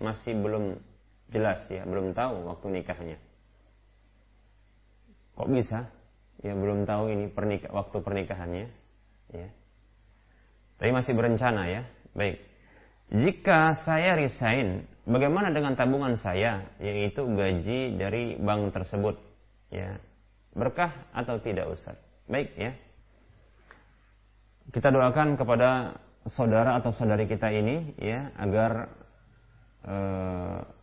masih 0.00 0.40
belum 0.40 0.80
jelas 1.28 1.68
ya, 1.68 1.84
belum 1.84 2.16
tahu 2.16 2.48
waktu 2.48 2.80
nikahnya. 2.80 3.20
Kok 5.36 5.52
bisa? 5.52 5.84
Ya 6.40 6.56
belum 6.56 6.88
tahu 6.88 7.12
ini 7.12 7.28
pernikah, 7.28 7.68
waktu 7.76 8.00
pernikahannya. 8.00 8.87
Ya. 9.34 9.48
Tapi 10.78 10.90
masih 10.94 11.12
berencana 11.12 11.68
ya. 11.68 11.82
Baik. 12.14 12.40
Jika 13.08 13.78
saya 13.88 14.14
resign, 14.20 14.84
bagaimana 15.08 15.48
dengan 15.48 15.72
tabungan 15.74 16.20
saya, 16.20 16.68
yaitu 16.76 17.24
gaji 17.24 17.96
dari 17.96 18.36
bank 18.36 18.76
tersebut? 18.76 19.16
Ya. 19.72 19.96
Berkah 20.52 20.92
atau 21.16 21.40
tidak 21.40 21.72
Ustaz? 21.72 21.96
Baik 22.28 22.52
ya. 22.56 22.72
Kita 24.68 24.92
doakan 24.92 25.40
kepada 25.40 25.96
saudara 26.28 26.76
atau 26.76 26.92
saudari 26.92 27.24
kita 27.24 27.48
ini 27.48 27.96
ya 27.96 28.28
agar 28.36 28.92
e, 29.80 29.96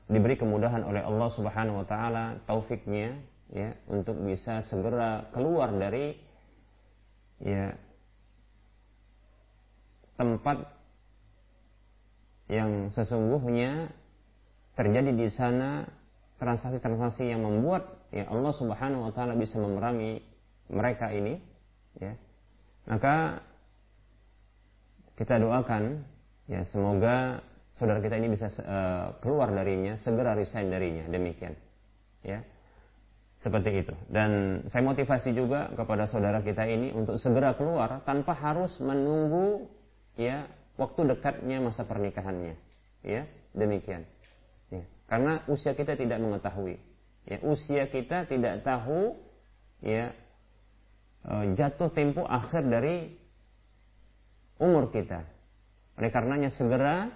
diberi 0.09 0.37
kemudahan 0.37 0.81
oleh 0.81 1.05
Allah 1.05 1.29
Subhanahu 1.33 1.85
wa 1.85 1.87
taala 1.87 2.41
taufiknya 2.49 3.13
ya 3.53 3.77
untuk 3.85 4.17
bisa 4.25 4.65
segera 4.65 5.29
keluar 5.29 5.69
dari 5.69 6.17
ya 7.41 7.77
tempat 10.15 10.63
yang 12.51 12.93
sesungguhnya 12.93 13.89
terjadi 14.77 15.11
di 15.15 15.27
sana 15.31 15.87
transaksi-transaksi 16.37 17.31
yang 17.31 17.41
membuat 17.41 18.05
ya 18.11 18.27
Allah 18.27 18.53
Subhanahu 18.53 19.09
wa 19.09 19.11
taala 19.15 19.33
bisa 19.39 19.57
memerangi 19.57 20.21
mereka 20.69 21.09
ini 21.09 21.39
ya. 21.97 22.13
Maka 22.85 23.41
kita 25.15 25.39
doakan 25.41 26.05
ya 26.45 26.61
semoga 26.69 27.41
saudara 27.79 28.03
kita 28.03 28.19
ini 28.19 28.29
bisa 28.35 28.51
uh, 28.61 29.17
keluar 29.23 29.49
darinya 29.49 29.97
segera 29.97 30.37
resign 30.37 30.69
darinya 30.69 31.07
demikian 31.09 31.55
ya. 32.21 32.43
Seperti 33.41 33.85
itu. 33.85 33.93
Dan 34.09 34.61
saya 34.73 34.81
motivasi 34.81 35.29
juga 35.37 35.69
kepada 35.77 36.09
saudara 36.09 36.41
kita 36.41 36.65
ini 36.65 36.89
untuk 36.89 37.21
segera 37.21 37.53
keluar 37.53 38.01
tanpa 38.01 38.33
harus 38.33 38.73
menunggu 38.81 39.69
ya 40.15 40.47
waktu 40.75 41.15
dekatnya 41.15 41.63
masa 41.63 41.87
pernikahannya. 41.87 42.55
Ya 43.05 43.29
demikian. 43.55 44.03
Ya. 44.73 44.81
karena 45.05 45.45
usia 45.45 45.77
kita 45.77 45.95
tidak 45.95 46.17
mengetahui. 46.19 46.81
Ya 47.29 47.37
usia 47.45 47.85
kita 47.87 48.25
tidak 48.25 48.65
tahu 48.65 49.13
ya 49.85 50.11
e, 51.21 51.33
jatuh 51.53 51.93
tempo 51.93 52.25
akhir 52.25 52.65
dari 52.65 53.13
umur 54.57 54.89
kita. 54.89 55.23
Oleh 55.95 56.11
karenanya 56.11 56.51
segera 56.51 57.13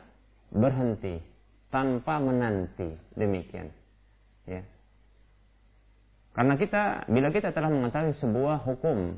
berhenti 0.54 1.20
tanpa 1.74 2.22
menanti. 2.22 2.94
Demikian. 3.18 3.74
Ya. 4.46 4.64
Karena 6.34 6.56
kita 6.56 7.10
bila 7.10 7.34
kita 7.34 7.52
telah 7.52 7.68
mengetahui 7.68 8.16
sebuah 8.16 8.64
hukum 8.64 9.18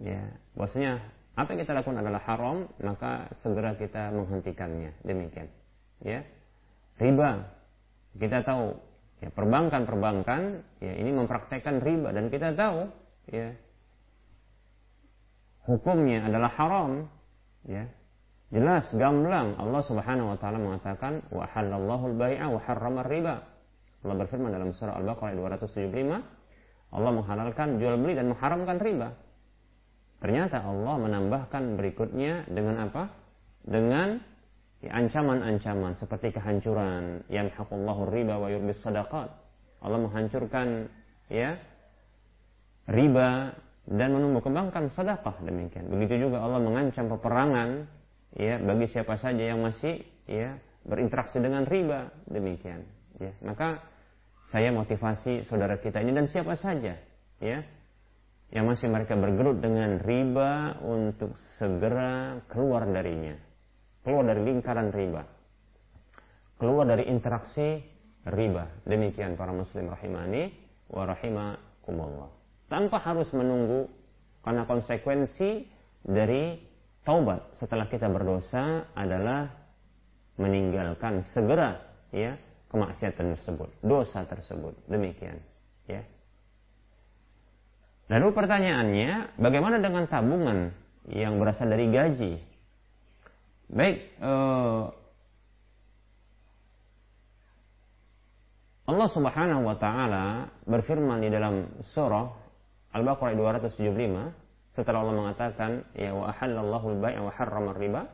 ya 0.00 0.24
bahwasanya 0.56 1.04
apa 1.32 1.48
yang 1.56 1.60
kita 1.64 1.72
lakukan 1.72 1.98
adalah 2.04 2.22
haram, 2.28 2.68
maka 2.84 3.32
segera 3.40 3.72
kita 3.76 4.12
menghentikannya. 4.12 4.92
Demikian. 5.00 5.48
Ya. 6.04 6.24
Riba. 7.00 7.48
Kita 8.12 8.44
tahu 8.44 8.76
ya 9.22 9.30
perbankan-perbankan 9.30 10.66
ya 10.82 10.92
ini 10.98 11.14
mempraktekkan 11.14 11.78
riba 11.78 12.10
dan 12.10 12.26
kita 12.26 12.58
tahu 12.58 12.90
ya 13.30 13.54
hukumnya 15.62 16.26
adalah 16.26 16.50
haram 16.58 17.06
ya 17.62 17.86
jelas 18.50 18.90
gamblang 18.98 19.54
Allah 19.62 19.82
Subhanahu 19.86 20.34
wa 20.34 20.38
taala 20.42 20.58
mengatakan 20.58 21.22
wa 21.30 21.46
halallahu 21.46 22.18
al-bai'a 22.18 22.50
wa 22.50 22.60
harrama 22.66 23.06
riba 23.06 23.46
Allah 24.02 24.26
berfirman 24.26 24.50
dalam 24.50 24.74
surah 24.74 24.98
Al-Baqarah 24.98 25.38
275 25.38 26.90
Allah 26.92 27.10
menghalalkan 27.14 27.78
jual 27.78 27.94
beli 28.02 28.18
dan 28.18 28.26
mengharamkan 28.34 28.82
riba 28.82 29.14
Ternyata 30.22 30.62
Allah 30.62 30.94
menambahkan 31.02 31.74
berikutnya 31.74 32.46
dengan 32.46 32.86
apa? 32.86 33.10
Dengan 33.66 34.22
ancaman-ancaman 34.82 35.98
seperti 35.98 36.34
kehancuran, 36.34 37.26
yang 37.26 37.50
yamhaqullahu 37.50 38.10
riba 38.10 38.38
wa 38.38 38.46
yurbis 38.46 38.78
sadaqat. 38.82 39.30
Allah 39.82 39.98
menghancurkan 39.98 40.86
ya 41.26 41.58
riba 42.86 43.54
dan 43.90 44.14
menumbuh 44.14 44.42
kembangkan 44.42 44.90
sedekah 44.94 45.42
demikian. 45.42 45.90
Begitu 45.90 46.30
juga 46.30 46.38
Allah 46.42 46.62
mengancam 46.62 47.10
peperangan 47.10 47.90
ya 48.38 48.62
bagi 48.62 48.86
siapa 48.86 49.18
saja 49.18 49.42
yang 49.42 49.58
masih 49.58 50.06
ya 50.30 50.54
berinteraksi 50.86 51.42
dengan 51.42 51.66
riba 51.66 52.14
demikian. 52.30 52.86
Ya, 53.18 53.34
maka 53.42 53.82
saya 54.54 54.70
motivasi 54.70 55.46
saudara 55.46 55.78
kita 55.78 56.02
ini 56.02 56.14
dan 56.14 56.26
siapa 56.30 56.54
saja 56.58 56.98
ya 57.42 57.58
yang 58.52 58.68
masih 58.68 58.92
mereka 58.92 59.16
bergelut 59.16 59.64
dengan 59.64 59.96
riba 59.96 60.76
untuk 60.84 61.40
segera 61.56 62.36
keluar 62.52 62.84
darinya. 62.84 63.32
Keluar 64.04 64.28
dari 64.28 64.44
lingkaran 64.44 64.92
riba. 64.92 65.24
Keluar 66.60 66.84
dari 66.84 67.08
interaksi 67.08 67.80
riba. 68.28 68.84
Demikian 68.84 69.40
para 69.40 69.56
muslim 69.56 69.88
rahimani 69.88 70.52
wa 70.92 71.08
rahimakumullah. 71.08 72.30
Tanpa 72.68 73.00
harus 73.00 73.32
menunggu 73.32 73.88
karena 74.44 74.68
konsekuensi 74.68 75.64
dari 76.04 76.60
taubat 77.08 77.56
setelah 77.56 77.88
kita 77.88 78.06
berdosa 78.12 78.92
adalah 78.92 79.48
meninggalkan 80.36 81.24
segera 81.32 81.78
ya 82.12 82.36
kemaksiatan 82.68 83.36
tersebut, 83.36 83.68
dosa 83.80 84.24
tersebut. 84.28 84.76
Demikian, 84.88 85.40
ya. 85.88 86.04
Lalu 88.12 88.28
pertanyaannya, 88.36 89.40
bagaimana 89.40 89.80
dengan 89.80 90.04
tabungan 90.04 90.68
yang 91.08 91.40
berasal 91.40 91.72
dari 91.72 91.88
gaji? 91.88 92.32
Baik, 93.72 93.96
eh, 94.20 94.82
Allah 98.92 99.08
Subhanahu 99.08 99.62
wa 99.64 99.76
taala 99.80 100.52
berfirman 100.68 101.24
di 101.24 101.32
dalam 101.32 101.70
surah 101.96 102.28
Al-Baqarah 102.92 103.32
275 103.32 104.76
setelah 104.76 105.00
Allah 105.00 105.16
mengatakan 105.16 105.70
ya 105.96 106.12
wa 106.12 106.28
ahallallahu 106.28 106.98
al-bai'a 106.98 107.20
wa 107.24 107.32
harrama 107.32 107.72
riba 107.72 108.04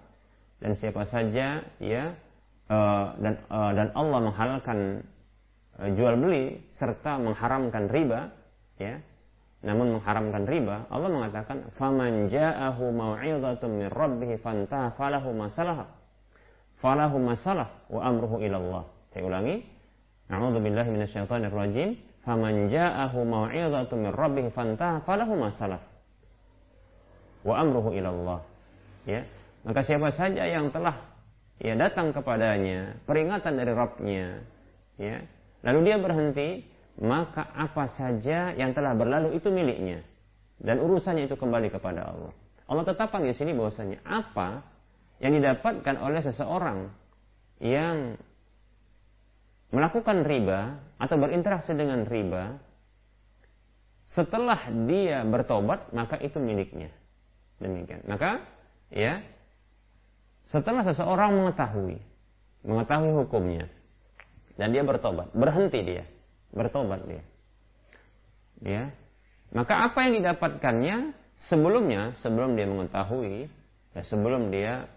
dan 0.62 0.74
siapa 0.78 1.06
saja 1.06 1.66
ya 1.82 2.14
uh, 2.70 3.06
dan 3.18 3.34
uh, 3.50 3.72
dan 3.74 3.88
Allah 3.94 4.18
menghalalkan 4.22 4.78
uh, 5.82 5.90
jual 5.94 6.14
beli 6.18 6.62
serta 6.78 7.18
mengharamkan 7.18 7.90
riba 7.90 8.30
ya 8.78 9.02
namun 9.58 9.98
mengharamkan 9.98 10.46
riba, 10.46 10.86
Allah 10.86 11.10
mengatakan, 11.10 11.66
"Faman 11.74 12.30
ja'ahu 12.30 12.94
mau'izatun 12.94 13.70
min 13.74 13.88
rabbih 13.90 14.38
fantaha 14.38 14.94
falahu 14.94 15.34
masalah." 15.34 15.90
Falahu 16.78 17.18
masalah 17.18 17.74
wa 17.90 18.06
amruhu. 18.06 18.38
Saya 19.10 19.22
ulangi. 19.26 19.66
A'udzu 20.30 20.62
billahi 20.62 20.94
minasyaitonir 20.94 21.50
rajim. 21.50 21.98
Faman 22.22 22.70
ja'ahu 22.70 23.26
mau'izatun 23.26 23.98
min 24.06 24.12
rabbih 24.14 24.46
fantaha 24.54 25.02
falahu 25.02 25.34
masalah. 25.34 25.82
Wa 27.42 27.58
amruhu. 27.58 27.90
Ya. 29.10 29.26
Maka 29.66 29.82
siapa 29.82 30.14
saja 30.14 30.46
yang 30.46 30.70
telah 30.70 30.94
ya 31.58 31.74
datang 31.74 32.14
kepadanya 32.14 33.02
peringatan 33.04 33.58
dari 33.58 33.72
Rabbnya, 33.74 34.26
ya, 34.96 35.18
lalu 35.66 35.78
dia 35.90 35.96
berhenti, 35.98 36.62
maka 36.98 37.46
apa 37.54 37.86
saja 37.94 38.52
yang 38.58 38.74
telah 38.74 38.94
berlalu 38.98 39.38
itu 39.38 39.48
miliknya 39.54 40.02
dan 40.58 40.82
urusannya 40.82 41.30
itu 41.30 41.38
kembali 41.38 41.70
kepada 41.70 42.10
Allah. 42.10 42.32
Allah 42.68 42.84
tetapkan 42.84 43.22
di 43.22 43.32
sini 43.32 43.54
bahwasanya 43.54 44.02
apa 44.02 44.66
yang 45.22 45.34
didapatkan 45.38 45.96
oleh 45.98 46.20
seseorang 46.26 46.90
yang 47.62 48.18
melakukan 49.70 50.26
riba 50.26 50.78
atau 50.98 51.16
berinteraksi 51.18 51.74
dengan 51.74 52.02
riba 52.06 52.58
setelah 54.14 54.58
dia 54.88 55.22
bertobat 55.22 55.94
maka 55.94 56.18
itu 56.18 56.42
miliknya. 56.42 56.90
Demikian. 57.62 58.06
Maka 58.06 58.42
ya 58.90 59.22
setelah 60.48 60.82
seseorang 60.82 61.34
mengetahui 61.34 62.00
mengetahui 62.66 63.12
hukumnya 63.24 63.70
dan 64.58 64.74
dia 64.74 64.82
bertobat, 64.82 65.30
berhenti 65.30 65.78
dia, 65.86 66.04
bertobat 66.52 67.04
dia. 67.04 67.24
Ya. 68.62 68.82
Maka 69.54 69.88
apa 69.88 69.98
yang 70.04 70.20
didapatkannya 70.20 70.96
sebelumnya, 71.48 72.16
sebelum 72.20 72.58
dia 72.58 72.68
mengetahui, 72.68 73.48
ya 73.96 74.02
sebelum 74.04 74.52
dia 74.52 74.90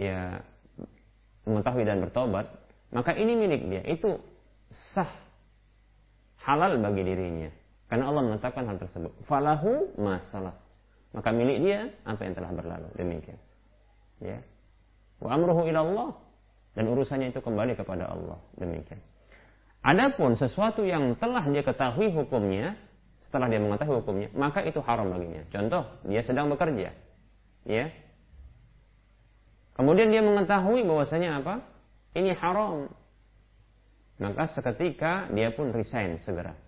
ya 0.00 0.40
mengetahui 1.44 1.84
dan 1.84 2.00
bertobat, 2.00 2.48
maka 2.92 3.12
ini 3.12 3.36
milik 3.36 3.62
dia. 3.68 3.82
Itu 3.84 4.20
sah 4.94 5.10
halal 6.46 6.78
bagi 6.80 7.02
dirinya. 7.02 7.50
Karena 7.86 8.10
Allah 8.10 8.22
menetapkan 8.26 8.66
hal 8.66 8.78
tersebut. 8.82 9.14
Falahu 9.30 9.94
masalah. 9.98 10.58
Maka 11.14 11.30
milik 11.30 11.62
dia 11.62 11.80
apa 12.02 12.26
yang 12.26 12.34
telah 12.34 12.50
berlalu. 12.50 12.88
Demikian. 12.98 13.38
Ya. 14.18 14.42
Wa 15.22 15.38
amruhu 15.38 15.64
ila 15.70 15.80
Allah 15.86 16.10
dan 16.76 16.90
urusannya 16.92 17.30
itu 17.32 17.40
kembali 17.40 17.78
kepada 17.78 18.10
Allah. 18.10 18.38
Demikian. 18.58 19.00
Adapun 19.86 20.34
sesuatu 20.34 20.82
yang 20.82 21.14
telah 21.14 21.46
dia 21.46 21.62
ketahui 21.62 22.10
hukumnya, 22.10 22.74
setelah 23.22 23.46
dia 23.46 23.62
mengetahui 23.62 24.02
hukumnya, 24.02 24.34
maka 24.34 24.66
itu 24.66 24.82
haram 24.82 25.14
baginya. 25.14 25.46
Contoh, 25.54 25.86
dia 26.02 26.26
sedang 26.26 26.50
bekerja. 26.50 26.90
Ya. 27.62 27.94
Kemudian 29.78 30.10
dia 30.10 30.26
mengetahui 30.26 30.82
bahwasanya 30.82 31.38
apa? 31.38 31.62
Ini 32.18 32.34
haram. 32.34 32.90
Maka 34.18 34.50
seketika 34.50 35.30
dia 35.30 35.54
pun 35.54 35.70
resign 35.70 36.18
segera. 36.18 36.58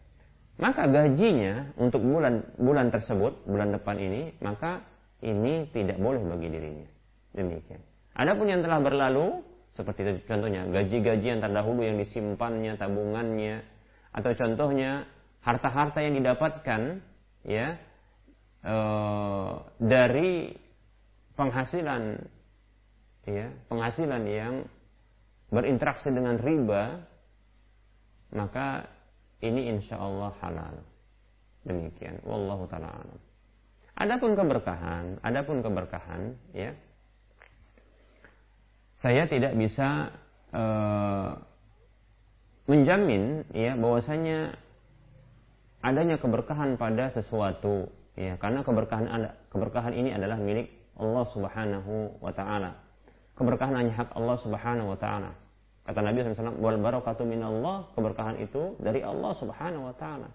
Maka 0.58 0.86
gajinya 0.86 1.74
untuk 1.74 2.06
bulan 2.06 2.54
bulan 2.54 2.94
tersebut, 2.94 3.46
bulan 3.50 3.74
depan 3.74 3.98
ini, 3.98 4.30
maka 4.38 4.86
ini 5.26 5.66
tidak 5.74 5.98
boleh 5.98 6.22
bagi 6.22 6.54
dirinya. 6.54 6.86
Demikian. 7.34 7.82
Adapun 8.14 8.46
yang 8.50 8.62
telah 8.62 8.78
berlalu, 8.78 9.42
seperti 9.78 10.02
itu 10.02 10.12
contohnya 10.26 10.66
gaji-gaji 10.66 11.38
yang 11.38 11.38
terdahulu 11.38 11.86
yang 11.86 12.02
disimpannya, 12.02 12.74
tabungannya, 12.74 13.62
atau 14.10 14.34
contohnya 14.34 15.06
harta-harta 15.46 16.02
yang 16.02 16.18
didapatkan 16.18 16.98
ya 17.46 17.78
e, 18.66 18.76
dari 19.78 20.50
penghasilan 21.38 22.18
ya 23.30 23.46
penghasilan 23.70 24.22
yang 24.26 24.54
berinteraksi 25.54 26.10
dengan 26.10 26.42
riba 26.42 27.06
maka 28.34 28.90
ini 29.38 29.70
insya 29.70 29.96
Allah 29.96 30.34
halal. 30.42 30.74
Demikian. 31.62 32.18
Wallahu 32.26 32.66
taala 32.66 33.06
adapun 33.98 34.38
keberkahan 34.38 35.18
adapun 35.26 35.60
keberkahan 35.60 36.38
ya 36.54 36.70
saya 38.98 39.30
tidak 39.30 39.54
bisa 39.54 40.10
uh, 40.50 41.38
menjamin 42.66 43.46
ya 43.54 43.78
bahwasanya 43.78 44.58
adanya 45.80 46.18
keberkahan 46.18 46.74
pada 46.74 47.08
sesuatu 47.14 47.88
ya 48.18 48.34
karena 48.42 48.66
keberkahan 48.66 49.06
ada 49.06 49.38
keberkahan 49.48 49.94
ini 49.94 50.10
adalah 50.10 50.36
milik 50.36 50.68
Allah 50.98 51.24
Subhanahu 51.30 52.18
wa 52.18 52.32
taala. 52.34 52.74
Keberkahan 53.38 53.74
hanya 53.78 53.94
hak 53.94 54.10
Allah 54.18 54.36
Subhanahu 54.42 54.90
wa 54.92 54.98
taala. 54.98 55.30
Kata 55.86 56.04
Nabi 56.04 56.20
SAW, 56.20 56.60
wal 56.60 56.76
barakatu 56.76 57.24
minallah, 57.24 57.88
keberkahan 57.96 58.36
itu 58.42 58.76
dari 58.82 59.00
Allah 59.00 59.32
Subhanahu 59.38 59.88
wa 59.88 59.94
taala. 59.96 60.28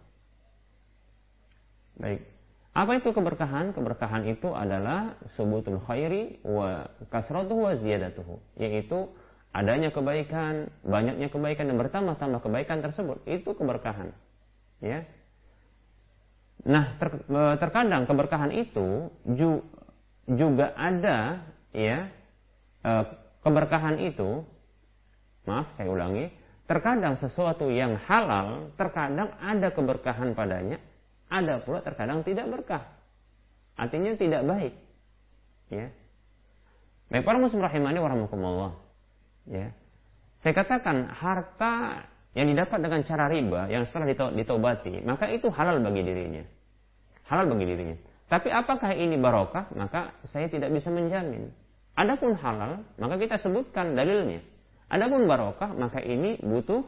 Baik. 1.99 2.32
Apa 2.73 2.97
itu 2.97 3.13
keberkahan? 3.13 3.77
Keberkahan 3.77 4.25
itu 4.25 4.49
adalah 4.49 5.13
subutul 5.37 5.77
khairi 5.85 6.41
wa 6.41 6.89
kasratuhu 7.13 7.69
wa 7.69 7.73
ziyadatuhu. 7.77 8.41
Yaitu 8.57 9.13
adanya 9.53 9.93
kebaikan, 9.93 10.73
banyaknya 10.81 11.29
kebaikan 11.29 11.69
dan 11.69 11.77
bertambah-tambah 11.77 12.41
kebaikan 12.41 12.81
tersebut. 12.81 13.21
Itu 13.29 13.53
keberkahan. 13.53 14.09
Ya. 14.81 15.05
Nah, 16.65 16.97
ter, 16.97 17.21
e, 17.29 17.41
terkadang 17.61 18.09
keberkahan 18.09 18.49
itu 18.49 19.13
ju, 19.37 19.61
juga 20.25 20.73
ada 20.73 21.45
ya 21.75 22.09
e, 22.81 22.91
keberkahan 23.45 24.01
itu 24.01 24.47
maaf 25.43 25.75
saya 25.75 25.91
ulangi, 25.91 26.31
terkadang 26.65 27.19
sesuatu 27.19 27.67
yang 27.67 27.99
halal, 28.07 28.71
terkadang 28.79 29.35
ada 29.43 29.69
keberkahan 29.75 30.31
padanya, 30.33 30.79
ada 31.33 31.57
pula 31.65 31.81
terkadang 31.81 32.21
tidak 32.21 32.45
berkah. 32.45 32.85
Artinya 33.73 34.13
tidak 34.13 34.45
baik. 34.45 34.73
Ya. 35.73 35.89
Baik 37.09 37.25
para 37.25 37.41
muslim 37.41 37.65
rahimani 37.65 37.97
warahmatullah. 37.97 38.77
Ya. 39.49 39.73
Saya 40.45 40.53
katakan 40.53 41.09
harta 41.09 42.05
yang 42.37 42.53
didapat 42.53 42.77
dengan 42.85 43.01
cara 43.05 43.25
riba 43.29 43.65
yang 43.69 43.89
setelah 43.89 44.33
ditobati, 44.33 45.01
maka 45.01 45.29
itu 45.33 45.49
halal 45.49 45.81
bagi 45.81 46.05
dirinya. 46.05 46.43
Halal 47.25 47.49
bagi 47.49 47.65
dirinya. 47.65 47.97
Tapi 48.29 48.49
apakah 48.49 48.93
ini 48.93 49.17
barokah? 49.17 49.73
Maka 49.73 50.13
saya 50.29 50.49
tidak 50.49 50.73
bisa 50.73 50.89
menjamin. 50.89 51.49
Adapun 51.93 52.33
halal, 52.37 52.81
maka 52.97 53.15
kita 53.21 53.37
sebutkan 53.37 53.93
dalilnya. 53.93 54.41
Adapun 54.89 55.29
barokah, 55.29 55.73
maka 55.77 56.01
ini 56.01 56.41
butuh 56.41 56.81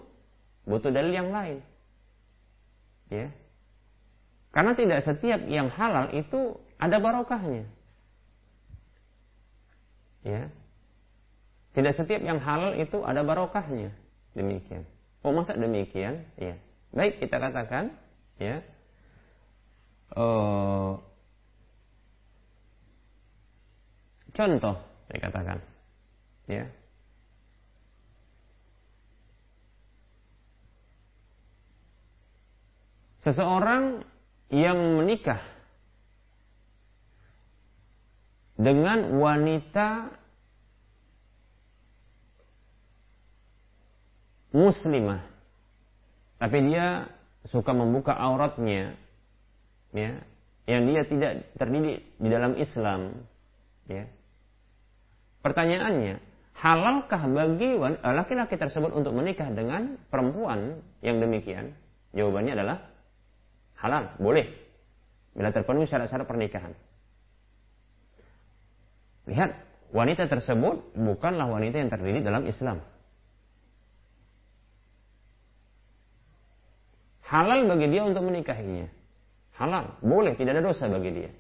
butuh 0.66 0.90
dalil 0.90 1.14
yang 1.14 1.30
lain. 1.30 1.62
Ya. 3.14 3.30
Karena 4.56 4.72
tidak 4.72 5.04
setiap 5.04 5.44
yang 5.52 5.68
halal 5.68 6.16
itu 6.16 6.56
ada 6.80 6.96
barokahnya. 7.04 7.68
Ya. 10.24 10.48
Tidak 11.76 11.92
setiap 11.92 12.24
yang 12.24 12.40
halal 12.40 12.80
itu 12.80 13.04
ada 13.04 13.20
barokahnya. 13.28 13.92
Demikian. 14.32 14.88
Oh 15.28 15.36
masa 15.36 15.60
demikian? 15.60 16.24
Ya. 16.40 16.56
Baik 16.96 17.20
kita 17.20 17.36
katakan, 17.36 17.92
ya. 18.40 18.64
Uh, 20.16 21.04
contoh 24.32 24.80
saya 25.12 25.20
katakan, 25.20 25.60
ya. 26.48 26.64
Seseorang 33.28 34.15
yang 34.50 35.02
menikah 35.02 35.42
dengan 38.56 39.20
wanita 39.20 40.16
muslimah. 44.56 45.22
Tapi 46.40 46.58
dia 46.72 47.08
suka 47.48 47.72
membuka 47.76 48.16
auratnya 48.16 48.96
ya 49.96 50.20
yang 50.66 50.82
dia 50.90 51.02
tidak 51.06 51.32
terdidik 51.56 52.04
di 52.18 52.28
dalam 52.28 52.58
Islam 52.58 53.24
ya. 53.86 54.10
Pertanyaannya 55.46 56.18
halalkah 56.58 57.22
bagi 57.30 57.78
laki-laki 58.02 58.58
tersebut 58.58 58.90
untuk 58.96 59.14
menikah 59.14 59.52
dengan 59.54 60.00
perempuan 60.10 60.82
yang 61.06 61.22
demikian? 61.22 61.76
Jawabannya 62.18 62.54
adalah 62.58 62.78
halal, 63.80 64.16
boleh. 64.18 64.48
Bila 65.36 65.52
terpenuhi 65.52 65.88
syarat-syarat 65.90 66.28
pernikahan. 66.28 66.72
Lihat, 69.26 69.52
wanita 69.92 70.30
tersebut 70.30 70.96
bukanlah 70.96 71.50
wanita 71.50 71.82
yang 71.82 71.90
terdidik 71.92 72.24
dalam 72.24 72.46
Islam. 72.46 72.80
Halal 77.26 77.66
bagi 77.66 77.90
dia 77.90 78.06
untuk 78.06 78.22
menikahinya. 78.22 78.86
Halal, 79.58 79.98
boleh, 80.00 80.38
tidak 80.38 80.60
ada 80.60 80.64
dosa 80.64 80.86
bagi 80.86 81.10
dia. 81.10 81.32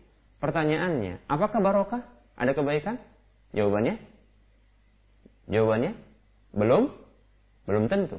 Pertanyaannya, 0.41 1.29
apakah 1.29 1.61
barokah? 1.61 2.01
Ada 2.35 2.51
kebaikan? 2.51 2.99
Jawabannya? 3.55 3.95
Jawabannya? 5.47 5.91
Belum? 6.51 6.89
Belum 7.69 7.85
tentu. 7.85 8.17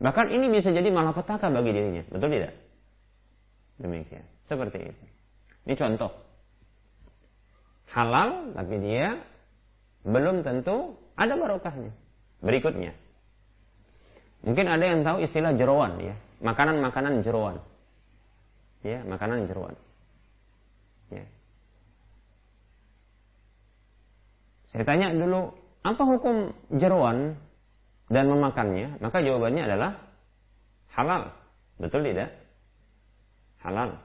Bahkan 0.00 0.32
ini 0.32 0.48
bisa 0.48 0.72
jadi 0.72 0.88
malapetaka 0.88 1.52
bagi 1.52 1.76
dirinya. 1.76 2.02
Betul 2.08 2.32
tidak? 2.32 2.56
Demikian. 3.76 4.24
Seperti 4.48 4.78
itu. 4.88 5.04
Ini 5.68 5.74
contoh. 5.76 6.12
Halal, 7.92 8.56
tapi 8.56 8.80
dia 8.80 9.20
belum 10.08 10.40
tentu 10.40 10.96
ada 11.20 11.36
barokahnya. 11.36 11.92
Berikutnya. 12.40 12.96
Mungkin 14.40 14.66
ada 14.72 14.84
yang 14.84 15.04
tahu 15.04 15.20
istilah 15.20 15.52
jeroan 15.52 16.00
ya, 16.00 16.16
makanan-makanan 16.40 17.20
jeroan. 17.20 17.60
Ya, 18.80 19.04
makanan 19.04 19.44
jeroan. 19.44 19.76
Ya. 21.12 21.28
Saya 24.72 24.88
tanya 24.88 25.12
dulu, 25.12 25.52
apa 25.84 26.02
hukum 26.08 26.56
jeroan 26.80 27.36
dan 28.10 28.26
memakannya? 28.26 28.98
Maka 28.98 29.22
jawabannya 29.22 29.62
adalah 29.64 29.92
halal. 30.98 31.30
Betul 31.78 32.04
tidak? 32.10 32.34
Halal. 33.62 33.96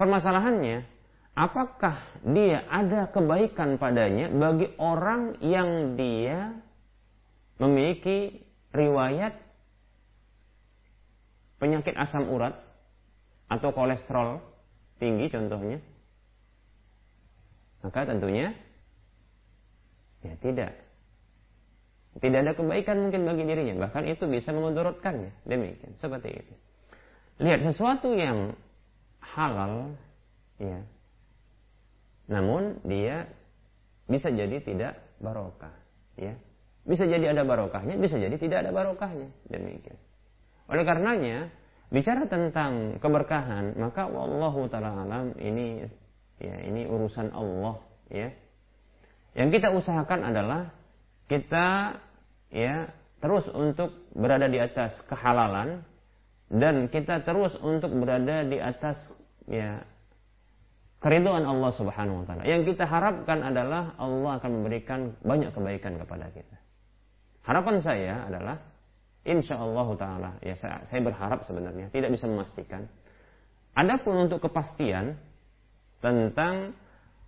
Permasalahannya, 0.00 0.88
apakah 1.36 2.00
dia 2.24 2.64
ada 2.66 3.12
kebaikan 3.12 3.76
padanya 3.76 4.32
bagi 4.32 4.72
orang 4.80 5.38
yang 5.44 5.94
dia 5.94 6.56
memiliki 7.60 8.42
riwayat 8.72 9.36
penyakit 11.62 11.94
asam 11.94 12.26
urat 12.26 12.58
atau 13.46 13.70
kolesterol 13.70 14.42
tinggi 14.98 15.30
contohnya 15.30 15.78
maka 17.86 18.02
tentunya 18.02 18.50
ya 20.26 20.34
tidak 20.42 20.81
tidak 22.20 22.38
ada 22.44 22.52
kebaikan 22.52 22.96
mungkin 23.08 23.24
bagi 23.24 23.44
dirinya 23.46 23.88
bahkan 23.88 24.04
itu 24.04 24.28
bisa 24.28 24.52
memudorotkannya 24.52 25.32
demikian 25.48 25.96
seperti 25.96 26.44
itu 26.44 26.54
lihat 27.40 27.64
sesuatu 27.64 28.12
yang 28.12 28.52
halal 29.22 29.96
ya 30.60 30.82
namun 32.28 32.80
dia 32.84 33.30
bisa 34.10 34.28
jadi 34.28 34.60
tidak 34.60 35.00
barokah 35.22 35.72
ya 36.20 36.36
bisa 36.82 37.06
jadi 37.06 37.30
ada 37.30 37.46
barokahnya, 37.46 37.94
bisa 37.94 38.18
jadi 38.18 38.34
tidak 38.34 38.66
ada 38.66 38.70
barokahnya. 38.74 39.30
Demikian. 39.46 39.94
Oleh 40.66 40.82
karenanya, 40.82 41.46
bicara 41.94 42.26
tentang 42.26 42.98
keberkahan, 42.98 43.78
maka 43.78 44.10
wallahu 44.10 44.66
taala 44.66 45.06
alam 45.06 45.30
ini 45.38 45.86
ya 46.42 46.56
ini 46.66 46.90
urusan 46.90 47.30
Allah, 47.30 47.78
ya. 48.10 48.34
Yang 49.38 49.48
kita 49.62 49.68
usahakan 49.78 50.26
adalah 50.34 50.74
kita 51.26 51.98
ya 52.50 52.90
terus 53.22 53.46
untuk 53.54 53.94
berada 54.12 54.50
di 54.50 54.58
atas 54.58 54.98
kehalalan 55.06 55.86
dan 56.52 56.90
kita 56.90 57.22
terus 57.24 57.54
untuk 57.62 57.88
berada 57.96 58.44
di 58.44 58.58
atas 58.58 58.98
ya 59.46 59.80
keriduan 61.02 61.42
Allah 61.42 61.70
Subhanahu 61.74 62.22
wa 62.22 62.26
taala. 62.26 62.42
Yang 62.46 62.74
kita 62.74 62.84
harapkan 62.86 63.42
adalah 63.42 63.94
Allah 63.98 64.38
akan 64.38 64.50
memberikan 64.60 65.18
banyak 65.22 65.50
kebaikan 65.54 65.98
kepada 65.98 66.30
kita. 66.30 66.56
Harapan 67.42 67.76
saya 67.82 68.14
adalah 68.30 68.62
insya 69.26 69.58
Allah 69.58 69.88
taala 69.98 70.30
ya 70.42 70.54
saya, 70.58 70.86
saya 70.86 71.00
berharap 71.02 71.42
sebenarnya 71.46 71.90
tidak 71.90 72.14
bisa 72.14 72.30
memastikan. 72.30 72.86
Adapun 73.72 74.28
untuk 74.28 74.44
kepastian 74.44 75.16
tentang 76.04 76.76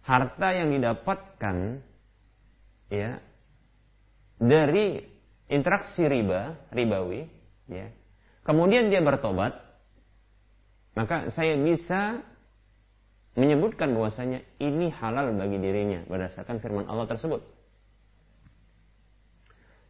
harta 0.04 0.48
yang 0.52 0.68
didapatkan 0.74 1.80
ya 2.92 3.16
dari 4.40 5.02
interaksi 5.50 6.04
riba 6.04 6.70
ribawi 6.72 7.28
ya 7.70 7.88
kemudian 8.42 8.88
dia 8.88 9.04
bertobat 9.04 9.54
maka 10.94 11.30
saya 11.34 11.58
bisa 11.58 12.22
menyebutkan 13.34 13.90
bahwasanya 13.94 14.46
ini 14.62 14.94
halal 14.94 15.34
bagi 15.34 15.58
dirinya 15.58 16.06
berdasarkan 16.06 16.62
firman 16.62 16.86
Allah 16.86 17.10
tersebut 17.10 17.42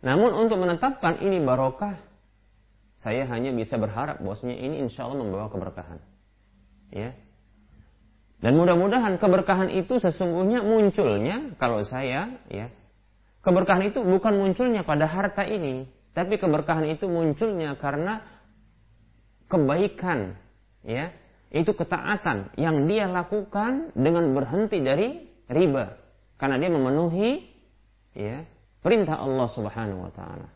namun 0.05 0.30
untuk 0.36 0.61
menetapkan 0.61 1.16
ini 1.24 1.40
barokah, 1.40 1.97
saya 3.01 3.24
hanya 3.24 3.57
bisa 3.57 3.80
berharap 3.80 4.20
bahwasanya 4.20 4.61
ini 4.61 4.84
insya 4.84 5.09
Allah 5.09 5.24
membawa 5.24 5.49
keberkahan. 5.49 5.97
Ya. 6.92 7.16
Dan 8.45 8.61
mudah-mudahan 8.61 9.16
keberkahan 9.16 9.72
itu 9.72 9.97
sesungguhnya 9.97 10.61
munculnya 10.61 11.57
kalau 11.57 11.80
saya 11.88 12.36
ya 12.53 12.68
keberkahan 13.45 13.92
itu 13.92 14.01
bukan 14.01 14.34
munculnya 14.40 14.82
pada 14.82 15.05
harta 15.07 15.45
ini, 15.45 15.86
tapi 16.16 16.40
keberkahan 16.40 16.88
itu 16.88 17.07
munculnya 17.07 17.76
karena 17.78 18.24
kebaikan 19.53 20.34
ya. 20.82 21.12
Itu 21.55 21.70
ketaatan 21.70 22.59
yang 22.59 22.90
dia 22.90 23.07
lakukan 23.07 23.95
dengan 23.95 24.34
berhenti 24.34 24.82
dari 24.82 25.22
riba. 25.47 25.95
Karena 26.34 26.59
dia 26.59 26.66
memenuhi 26.66 27.47
ya 28.11 28.42
perintah 28.82 29.22
Allah 29.22 29.47
Subhanahu 29.55 30.03
wa 30.03 30.12
taala. 30.12 30.51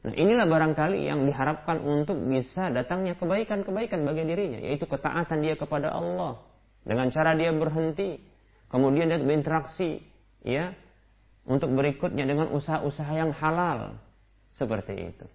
Nah, 0.00 0.16
inilah 0.16 0.48
barangkali 0.48 1.12
yang 1.12 1.28
diharapkan 1.28 1.76
untuk 1.84 2.16
bisa 2.24 2.72
datangnya 2.72 3.20
kebaikan-kebaikan 3.20 4.00
bagi 4.08 4.24
dirinya, 4.24 4.56
yaitu 4.64 4.88
ketaatan 4.88 5.44
dia 5.44 5.60
kepada 5.60 5.92
Allah. 5.92 6.40
Dengan 6.88 7.12
cara 7.12 7.36
dia 7.36 7.52
berhenti, 7.52 8.16
kemudian 8.72 9.12
dia 9.12 9.20
berinteraksi, 9.20 10.00
ya, 10.40 10.72
untuk 11.50 11.74
berikutnya 11.74 12.22
dengan 12.22 12.54
usaha-usaha 12.54 13.10
yang 13.10 13.34
halal 13.34 13.98
seperti 14.54 15.10
itu. 15.10 15.26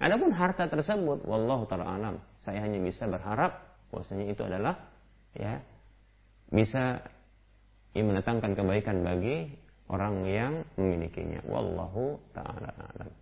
Adapun 0.00 0.32
harta 0.32 0.66
tersebut, 0.66 1.28
wallahu 1.28 1.68
taala 1.68 1.84
alam, 1.84 2.16
saya 2.42 2.64
hanya 2.64 2.80
bisa 2.80 3.04
berharap 3.04 3.60
bahwasanya 3.92 4.32
itu 4.32 4.42
adalah 4.42 4.88
ya 5.36 5.60
bisa 6.48 7.04
ya, 7.92 8.02
mendatangkan 8.02 8.56
kebaikan 8.56 9.04
bagi 9.04 9.52
orang 9.92 10.24
yang 10.24 10.52
memilikinya. 10.80 11.44
Wallahu 11.44 12.16
taala 12.32 12.72
alam. 12.72 13.21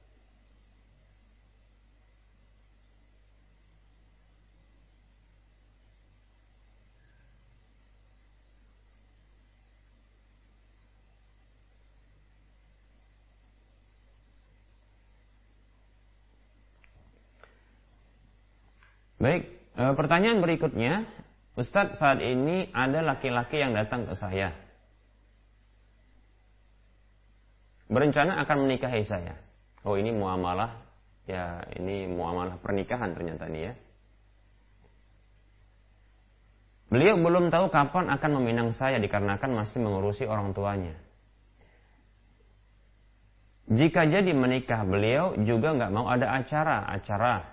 Baik, 19.20 19.52
e, 19.76 19.82
pertanyaan 20.00 20.40
berikutnya, 20.40 21.04
Ustadz 21.60 22.00
saat 22.00 22.24
ini 22.24 22.72
ada 22.72 23.04
laki-laki 23.04 23.60
yang 23.60 23.76
datang 23.76 24.08
ke 24.08 24.16
saya 24.16 24.56
berencana 27.90 28.38
akan 28.46 28.64
menikahi 28.64 29.02
saya. 29.04 29.34
Oh 29.82 29.98
ini 29.98 30.14
muamalah, 30.14 30.78
ya 31.26 31.60
ini 31.76 32.06
muamalah 32.06 32.56
pernikahan 32.62 33.12
ternyata 33.12 33.50
ini 33.50 33.60
ya. 33.66 33.74
Beliau 36.90 37.18
belum 37.18 37.52
tahu 37.52 37.70
kapan 37.70 38.10
akan 38.10 38.30
meminang 38.40 38.70
saya 38.74 38.98
dikarenakan 38.98 39.62
masih 39.62 39.78
mengurusi 39.82 40.24
orang 40.26 40.54
tuanya. 40.54 40.94
Jika 43.70 44.06
jadi 44.10 44.34
menikah 44.34 44.82
beliau 44.82 45.38
juga 45.46 45.70
nggak 45.78 45.92
mau 45.94 46.10
ada 46.10 46.34
acara, 46.34 46.90
acara 46.90 47.46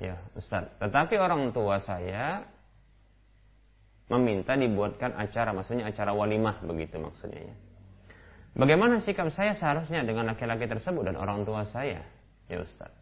ya 0.00 0.16
Ustaz. 0.38 0.68
Tetapi 0.80 1.14
orang 1.20 1.52
tua 1.52 1.80
saya 1.82 2.46
meminta 4.12 4.52
dibuatkan 4.56 5.16
acara, 5.16 5.56
maksudnya 5.56 5.88
acara 5.88 6.12
walimah 6.12 6.60
begitu 6.64 7.00
maksudnya 7.00 7.48
ya. 7.48 7.56
Bagaimana 8.52 9.00
sikap 9.00 9.32
saya 9.32 9.56
seharusnya 9.56 10.04
dengan 10.04 10.28
laki-laki 10.28 10.68
tersebut 10.68 11.08
dan 11.08 11.16
orang 11.16 11.48
tua 11.48 11.64
saya? 11.64 12.04
Ya 12.52 12.60
Ustaz. 12.60 12.92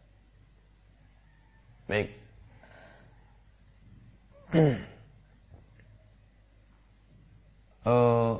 Baik. 1.91 2.15
uh, 7.83 8.39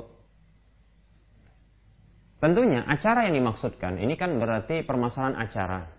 tentunya 2.42 2.80
acara 2.88 3.28
yang 3.28 3.36
dimaksudkan 3.36 4.00
ini 4.00 4.16
kan 4.16 4.40
berarti 4.40 4.80
permasalahan 4.80 5.36
acara. 5.36 5.92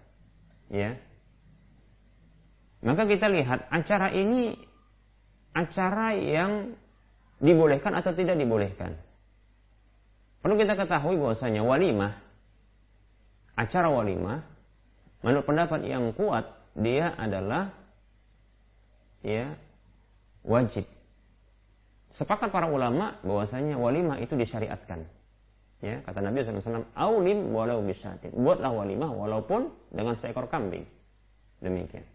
Ya. 0.73 0.97
Maka 2.83 3.07
kita 3.07 3.31
lihat 3.31 3.71
acara 3.71 4.11
ini 4.11 4.59
acara 5.55 6.11
yang 6.19 6.75
dibolehkan 7.39 7.95
atau 7.95 8.11
tidak 8.11 8.35
dibolehkan. 8.35 8.99
Perlu 10.43 10.59
kita 10.59 10.75
ketahui 10.75 11.15
bahwasanya 11.15 11.63
walimah, 11.63 12.19
acara 13.55 13.87
walimah, 13.87 14.43
menurut 15.23 15.47
pendapat 15.47 15.87
yang 15.87 16.11
kuat, 16.11 16.51
dia 16.75 17.15
adalah 17.15 17.71
ya 19.23 19.55
wajib. 20.43 20.83
Sepakat 22.13 22.51
para 22.51 22.67
ulama 22.67 23.15
bahwasanya 23.23 23.79
walimah 23.79 24.19
itu 24.19 24.35
disyariatkan. 24.35 25.07
Ya, 25.83 25.99
kata 26.03 26.23
Nabi 26.23 26.43
SAW, 26.43 26.87
aulim 26.95 27.51
walau 27.51 27.83
bisatin. 27.83 28.31
Buatlah 28.31 28.71
walimah 28.71 29.11
walaupun 29.11 29.71
dengan 29.91 30.15
seekor 30.15 30.47
kambing. 30.47 30.87
Demikian. 31.59 32.07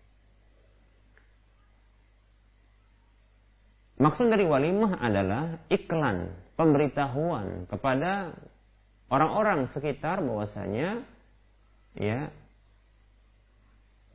Maksud 3.99 4.31
dari 4.31 4.47
walimah 4.47 5.03
adalah 5.03 5.59
iklan 5.67 6.31
pemberitahuan 6.55 7.67
kepada 7.67 8.31
orang-orang 9.11 9.67
sekitar 9.75 10.23
bahwasanya 10.23 11.03
ya 11.99 12.31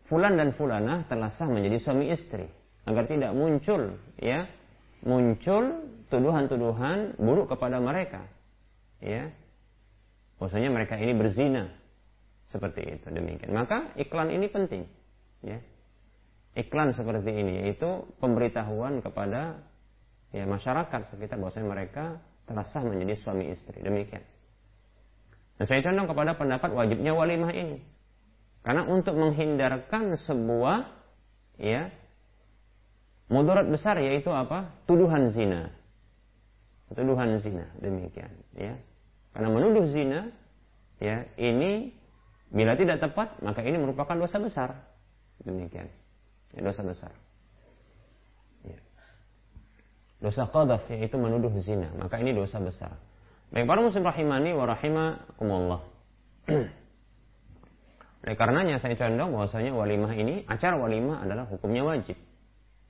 fulan 0.08 0.40
dan 0.40 0.56
fulanah 0.56 1.04
telah 1.12 1.28
sah 1.36 1.52
menjadi 1.52 1.84
suami 1.84 2.16
istri. 2.16 2.48
Agar 2.84 3.08
tidak 3.08 3.32
muncul 3.36 4.00
ya 4.20 4.48
muncul 5.04 5.88
tuduhan-tuduhan 6.08 7.20
buruk 7.20 7.52
kepada 7.52 7.84
mereka 7.84 8.24
ya. 9.04 9.36
Maksudnya 10.40 10.72
mereka 10.72 10.96
ini 10.96 11.12
berzina. 11.12 11.68
Seperti 12.48 12.88
itu 12.88 13.08
demikian. 13.12 13.52
Maka 13.52 13.92
iklan 14.00 14.32
ini 14.32 14.48
penting 14.48 14.88
ya. 15.44 15.60
Iklan 16.56 16.96
seperti 16.96 17.36
ini 17.36 17.68
yaitu 17.68 18.08
pemberitahuan 18.24 19.04
kepada 19.04 19.60
ya 20.34 20.44
masyarakat 20.50 21.14
sekitar 21.14 21.38
bahwasanya 21.38 21.70
mereka 21.70 22.18
telah 22.50 22.66
sah 22.68 22.84
menjadi 22.84 23.16
suami 23.22 23.54
istri 23.54 23.80
demikian 23.80 24.26
dan 25.62 25.66
saya 25.70 25.86
condong 25.86 26.10
kepada 26.10 26.36
pendapat 26.36 26.74
wajibnya 26.74 27.14
walimah 27.14 27.54
ini 27.54 27.94
karena 28.64 28.88
untuk 28.88 29.20
menghindarkan 29.20 30.16
sebuah 30.24 30.88
ya 31.60 31.92
mudarat 33.28 33.68
besar 33.68 34.00
yaitu 34.00 34.32
apa? 34.32 34.72
Tuduhan 34.88 35.28
zina. 35.36 35.68
Tuduhan 36.94 37.36
zina 37.44 37.68
demikian 37.84 38.32
ya. 38.56 38.80
Karena 39.36 39.50
menuduh 39.52 39.86
zina 39.92 40.32
ya 41.04 41.28
ini 41.36 41.92
bila 42.54 42.80
tidak 42.80 43.04
tepat 43.04 43.36
maka 43.44 43.60
ini 43.68 43.76
merupakan 43.76 44.16
dosa 44.16 44.40
besar. 44.40 44.80
Demikian. 45.44 45.92
Ya, 46.56 46.64
dosa 46.64 46.88
besar. 46.88 47.12
Dosa 50.24 50.48
qadhaf 50.48 50.88
yaitu 50.88 51.20
menuduh 51.20 51.52
zina, 51.60 51.92
maka 52.00 52.16
ini 52.16 52.32
dosa 52.32 52.56
besar. 52.64 52.96
Baik 53.52 53.68
para 53.68 53.84
muslim 53.84 54.08
rahimani 54.08 54.56
wa 54.56 54.64
rahimakumullah. 54.64 55.82
Oleh 58.24 58.40
karenanya 58.40 58.80
saya 58.80 58.96
condong 58.96 59.36
bahwasanya 59.36 59.76
walimah 59.76 60.16
ini, 60.16 60.48
acara 60.48 60.80
walimah 60.80 61.28
adalah 61.28 61.44
hukumnya 61.52 61.84
wajib. 61.84 62.16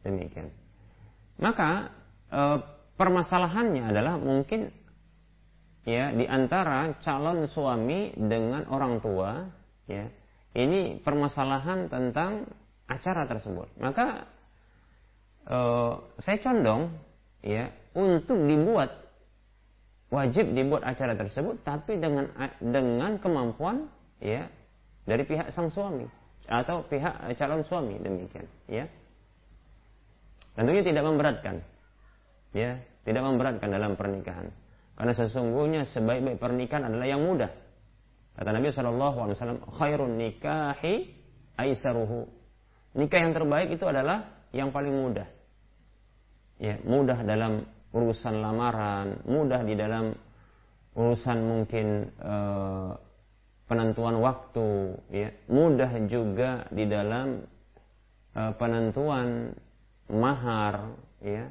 Demikian. 0.06 0.54
Maka 1.42 1.90
e, 2.30 2.42
permasalahannya 3.02 3.90
adalah 3.90 4.22
mungkin 4.22 4.70
ya 5.90 6.14
di 6.14 6.30
antara 6.30 7.02
calon 7.02 7.50
suami 7.50 8.14
dengan 8.14 8.70
orang 8.70 9.02
tua 9.02 9.50
ya 9.90 10.06
ini 10.54 11.02
permasalahan 11.02 11.90
tentang 11.90 12.46
acara 12.86 13.26
tersebut. 13.26 13.74
Maka 13.82 14.30
e, 15.50 15.58
saya 16.22 16.38
condong 16.46 16.94
ya 17.44 17.70
untuk 17.94 18.40
dibuat 18.40 18.90
wajib 20.10 20.56
dibuat 20.56 20.88
acara 20.88 21.14
tersebut 21.20 21.62
tapi 21.68 22.00
dengan 22.00 22.32
dengan 22.64 23.20
kemampuan 23.20 23.92
ya 24.24 24.48
dari 25.04 25.28
pihak 25.28 25.52
sang 25.52 25.68
suami 25.68 26.08
atau 26.48 26.88
pihak 26.88 27.28
calon 27.36 27.62
suami 27.68 28.00
demikian 28.00 28.48
ya. 28.72 28.88
Tentunya 30.56 30.86
tidak 30.86 31.04
memberatkan 31.04 31.56
ya 32.56 32.80
tidak 33.04 33.24
memberatkan 33.28 33.68
dalam 33.68 34.00
pernikahan. 34.00 34.48
Karena 34.94 35.14
sesungguhnya 35.18 35.90
sebaik-baik 35.90 36.38
pernikahan 36.38 36.86
adalah 36.86 37.08
yang 37.10 37.26
mudah. 37.26 37.50
Kata 38.38 38.50
Nabi 38.54 38.70
Wasallam 38.70 39.60
khairun 39.82 40.22
nikahi 40.22 41.10
aisaruhu. 41.58 42.30
Nikah 42.94 43.20
yang 43.26 43.34
terbaik 43.34 43.74
itu 43.74 43.86
adalah 43.90 44.46
yang 44.54 44.70
paling 44.70 44.94
mudah 44.94 45.26
ya 46.62 46.78
mudah 46.86 47.22
dalam 47.26 47.66
urusan 47.94 48.42
lamaran 48.42 49.22
mudah 49.26 49.62
di 49.66 49.74
dalam 49.78 50.14
urusan 50.94 51.40
mungkin 51.42 52.10
uh, 52.22 52.94
penentuan 53.66 54.22
waktu, 54.22 54.94
ya, 55.10 55.30
mudah 55.50 55.92
juga 56.06 56.70
di 56.70 56.86
dalam 56.86 57.42
uh, 58.38 58.54
penentuan 58.58 59.58
mahar, 60.12 60.94
ya. 61.24 61.50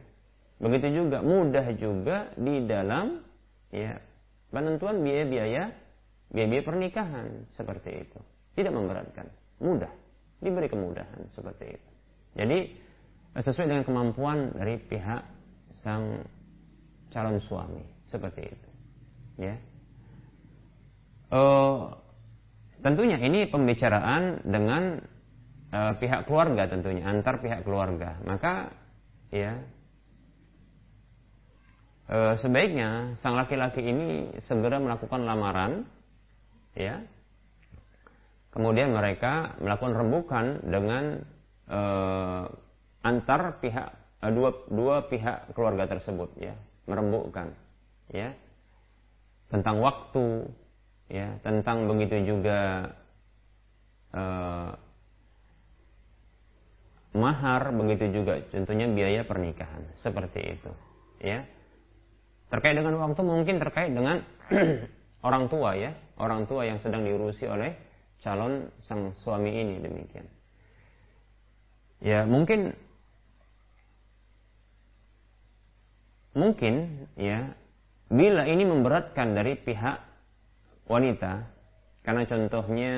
Begitu 0.62 1.02
juga 1.02 1.18
mudah 1.26 1.66
juga 1.74 2.30
di 2.38 2.62
dalam 2.70 3.18
ya 3.74 3.98
penentuan 4.54 5.02
biaya-biaya 5.02 5.74
biaya-biaya 6.30 6.62
pernikahan 6.62 7.28
seperti 7.58 8.06
itu. 8.06 8.18
Tidak 8.54 8.70
memberatkan, 8.70 9.26
mudah, 9.58 9.90
diberi 10.38 10.70
kemudahan 10.70 11.26
seperti 11.34 11.74
itu. 11.74 11.88
Jadi 12.38 12.58
sesuai 13.36 13.68
dengan 13.68 13.84
kemampuan 13.88 14.52
dari 14.52 14.76
pihak 14.76 15.22
sang 15.80 16.20
calon 17.08 17.40
suami 17.48 17.84
seperti 18.12 18.42
itu. 18.44 18.68
Ya. 19.40 19.56
Uh, 21.32 22.02
Tentunya 22.82 23.14
ini 23.22 23.46
pembicaraan 23.46 24.42
dengan 24.42 24.98
uh, 25.70 25.94
pihak 26.02 26.26
keluarga 26.26 26.66
tentunya 26.66 27.06
antar 27.06 27.38
pihak 27.38 27.62
keluarga. 27.62 28.18
Maka 28.26 28.74
ya 29.30 29.62
uh, 32.10 32.34
sebaiknya 32.42 33.14
sang 33.22 33.38
laki-laki 33.38 33.86
ini 33.86 34.34
segera 34.50 34.82
melakukan 34.82 35.22
lamaran 35.22 35.86
ya. 36.74 37.06
Kemudian 38.50 38.92
mereka 38.92 39.56
melakukan 39.62 39.96
rembukan 39.96 40.44
dengan 40.66 41.24
antar 43.02 43.58
pihak 43.58 43.92
uh, 44.22 44.30
dua 44.32 44.50
dua 44.70 44.96
pihak 45.10 45.52
keluarga 45.52 45.90
tersebut 45.90 46.30
ya, 46.38 46.54
merembukkan 46.86 47.54
ya 48.10 48.34
tentang 49.52 49.84
waktu 49.84 50.48
ya 51.12 51.36
tentang 51.44 51.84
begitu 51.90 52.24
juga 52.24 52.90
uh, 54.16 54.72
mahar 57.12 57.68
begitu 57.76 58.08
juga 58.08 58.40
tentunya 58.48 58.88
biaya 58.88 59.22
pernikahan 59.28 59.84
seperti 60.00 60.56
itu 60.56 60.72
ya. 61.20 61.44
Terkait 62.48 62.76
dengan 62.76 63.00
waktu 63.00 63.20
mungkin 63.24 63.56
terkait 63.60 63.92
dengan 63.92 64.24
orang 65.26 65.48
tua 65.48 65.76
ya 65.76 65.92
orang 66.20 66.48
tua 66.48 66.68
yang 66.68 66.80
sedang 66.80 67.04
diurusi 67.04 67.44
oleh 67.48 67.76
calon 68.22 68.70
sang 68.86 69.12
suami 69.20 69.50
ini 69.50 69.82
demikian. 69.82 70.26
Ya 72.02 72.24
mungkin 72.24 72.74
mungkin 76.32 77.06
ya 77.16 77.52
bila 78.12 78.44
ini 78.44 78.68
memberatkan 78.68 79.32
dari 79.32 79.56
pihak 79.56 79.96
wanita 80.88 81.48
karena 82.02 82.26
contohnya 82.26 82.92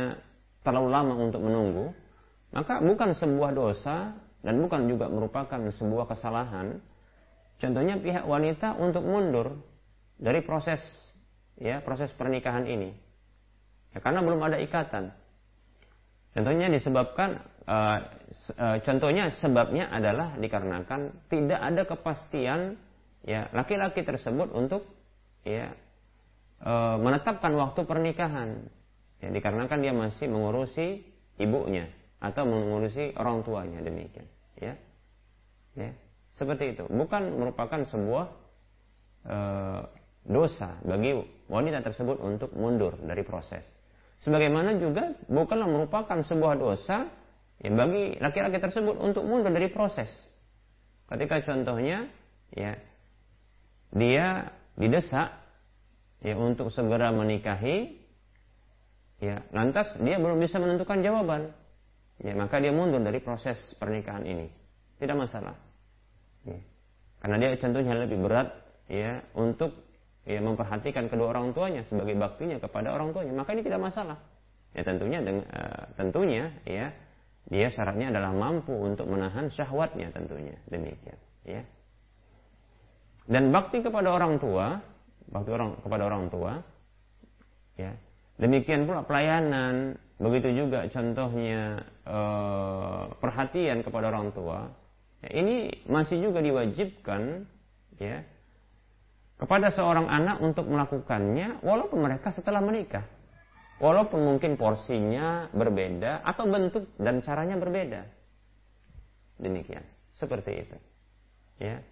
terlalu 0.65 0.89
lama 0.89 1.15
untuk 1.20 1.44
menunggu, 1.44 1.93
maka 2.51 2.81
bukan 2.81 3.12
sebuah 3.12 3.52
dosa 3.52 4.16
dan 4.40 4.55
bukan 4.59 4.89
juga 4.89 5.12
merupakan 5.12 5.61
sebuah 5.77 6.09
kesalahan. 6.09 6.81
Contohnya 7.61 8.01
pihak 8.01 8.24
wanita 8.24 8.74
untuk 8.81 9.05
mundur 9.05 9.61
dari 10.16 10.40
proses 10.40 10.81
ya 11.61 11.85
proses 11.85 12.11
pernikahan 12.16 12.65
ini. 12.65 12.90
Ya, 13.94 14.02
karena 14.02 14.24
belum 14.24 14.40
ada 14.43 14.59
ikatan. 14.59 15.15
Contohnya 16.35 16.66
disebabkan 16.66 17.39
uh, 17.69 17.98
uh, 18.59 18.77
contohnya 18.82 19.31
sebabnya 19.39 19.86
adalah 19.93 20.35
dikarenakan 20.35 21.31
tidak 21.31 21.61
ada 21.62 21.82
kepastian 21.86 22.74
ya 23.25 23.49
laki-laki 23.57 24.05
tersebut 24.05 24.53
untuk 24.53 24.85
ya 25.43 25.73
e, 26.61 26.73
menetapkan 27.01 27.53
waktu 27.57 27.81
pernikahan. 27.85 28.69
Ya, 29.25 29.33
dikarenakan 29.33 29.79
dia 29.81 29.97
masih 29.97 30.29
mengurusi 30.29 31.01
ibunya 31.41 31.89
atau 32.21 32.45
mengurusi 32.45 33.17
orang 33.17 33.41
tuanya 33.41 33.81
demikian. 33.81 34.29
Ya, 34.61 34.77
ya 35.73 35.91
seperti 36.37 36.77
itu. 36.77 36.85
Bukan 36.93 37.41
merupakan 37.41 37.81
sebuah 37.89 38.27
e, 39.25 39.37
dosa 40.29 40.77
bagi 40.85 41.17
wanita 41.49 41.81
tersebut 41.85 42.21
untuk 42.21 42.53
mundur 42.53 43.01
dari 43.01 43.25
proses. 43.25 43.65
Sebagaimana 44.25 44.81
juga 44.81 45.13
bukanlah 45.29 45.69
merupakan 45.69 46.17
sebuah 46.25 46.57
dosa 46.57 47.09
ya, 47.61 47.69
bagi 47.73 48.17
laki-laki 48.21 48.57
tersebut 48.57 48.97
untuk 48.97 49.25
mundur 49.29 49.53
dari 49.53 49.69
proses. 49.69 50.09
Ketika 51.05 51.45
contohnya 51.45 52.09
ya 52.57 52.73
dia 53.95 54.51
didesak 54.75 55.31
ya 56.21 56.35
untuk 56.35 56.75
segera 56.75 57.15
menikahi. 57.15 58.03
Ya 59.23 59.47
lantas 59.55 59.95
dia 60.03 60.19
belum 60.19 60.43
bisa 60.43 60.59
menentukan 60.59 61.01
jawaban. 61.01 61.55
Ya 62.19 62.35
maka 62.35 62.59
dia 62.59 62.75
mundur 62.75 63.01
dari 63.01 63.23
proses 63.23 63.57
pernikahan 63.79 64.27
ini. 64.27 64.51
Tidak 64.99 65.15
masalah. 65.15 65.55
Ya. 66.45 66.61
karena 67.25 67.41
dia 67.41 67.57
contohnya 67.57 67.97
lebih 68.05 68.21
berat 68.21 68.53
ya 68.85 69.25
untuk 69.33 69.73
ya 70.29 70.45
memperhatikan 70.45 71.09
kedua 71.09 71.33
orang 71.33 71.57
tuanya 71.57 71.81
sebagai 71.89 72.12
baktinya 72.21 72.61
kepada 72.61 72.93
orang 72.93 73.16
tuanya. 73.16 73.33
Maka 73.33 73.57
ini 73.57 73.65
tidak 73.65 73.81
masalah. 73.81 74.21
Ya 74.77 74.85
tentunya 74.85 75.25
dengan, 75.25 75.47
uh, 75.49 75.89
tentunya 75.97 76.53
ya 76.69 76.93
dia 77.49 77.69
syaratnya 77.73 78.12
adalah 78.12 78.35
mampu 78.35 78.77
untuk 78.77 79.09
menahan 79.09 79.49
syahwatnya 79.55 80.12
tentunya. 80.12 80.59
Demikian 80.69 81.16
ya 81.49 81.65
dan 83.31 83.51
bakti 83.53 83.81
kepada 83.81 84.13
orang 84.13 84.37
tua 84.37 84.81
waktu 85.33 85.51
orang 85.53 85.71
kepada 85.81 86.03
orang 86.05 86.25
tua 86.29 86.61
ya 87.81 87.97
demikian 88.37 88.85
pula 88.85 89.03
pelayanan 89.07 89.97
begitu 90.19 90.55
juga 90.55 90.87
contohnya 90.91 91.83
eh, 92.07 93.03
perhatian 93.19 93.83
kepada 93.83 94.15
orang 94.15 94.31
tua, 94.31 94.71
ya, 95.27 95.31
ini 95.35 95.85
masih 95.91 96.23
juga 96.23 96.39
diwajibkan 96.39 97.45
ya 97.99 98.23
kepada 99.35 99.75
seorang 99.75 100.07
anak 100.07 100.39
untuk 100.39 100.71
melakukannya 100.71 101.61
walaupun 101.61 101.99
mereka 102.07 102.31
setelah 102.31 102.63
menikah. 102.63 103.05
Walaupun 103.83 104.23
mungkin 104.23 104.55
porsinya 104.55 105.51
berbeda 105.51 106.23
atau 106.23 106.47
bentuk 106.47 106.95
dan 106.95 107.19
caranya 107.27 107.59
berbeda. 107.59 108.07
Demikian. 109.43 109.83
Seperti 110.15 110.63
itu. 110.63 110.77
Ya. 111.59 111.83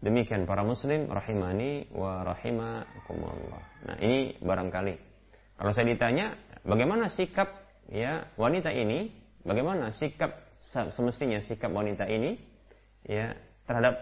Demikian 0.00 0.48
para 0.48 0.64
muslim 0.64 1.12
rahimani 1.12 1.92
wa 1.92 2.24
rahimakumullah. 2.24 3.62
Nah, 3.84 3.96
ini 4.00 4.32
barangkali 4.40 5.10
kalau 5.60 5.76
saya 5.76 5.92
ditanya 5.92 6.40
bagaimana 6.64 7.12
sikap 7.12 7.52
ya 7.92 8.24
wanita 8.40 8.72
ini, 8.72 9.12
bagaimana 9.44 9.92
sikap 9.92 10.56
semestinya 10.96 11.44
sikap 11.44 11.68
wanita 11.68 12.08
ini 12.08 12.40
ya 13.04 13.36
terhadap 13.68 14.00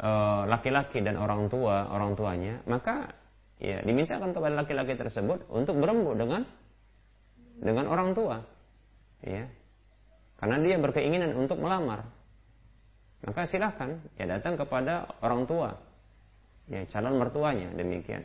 eh, 0.00 0.42
laki-laki 0.48 1.04
uh, 1.04 1.04
dan 1.04 1.20
orang 1.20 1.52
tua, 1.52 1.92
orang 1.92 2.16
tuanya, 2.16 2.64
maka 2.64 3.12
ya 3.60 3.84
dimintakan 3.84 4.32
kepada 4.32 4.64
laki-laki 4.64 4.96
tersebut 4.96 5.44
untuk 5.52 5.76
berembuk 5.76 6.16
dengan 6.16 6.48
dengan 7.60 7.84
orang 7.92 8.16
tua. 8.16 8.40
Ya. 9.20 9.52
Karena 10.40 10.64
dia 10.64 10.80
berkeinginan 10.80 11.36
untuk 11.36 11.60
melamar 11.60 12.08
maka 13.18 13.50
silahkan 13.50 13.98
ya 14.14 14.30
datang 14.30 14.54
kepada 14.54 15.10
orang 15.26 15.42
tua 15.50 15.74
ya 16.70 16.84
calon 16.92 17.18
mertuanya 17.18 17.72
demikian. 17.74 18.22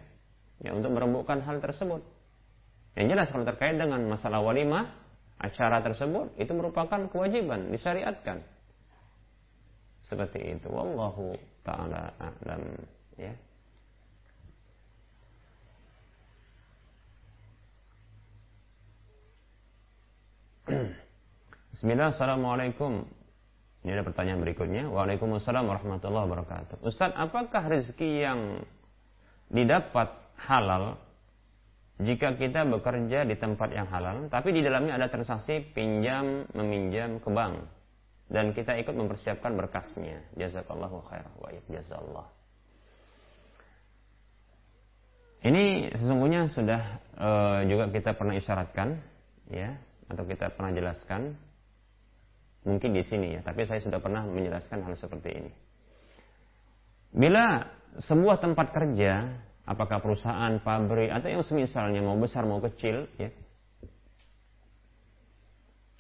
Ya 0.62 0.72
untuk 0.76 0.94
merembukkan 0.94 1.42
hal 1.44 1.60
tersebut. 1.60 2.04
Yang 2.94 3.08
jelas 3.10 3.28
kalau 3.34 3.46
terkait 3.48 3.74
dengan 3.74 4.06
masalah 4.06 4.46
walimah 4.46 4.86
acara 5.42 5.82
tersebut 5.82 6.38
itu 6.38 6.54
merupakan 6.54 7.10
kewajiban 7.10 7.74
disyariatkan. 7.74 8.46
Seperti 10.06 10.40
itu. 10.60 10.70
Wallahu 10.70 11.34
taala 11.66 12.14
alam 12.22 12.78
ya. 13.18 13.34
Bismillah, 21.76 22.14
Assalamualaikum 22.16 23.23
ini 23.84 23.92
ada 23.92 24.08
pertanyaan 24.08 24.40
berikutnya. 24.40 24.88
Waalaikumsalam 24.88 25.68
warahmatullahi 25.68 26.24
wabarakatuh. 26.32 26.88
Ustaz, 26.88 27.12
apakah 27.20 27.68
rezeki 27.68 28.10
yang 28.24 28.40
didapat 29.52 30.08
halal 30.40 30.96
jika 32.00 32.40
kita 32.40 32.64
bekerja 32.64 33.28
di 33.28 33.36
tempat 33.36 33.76
yang 33.76 33.92
halal, 33.92 34.32
tapi 34.32 34.56
di 34.56 34.64
dalamnya 34.64 34.96
ada 34.96 35.12
transaksi 35.12 35.62
pinjam 35.76 36.48
meminjam 36.56 37.20
ke 37.20 37.28
bank 37.28 37.60
dan 38.32 38.56
kita 38.56 38.80
ikut 38.80 38.96
mempersiapkan 38.96 39.52
berkasnya. 39.54 40.24
Jazakallahu 40.40 41.04
khair 41.12 41.28
wa 41.38 41.52
jazallah. 41.68 42.28
Ini 45.44 45.92
sesungguhnya 46.00 46.48
sudah 46.56 46.82
uh, 47.20 47.60
juga 47.68 47.92
kita 47.92 48.16
pernah 48.16 48.40
isyaratkan 48.40 48.96
ya 49.52 49.76
atau 50.08 50.24
kita 50.24 50.56
pernah 50.56 50.72
jelaskan 50.72 51.36
Mungkin 52.64 52.96
di 52.96 53.04
sini 53.04 53.36
ya, 53.36 53.42
tapi 53.44 53.68
saya 53.68 53.84
sudah 53.84 54.00
pernah 54.00 54.24
menjelaskan 54.24 54.88
hal 54.88 54.96
seperti 54.96 55.30
ini. 55.36 55.52
Bila 57.12 57.68
sebuah 58.08 58.40
tempat 58.40 58.72
kerja, 58.72 59.36
apakah 59.68 60.00
perusahaan, 60.00 60.58
pabrik 60.64 61.12
atau 61.12 61.28
yang 61.28 61.44
semisalnya 61.44 62.00
mau 62.00 62.16
besar 62.16 62.48
mau 62.48 62.64
kecil, 62.64 63.12
ya, 63.20 63.30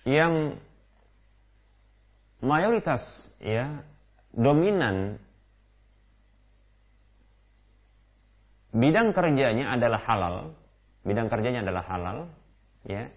yang 0.03 0.59
mayoritas 2.43 3.03
ya 3.39 3.83
dominan 4.35 5.15
bidang 8.71 9.11
kerjanya 9.11 9.75
adalah 9.75 10.01
halal, 10.03 10.35
bidang 11.03 11.27
kerjanya 11.27 11.61
adalah 11.63 11.83
halal, 11.87 12.17
ya, 12.87 13.11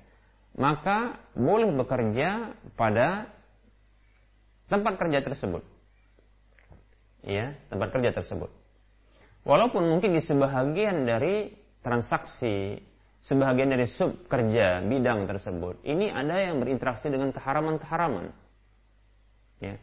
maka 0.58 1.22
boleh 1.34 1.72
bekerja 1.74 2.54
pada 2.74 3.35
tempat 4.66 4.98
kerja 4.98 5.22
tersebut. 5.22 5.62
Ya, 7.26 7.58
tempat 7.70 7.90
kerja 7.90 8.14
tersebut. 8.14 8.50
Walaupun 9.46 9.86
mungkin 9.86 10.14
di 10.18 10.22
sebahagian 10.22 11.06
dari 11.06 11.54
transaksi, 11.82 12.82
sebahagian 13.26 13.70
dari 13.70 13.86
sub 13.94 14.26
kerja 14.26 14.82
bidang 14.82 15.30
tersebut, 15.30 15.82
ini 15.86 16.10
ada 16.10 16.38
yang 16.38 16.58
berinteraksi 16.58 17.06
dengan 17.06 17.30
keharaman-keharaman. 17.30 18.34
Ya. 19.62 19.78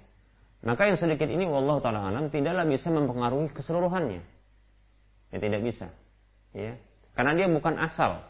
Maka 0.64 0.88
yang 0.88 1.00
sedikit 1.00 1.28
ini 1.28 1.44
wallahu 1.44 1.84
taala 1.84 2.08
alam 2.08 2.32
tidaklah 2.32 2.64
bisa 2.64 2.88
mempengaruhi 2.88 3.52
keseluruhannya. 3.52 4.24
Ya 5.32 5.38
tidak 5.40 5.62
bisa. 5.64 5.88
Ya. 6.56 6.80
Karena 7.16 7.36
dia 7.36 7.48
bukan 7.52 7.76
asal. 7.80 8.24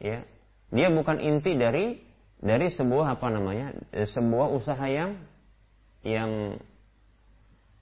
Ya. 0.00 0.24
Dia 0.72 0.88
bukan 0.92 1.20
inti 1.20 1.56
dari 1.56 2.00
dari 2.44 2.68
sebuah 2.68 3.16
apa 3.16 3.28
namanya? 3.32 3.72
sebuah 3.92 4.52
usaha 4.52 4.84
yang 4.84 5.16
yang 6.04 6.60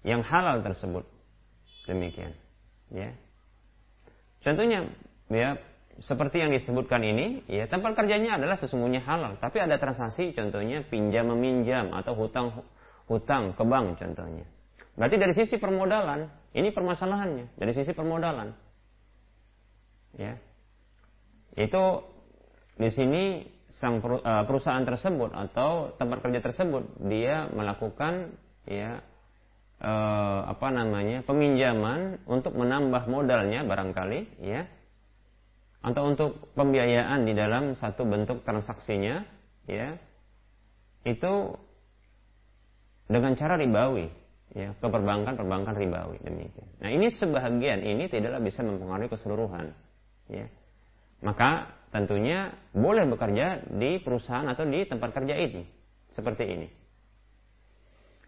yang 0.07 0.23
halal 0.23 0.63
tersebut. 0.63 1.05
Demikian. 1.87 2.35
Ya. 2.95 3.15
Contohnya 4.43 4.91
ya 5.31 5.59
seperti 6.03 6.43
yang 6.43 6.51
disebutkan 6.51 7.03
ini, 7.05 7.47
ya 7.47 7.69
tempat 7.69 7.95
kerjanya 7.95 8.41
adalah 8.41 8.57
sesungguhnya 8.59 9.05
halal, 9.05 9.39
tapi 9.39 9.61
ada 9.61 9.77
transaksi 9.77 10.33
contohnya 10.33 10.83
pinjam 10.89 11.29
meminjam 11.31 11.93
atau 11.95 12.17
hutang 12.17 12.65
hutang 13.07 13.53
ke 13.55 13.63
bank 13.63 14.01
contohnya. 14.01 14.47
Berarti 14.97 15.17
dari 15.21 15.35
sisi 15.37 15.57
permodalan, 15.61 16.29
ini 16.57 16.73
permasalahannya, 16.73 17.57
dari 17.57 17.73
sisi 17.77 17.93
permodalan. 17.93 18.53
Ya. 20.17 20.37
Itu 21.57 22.05
di 22.77 22.91
sini 22.93 23.45
sang 23.81 24.05
eh, 24.05 24.45
perusahaan 24.45 24.85
tersebut 24.85 25.33
atau 25.33 25.97
tempat 25.97 26.21
kerja 26.21 26.41
tersebut 26.45 26.85
dia 27.09 27.49
melakukan 27.53 28.37
ya 28.69 29.01
eh, 29.81 30.41
apa 30.45 30.69
namanya 30.69 31.25
peminjaman 31.25 32.21
untuk 32.29 32.53
menambah 32.53 33.09
modalnya 33.09 33.65
barangkali 33.65 34.21
ya 34.45 34.69
atau 35.83 36.15
untuk 36.15 36.55
pembiayaan 36.55 37.27
di 37.27 37.35
dalam 37.35 37.75
satu 37.81 38.07
bentuk 38.07 38.47
transaksinya 38.47 39.27
ya 39.67 39.99
itu 41.03 41.59
dengan 43.11 43.35
cara 43.35 43.59
ribawi 43.59 44.07
ya 44.55 44.77
ke 44.79 44.87
perbankan 44.87 45.35
perbankan 45.35 45.75
ribawi 45.75 46.23
demikian. 46.23 46.69
Nah 46.79 46.93
ini 46.93 47.11
sebahagian 47.11 47.83
ini 47.83 48.07
tidaklah 48.07 48.39
bisa 48.39 48.63
mempengaruhi 48.63 49.11
keseluruhan 49.11 49.75
ya 50.31 50.47
maka 51.23 51.82
tentunya 51.93 52.57
boleh 52.73 53.05
bekerja 53.05 53.69
di 53.69 54.01
perusahaan 54.01 54.49
atau 54.49 54.65
di 54.65 54.89
tempat 54.89 55.13
kerja 55.13 55.37
ini. 55.37 55.63
Seperti 56.17 56.45
ini. 56.49 56.69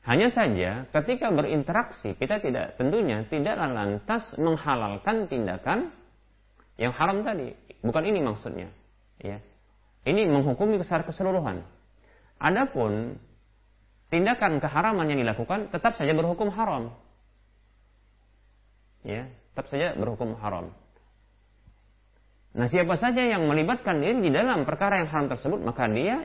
Hanya 0.05 0.29
saja 0.29 0.85
ketika 0.93 1.33
berinteraksi 1.33 2.13
kita 2.13 2.45
tidak 2.45 2.77
tentunya 2.77 3.25
tidaklah 3.25 3.73
lantas 3.73 4.37
menghalalkan 4.37 5.33
tindakan 5.33 5.97
yang 6.77 6.93
haram 6.93 7.25
tadi. 7.25 7.57
Bukan 7.81 8.05
ini 8.05 8.21
maksudnya. 8.21 8.69
Ya. 9.17 9.41
Ini 10.05 10.29
menghukumi 10.29 10.77
secara 10.85 11.09
keseluruhan. 11.09 11.65
Adapun 12.37 13.17
tindakan 14.13 14.61
keharaman 14.61 15.09
yang 15.09 15.25
dilakukan 15.25 15.73
tetap 15.73 15.97
saja 15.97 16.13
berhukum 16.13 16.53
haram. 16.53 16.93
Ya, 19.05 19.29
tetap 19.53 19.73
saja 19.73 19.97
berhukum 19.97 20.37
haram. 20.37 20.77
Nah, 22.55 22.71
siapa 22.71 22.95
saja 22.95 23.19
yang 23.19 23.51
melibatkan 23.51 23.99
diri 23.99 24.31
di 24.31 24.31
dalam 24.31 24.63
perkara 24.63 25.03
yang 25.03 25.11
haram 25.11 25.27
tersebut, 25.27 25.59
maka 25.67 25.91
dia 25.91 26.23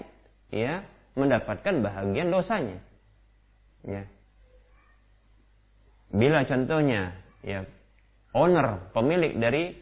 ya 0.53 0.85
mendapatkan 1.17 1.81
bahagian 1.81 2.29
dosanya. 2.29 2.77
Ya. 3.81 4.05
Bila 6.13 6.45
contohnya 6.45 7.17
ya 7.41 7.65
owner, 8.37 8.93
pemilik 8.93 9.33
dari 9.41 9.73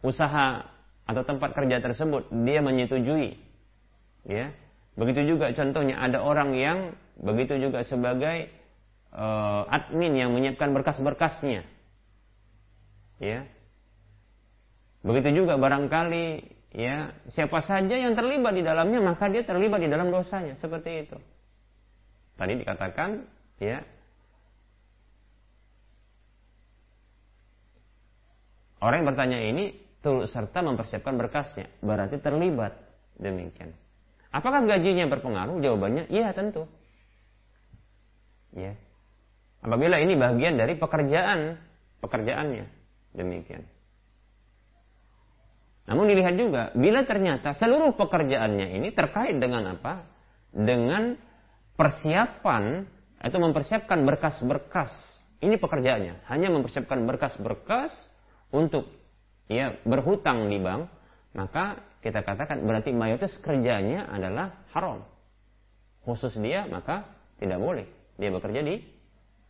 usaha 0.00 0.64
atau 1.04 1.22
tempat 1.28 1.52
kerja 1.52 1.84
tersebut 1.84 2.32
dia 2.44 2.64
menyetujui 2.64 3.36
ya. 4.28 4.52
Begitu 4.96 5.36
juga 5.36 5.52
contohnya 5.56 6.00
ada 6.00 6.20
orang 6.20 6.52
yang 6.56 6.78
begitu 7.16 7.56
juga 7.56 7.84
sebagai 7.84 8.52
uh, 9.12 9.64
admin 9.68 10.12
yang 10.16 10.32
menyiapkan 10.36 10.72
berkas-berkasnya. 10.72 11.64
Ya, 13.22 13.46
Begitu 15.02 15.42
juga 15.42 15.58
barangkali 15.58 16.26
ya 16.72 17.10
siapa 17.34 17.60
saja 17.60 17.98
yang 17.98 18.14
terlibat 18.14 18.54
di 18.54 18.62
dalamnya 18.64 19.02
maka 19.02 19.28
dia 19.28 19.42
terlibat 19.44 19.82
di 19.82 19.90
dalam 19.90 20.14
dosanya 20.14 20.54
seperti 20.56 21.06
itu. 21.06 21.18
Tadi 22.38 22.52
dikatakan 22.58 23.26
ya 23.58 23.82
orang 28.78 28.96
yang 29.02 29.08
bertanya 29.10 29.38
ini 29.42 29.64
turut 30.02 30.26
serta 30.26 30.60
mempersiapkan 30.66 31.14
berkasnya, 31.14 31.70
berarti 31.78 32.18
terlibat 32.18 32.74
demikian. 33.16 33.70
Apakah 34.34 34.66
gajinya 34.66 35.06
berpengaruh? 35.06 35.62
Jawabannya 35.62 36.10
iya 36.10 36.34
tentu. 36.34 36.66
Ya. 38.52 38.74
Apabila 39.62 40.02
ini 40.02 40.18
bagian 40.18 40.58
dari 40.58 40.74
pekerjaan 40.74 41.54
pekerjaannya, 42.02 42.66
demikian. 43.14 43.62
Namun 45.82 46.06
dilihat 46.06 46.38
juga, 46.38 46.70
bila 46.78 47.02
ternyata 47.02 47.58
seluruh 47.58 47.98
pekerjaannya 47.98 48.78
ini 48.78 48.94
terkait 48.94 49.34
dengan 49.42 49.74
apa? 49.74 50.06
Dengan 50.54 51.18
persiapan 51.74 52.86
atau 53.18 53.38
mempersiapkan 53.42 54.02
berkas-berkas. 54.06 54.92
Ini 55.42 55.58
pekerjaannya, 55.58 56.30
hanya 56.30 56.48
mempersiapkan 56.54 57.02
berkas-berkas 57.02 57.90
untuk 58.54 58.86
ya 59.50 59.74
berhutang 59.82 60.46
di 60.46 60.62
bank, 60.62 60.86
maka 61.34 61.82
kita 61.98 62.22
katakan 62.22 62.62
berarti 62.62 62.94
mayoritas 62.94 63.34
kerjanya 63.42 64.06
adalah 64.06 64.62
haram. 64.70 65.02
Khusus 66.06 66.34
dia 66.38 66.66
maka 66.66 67.06
tidak 67.38 67.58
boleh 67.62 67.86
dia 68.18 68.30
bekerja 68.30 68.60
di 68.62 68.82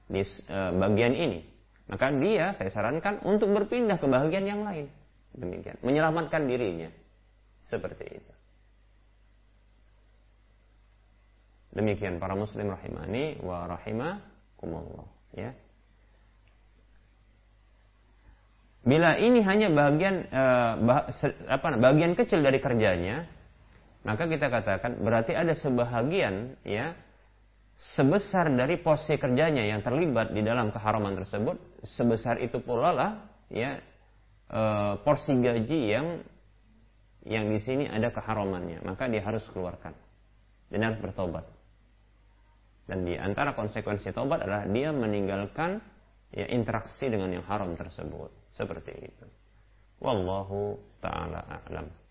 di 0.09 0.23
uh, 0.49 0.73
bagian 0.77 1.13
ini. 1.13 1.41
Maka 1.89 2.09
dia 2.17 2.57
saya 2.57 2.71
sarankan 2.73 3.21
untuk 3.25 3.53
berpindah 3.53 4.01
ke 4.01 4.07
bagian 4.09 4.49
yang 4.49 4.61
lain. 4.65 4.89
Demikian, 5.33 5.81
menyelamatkan 5.81 6.45
dirinya. 6.45 6.93
Seperti 7.65 8.05
itu. 8.05 8.33
Demikian 11.73 12.21
para 12.21 12.37
muslim 12.37 12.69
rahimani 12.69 13.41
wa 13.41 13.65
rahimakumullah, 13.65 15.09
ya. 15.33 15.57
Bila 18.83 19.17
ini 19.17 19.41
hanya 19.41 19.73
bagian 19.73 20.27
eh, 20.27 20.73
apa 21.49 21.69
bagian 21.81 22.13
kecil 22.13 22.45
dari 22.45 22.61
kerjanya, 22.61 23.25
maka 24.05 24.29
kita 24.29 24.53
katakan 24.53 25.01
berarti 25.01 25.33
ada 25.33 25.55
sebahagian 25.55 26.61
ya 26.67 26.93
sebesar 27.95 28.51
dari 28.53 28.77
porsi 28.83 29.17
kerjanya 29.17 29.65
yang 29.65 29.81
terlibat 29.81 30.35
di 30.35 30.43
dalam 30.45 30.75
keharaman 30.75 31.15
tersebut, 31.15 31.57
sebesar 31.97 32.43
itu 32.43 32.59
pula 32.61 32.91
lah 32.93 33.11
ya 33.49 33.79
e, 34.53 34.63
porsi 35.01 35.33
gaji 35.33 35.81
yang 35.89 36.07
yang 37.23 37.49
di 37.49 37.59
sini 37.63 37.89
ada 37.89 38.13
keharamannya, 38.13 38.83
maka 38.85 39.09
dia 39.09 39.23
harus 39.25 39.47
keluarkan 39.55 39.95
dan 40.69 40.81
harus 40.85 40.99
bertobat. 41.01 41.47
Dan 42.87 43.07
di 43.07 43.15
antara 43.15 43.55
konsekuensi 43.55 44.11
tobat 44.11 44.43
adalah 44.43 44.67
dia 44.67 44.91
meninggalkan 44.91 45.79
ya 46.35 46.51
interaksi 46.51 47.07
dengan 47.07 47.31
yang 47.31 47.47
haram 47.47 47.79
tersebut. 47.79 48.29
Seperti 48.53 48.93
itu. 49.07 49.27
Wallahu 50.03 50.77
taala 50.99 51.47
a'lam. 51.47 52.02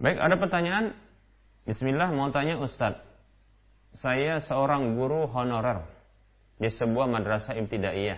Baik, 0.00 0.16
ada 0.16 0.40
pertanyaan. 0.40 0.96
Bismillah 1.68 2.08
mau 2.16 2.32
tanya 2.32 2.56
Ustaz. 2.56 2.96
Saya 4.00 4.40
seorang 4.40 4.96
guru 4.96 5.28
honorer 5.28 5.84
di 6.56 6.72
sebuah 6.72 7.04
madrasah 7.04 7.52
ibtidaiyah. 7.60 8.16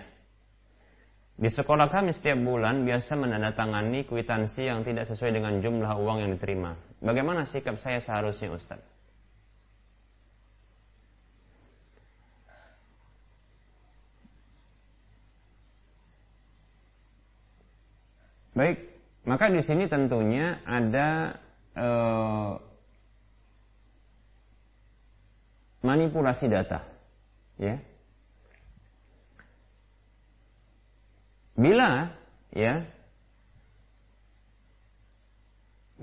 Di 1.35 1.49
sekolah 1.51 1.91
kami 1.91 2.15
setiap 2.15 2.39
bulan 2.39 2.87
biasa 2.87 3.19
menandatangani 3.19 4.07
kwitansi 4.07 4.63
yang 4.63 4.87
tidak 4.87 5.11
sesuai 5.11 5.35
dengan 5.35 5.59
jumlah 5.59 5.91
uang 5.99 6.23
yang 6.23 6.31
diterima. 6.31 6.79
Bagaimana 7.03 7.43
sikap 7.51 7.75
saya 7.83 7.99
seharusnya 7.99 8.55
Ustaz? 8.55 8.79
Baik, 18.55 18.87
maka 19.27 19.51
di 19.51 19.59
sini 19.65 19.91
tentunya 19.91 20.63
ada 20.63 21.41
uh, 21.77 22.57
manipulasi 25.83 26.47
data, 26.47 26.81
ya. 27.59 27.77
Bila 31.53 32.09
ya 32.53 32.81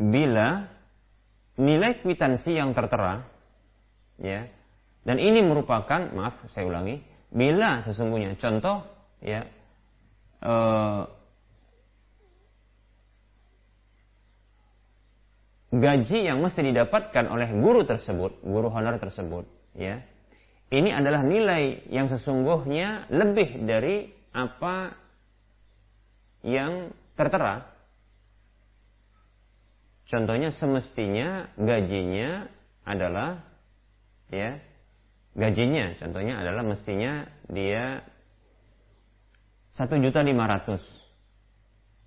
bila 0.00 0.70
nilai 1.60 2.00
kwitansi 2.00 2.56
yang 2.56 2.72
tertera 2.72 3.28
ya 4.16 4.48
dan 5.04 5.16
ini 5.20 5.44
merupakan 5.44 6.08
maaf 6.16 6.40
saya 6.56 6.64
ulangi 6.64 7.04
bila 7.28 7.84
sesungguhnya 7.84 8.40
contoh 8.40 8.80
ya 9.20 9.44
eh, 10.40 11.00
gaji 15.70 16.26
yang 16.26 16.42
mesti 16.42 16.66
didapatkan 16.66 17.30
oleh 17.30 17.50
guru 17.58 17.86
tersebut, 17.86 18.42
guru 18.42 18.68
honor 18.70 18.98
tersebut, 18.98 19.46
ya. 19.78 20.02
Ini 20.70 20.94
adalah 20.94 21.26
nilai 21.26 21.90
yang 21.90 22.06
sesungguhnya 22.06 23.10
lebih 23.10 23.66
dari 23.66 24.06
apa 24.30 24.94
yang 26.46 26.94
tertera. 27.18 27.66
Contohnya 30.06 30.54
semestinya 30.54 31.50
gajinya 31.58 32.46
adalah 32.86 33.42
ya 34.30 34.58
gajinya 35.34 35.94
contohnya 36.02 36.42
adalah 36.42 36.66
mestinya 36.66 37.26
dia 37.46 38.02
satu 39.78 39.98
juta 40.02 40.26
lima 40.26 40.50
ratus 40.50 40.82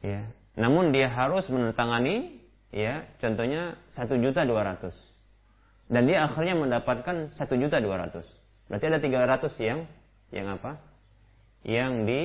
ya 0.04 0.28
namun 0.60 0.92
dia 0.92 1.08
harus 1.08 1.48
menandatangani 1.48 2.43
ya 2.74 3.06
contohnya 3.22 3.78
satu 3.94 4.18
juta 4.18 4.44
dua 4.44 4.66
ratus. 4.66 4.98
Dan 5.88 6.10
dia 6.10 6.26
akhirnya 6.26 6.58
mendapatkan 6.58 7.38
satu 7.38 7.54
juta 7.54 7.78
dua 7.78 8.02
ratus. 8.02 8.26
Berarti 8.66 8.86
ada 8.90 9.00
tiga 9.00 9.22
ratus 9.30 9.54
yang 9.62 9.86
yang 10.34 10.50
apa? 10.50 10.82
Yang 11.62 11.94
di 12.10 12.22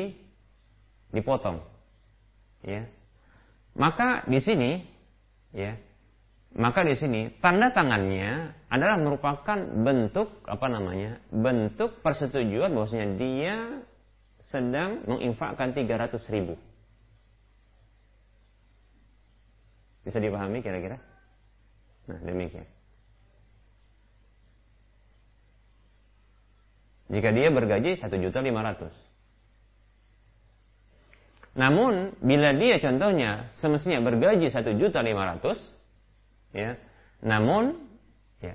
dipotong. 1.12 1.60
Ya. 2.64 2.88
Maka 3.76 4.24
di 4.26 4.40
sini 4.40 4.82
ya 5.52 5.76
maka 6.56 6.80
di 6.80 6.96
sini 6.96 7.28
tanda 7.44 7.68
tangannya 7.76 8.56
adalah 8.72 8.96
merupakan 8.96 9.58
bentuk 9.84 10.32
apa 10.48 10.66
namanya 10.72 11.20
bentuk 11.28 12.00
persetujuan 12.00 12.72
bahwasanya 12.72 13.08
dia 13.20 13.56
sedang 14.48 15.04
menginfakkan 15.04 15.76
300 15.76 16.16
ribu 16.32 16.56
Bisa 20.08 20.24
dipahami 20.24 20.64
kira-kira? 20.64 20.96
Nah, 22.08 22.16
demikian. 22.24 22.64
Jika 27.12 27.28
dia 27.36 27.52
bergaji 27.52 28.00
satu 28.00 28.16
juta 28.16 28.40
lima 28.40 28.64
ratus. 28.64 28.92
Namun 31.52 32.16
bila 32.24 32.56
dia 32.56 32.80
contohnya 32.80 33.52
semestinya 33.60 34.00
bergaji 34.00 34.48
satu 34.48 34.72
juta 34.80 35.04
lima 35.04 35.36
ratus, 35.36 35.60
ya, 36.56 36.80
namun 37.20 37.76
ya, 38.40 38.54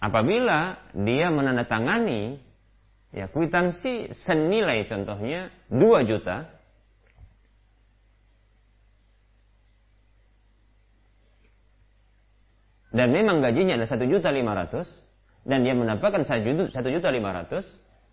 apabila 0.00 0.80
dia 0.96 1.28
menandatangani 1.28 2.40
ya 3.12 3.28
kwitansi 3.28 4.14
senilai 4.24 4.86
contohnya 4.88 5.50
dua 5.68 6.06
juta, 6.08 6.53
dan 12.94 13.10
memang 13.10 13.42
gajinya 13.42 13.74
adalah 13.74 13.90
satu 13.90 14.06
juta 14.06 14.30
lima 14.30 14.54
ratus 14.54 14.86
dan 15.42 15.66
dia 15.66 15.74
mendapatkan 15.74 16.22
satu 16.70 16.88
juta 16.88 17.10
lima 17.10 17.34
ratus 17.34 17.66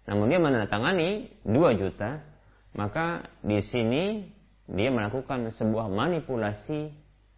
namun 0.10 0.34
dia 0.34 0.42
menandatangani 0.42 1.30
dua 1.46 1.78
juta 1.78 2.26
maka 2.74 3.30
di 3.46 3.62
sini 3.70 4.26
dia 4.72 4.90
melakukan 4.90 5.52
sebuah 5.52 5.92
manipulasi 5.92 6.90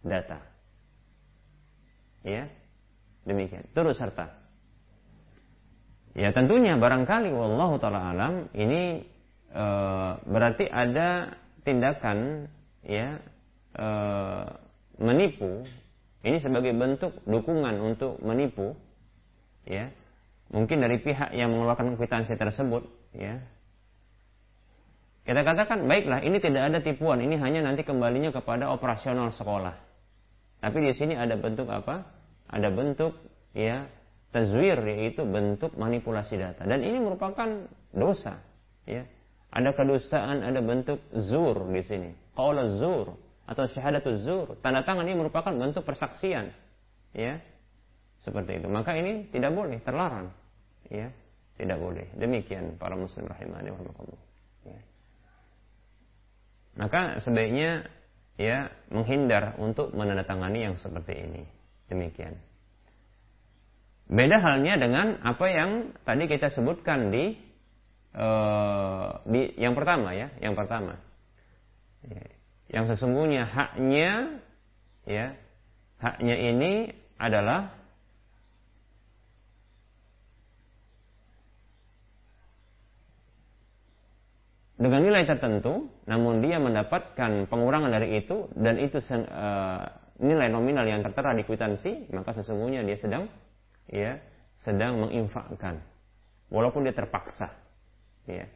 data. 0.06 0.38
Ya 2.24 2.48
demikian. 3.28 3.68
Terus 3.76 4.00
serta 4.00 4.44
ya 6.14 6.30
tentunya 6.30 6.78
barangkali 6.78 7.34
wallahu 7.34 7.76
taala 7.82 8.14
alam 8.14 8.34
ini 8.54 9.02
e, 9.50 9.64
berarti 10.24 10.70
ada 10.70 11.34
tindakan 11.66 12.46
ya 12.86 13.18
e, 13.74 13.88
menipu 15.02 15.66
ini 16.24 16.40
sebagai 16.40 16.72
bentuk 16.72 17.12
dukungan 17.28 17.76
untuk 17.84 18.16
menipu 18.24 18.72
ya. 19.68 19.92
Mungkin 20.48 20.80
dari 20.80 20.96
pihak 21.00 21.36
yang 21.36 21.52
mengeluarkan 21.52 22.00
kwitansi 22.00 22.32
tersebut 22.40 22.88
ya. 23.12 23.44
Kita 25.24 25.40
katakan 25.40 25.84
baiklah 25.88 26.20
ini 26.24 26.40
tidak 26.40 26.72
ada 26.72 26.78
tipuan 26.84 27.20
ini 27.20 27.36
hanya 27.40 27.64
nanti 27.64 27.84
kembalinya 27.84 28.32
kepada 28.32 28.72
operasional 28.72 29.32
sekolah. 29.36 29.76
Tapi 30.64 30.78
di 30.80 30.92
sini 30.96 31.12
ada 31.12 31.36
bentuk 31.36 31.68
apa? 31.68 32.08
Ada 32.48 32.72
bentuk 32.72 33.16
ya 33.52 33.84
tazwir 34.32 34.80
yaitu 34.80 35.28
bentuk 35.28 35.76
manipulasi 35.76 36.40
data. 36.40 36.64
Dan 36.64 36.80
ini 36.84 37.04
merupakan 37.04 37.68
dosa 37.92 38.40
ya. 38.88 39.04
Ada 39.54 39.76
kedustaan 39.76 40.40
ada 40.40 40.60
bentuk 40.64 41.04
zur 41.12 41.68
di 41.68 41.84
sini. 41.84 42.10
Qaul 42.32 42.80
zur 42.80 43.23
atau 43.44 43.68
syahadatuz 43.68 44.24
zur 44.24 44.56
tanda 44.64 44.84
tangan 44.84 45.04
ini 45.04 45.20
merupakan 45.20 45.52
bentuk 45.52 45.84
persaksian 45.84 46.52
ya 47.12 47.40
seperti 48.24 48.64
itu. 48.64 48.66
Maka 48.72 48.96
ini 48.96 49.28
tidak 49.28 49.52
boleh, 49.52 49.78
terlarang. 49.84 50.32
Ya, 50.88 51.12
tidak 51.60 51.78
boleh. 51.78 52.08
Demikian 52.16 52.80
para 52.80 52.96
muslim 52.96 53.28
rahimani 53.28 53.68
wa 53.72 53.80
ya. 54.64 54.80
Maka 56.74 57.00
sebaiknya 57.20 57.86
ya 58.40 58.72
menghindar 58.90 59.60
untuk 59.60 59.92
menandatangani 59.92 60.72
yang 60.72 60.74
seperti 60.80 61.14
ini. 61.14 61.44
Demikian. 61.92 62.34
Beda 64.04 64.36
halnya 64.40 64.76
dengan 64.76 65.20
apa 65.24 65.46
yang 65.48 65.96
tadi 66.04 66.28
kita 66.28 66.52
sebutkan 66.52 67.08
di 67.08 67.36
uh, 68.16 69.20
di 69.24 69.52
yang 69.56 69.72
pertama 69.76 70.12
ya, 70.12 70.32
yang 70.40 70.52
pertama. 70.56 71.00
Ya, 72.04 72.24
yang 72.74 72.90
sesungguhnya 72.90 73.46
haknya 73.46 74.42
ya, 75.06 75.38
haknya 76.02 76.34
ini 76.34 76.90
adalah 77.22 77.70
dengan 84.74 85.06
nilai 85.06 85.22
tertentu, 85.22 85.86
namun 86.10 86.42
dia 86.42 86.58
mendapatkan 86.58 87.46
pengurangan 87.46 87.94
dari 87.94 88.18
itu 88.18 88.50
dan 88.58 88.82
itu 88.82 88.98
uh, 88.98 89.86
nilai 90.18 90.50
nominal 90.50 90.82
yang 90.82 91.06
tertera 91.06 91.30
di 91.30 91.46
kwitansi, 91.46 92.10
maka 92.10 92.34
sesungguhnya 92.34 92.82
dia 92.82 92.98
sedang 92.98 93.30
ya 93.86 94.18
sedang 94.66 94.98
menginfakkan 94.98 95.78
walaupun 96.50 96.82
dia 96.82 96.94
terpaksa. 96.96 97.54
Ya. 98.26 98.50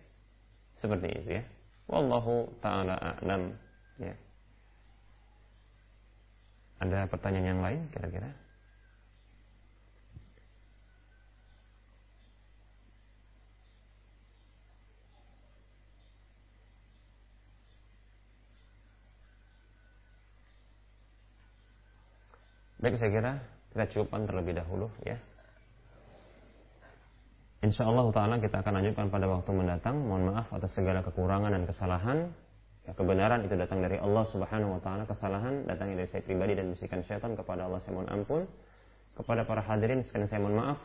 Seperti 0.83 1.07
itu 1.23 1.31
ya. 1.39 1.45
Wallahu 1.87 2.51
taala 2.59 2.99
a'lam 2.99 3.68
ya. 3.99 4.15
Ada 6.79 7.11
pertanyaan 7.11 7.59
yang 7.59 7.63
lain 7.63 7.81
kira-kira? 7.91 8.31
Baik 22.79 22.95
saya 22.95 23.11
kira 23.11 23.33
kita 23.75 23.85
cukupkan 23.91 24.31
terlebih 24.31 24.55
dahulu 24.55 24.87
ya. 25.03 25.19
Insya 27.59 27.91
Allah 27.91 28.07
Ta'ala 28.15 28.39
kita 28.39 28.63
akan 28.63 28.79
lanjutkan 28.79 29.11
pada 29.11 29.27
waktu 29.27 29.51
mendatang. 29.51 29.99
Mohon 29.99 30.31
maaf 30.31 30.47
atas 30.55 30.79
segala 30.79 31.03
kekurangan 31.03 31.51
dan 31.51 31.67
kesalahan. 31.67 32.31
Ya, 32.89 32.97
kebenaran 32.97 33.45
itu 33.45 33.53
datang 33.53 33.85
dari 33.85 34.01
Allah 34.01 34.25
Subhanahu 34.33 34.81
Wa 34.81 34.83
Ta'ala. 34.89 35.05
Kesalahan 35.05 35.69
datang 35.69 35.93
dari 35.93 36.09
saya 36.09 36.25
pribadi 36.25 36.57
dan 36.57 36.73
bisikan 36.73 37.05
syaitan 37.05 37.37
kepada 37.37 37.69
Allah 37.69 37.85
saya 37.85 38.01
mohon 38.01 38.09
ampun. 38.09 38.49
Kepada 39.13 39.45
para 39.45 39.61
hadirin 39.61 40.01
sekalian 40.01 40.25
saya 40.25 40.41
mohon 40.41 40.57
maaf. 40.57 40.81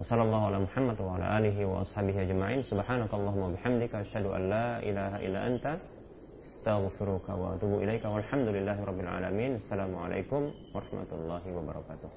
Wassalamualaikum 0.00 0.64
warahmatullahi 0.64 1.28
wabarakatuh. 1.28 2.72
Subhanakallahumma 2.72 3.52
bihamdika 3.52 4.00
asyhadu 4.00 4.32
an 4.32 4.48
la 4.48 4.80
ilaha 4.80 5.20
illa 5.20 5.44
anta 5.44 5.76
astaghfiruka 5.76 7.36
wa. 7.36 7.60
Assalamualaikum 7.60 10.56
warahmatullahi 10.72 11.52
wabarakatuh. 11.52 12.08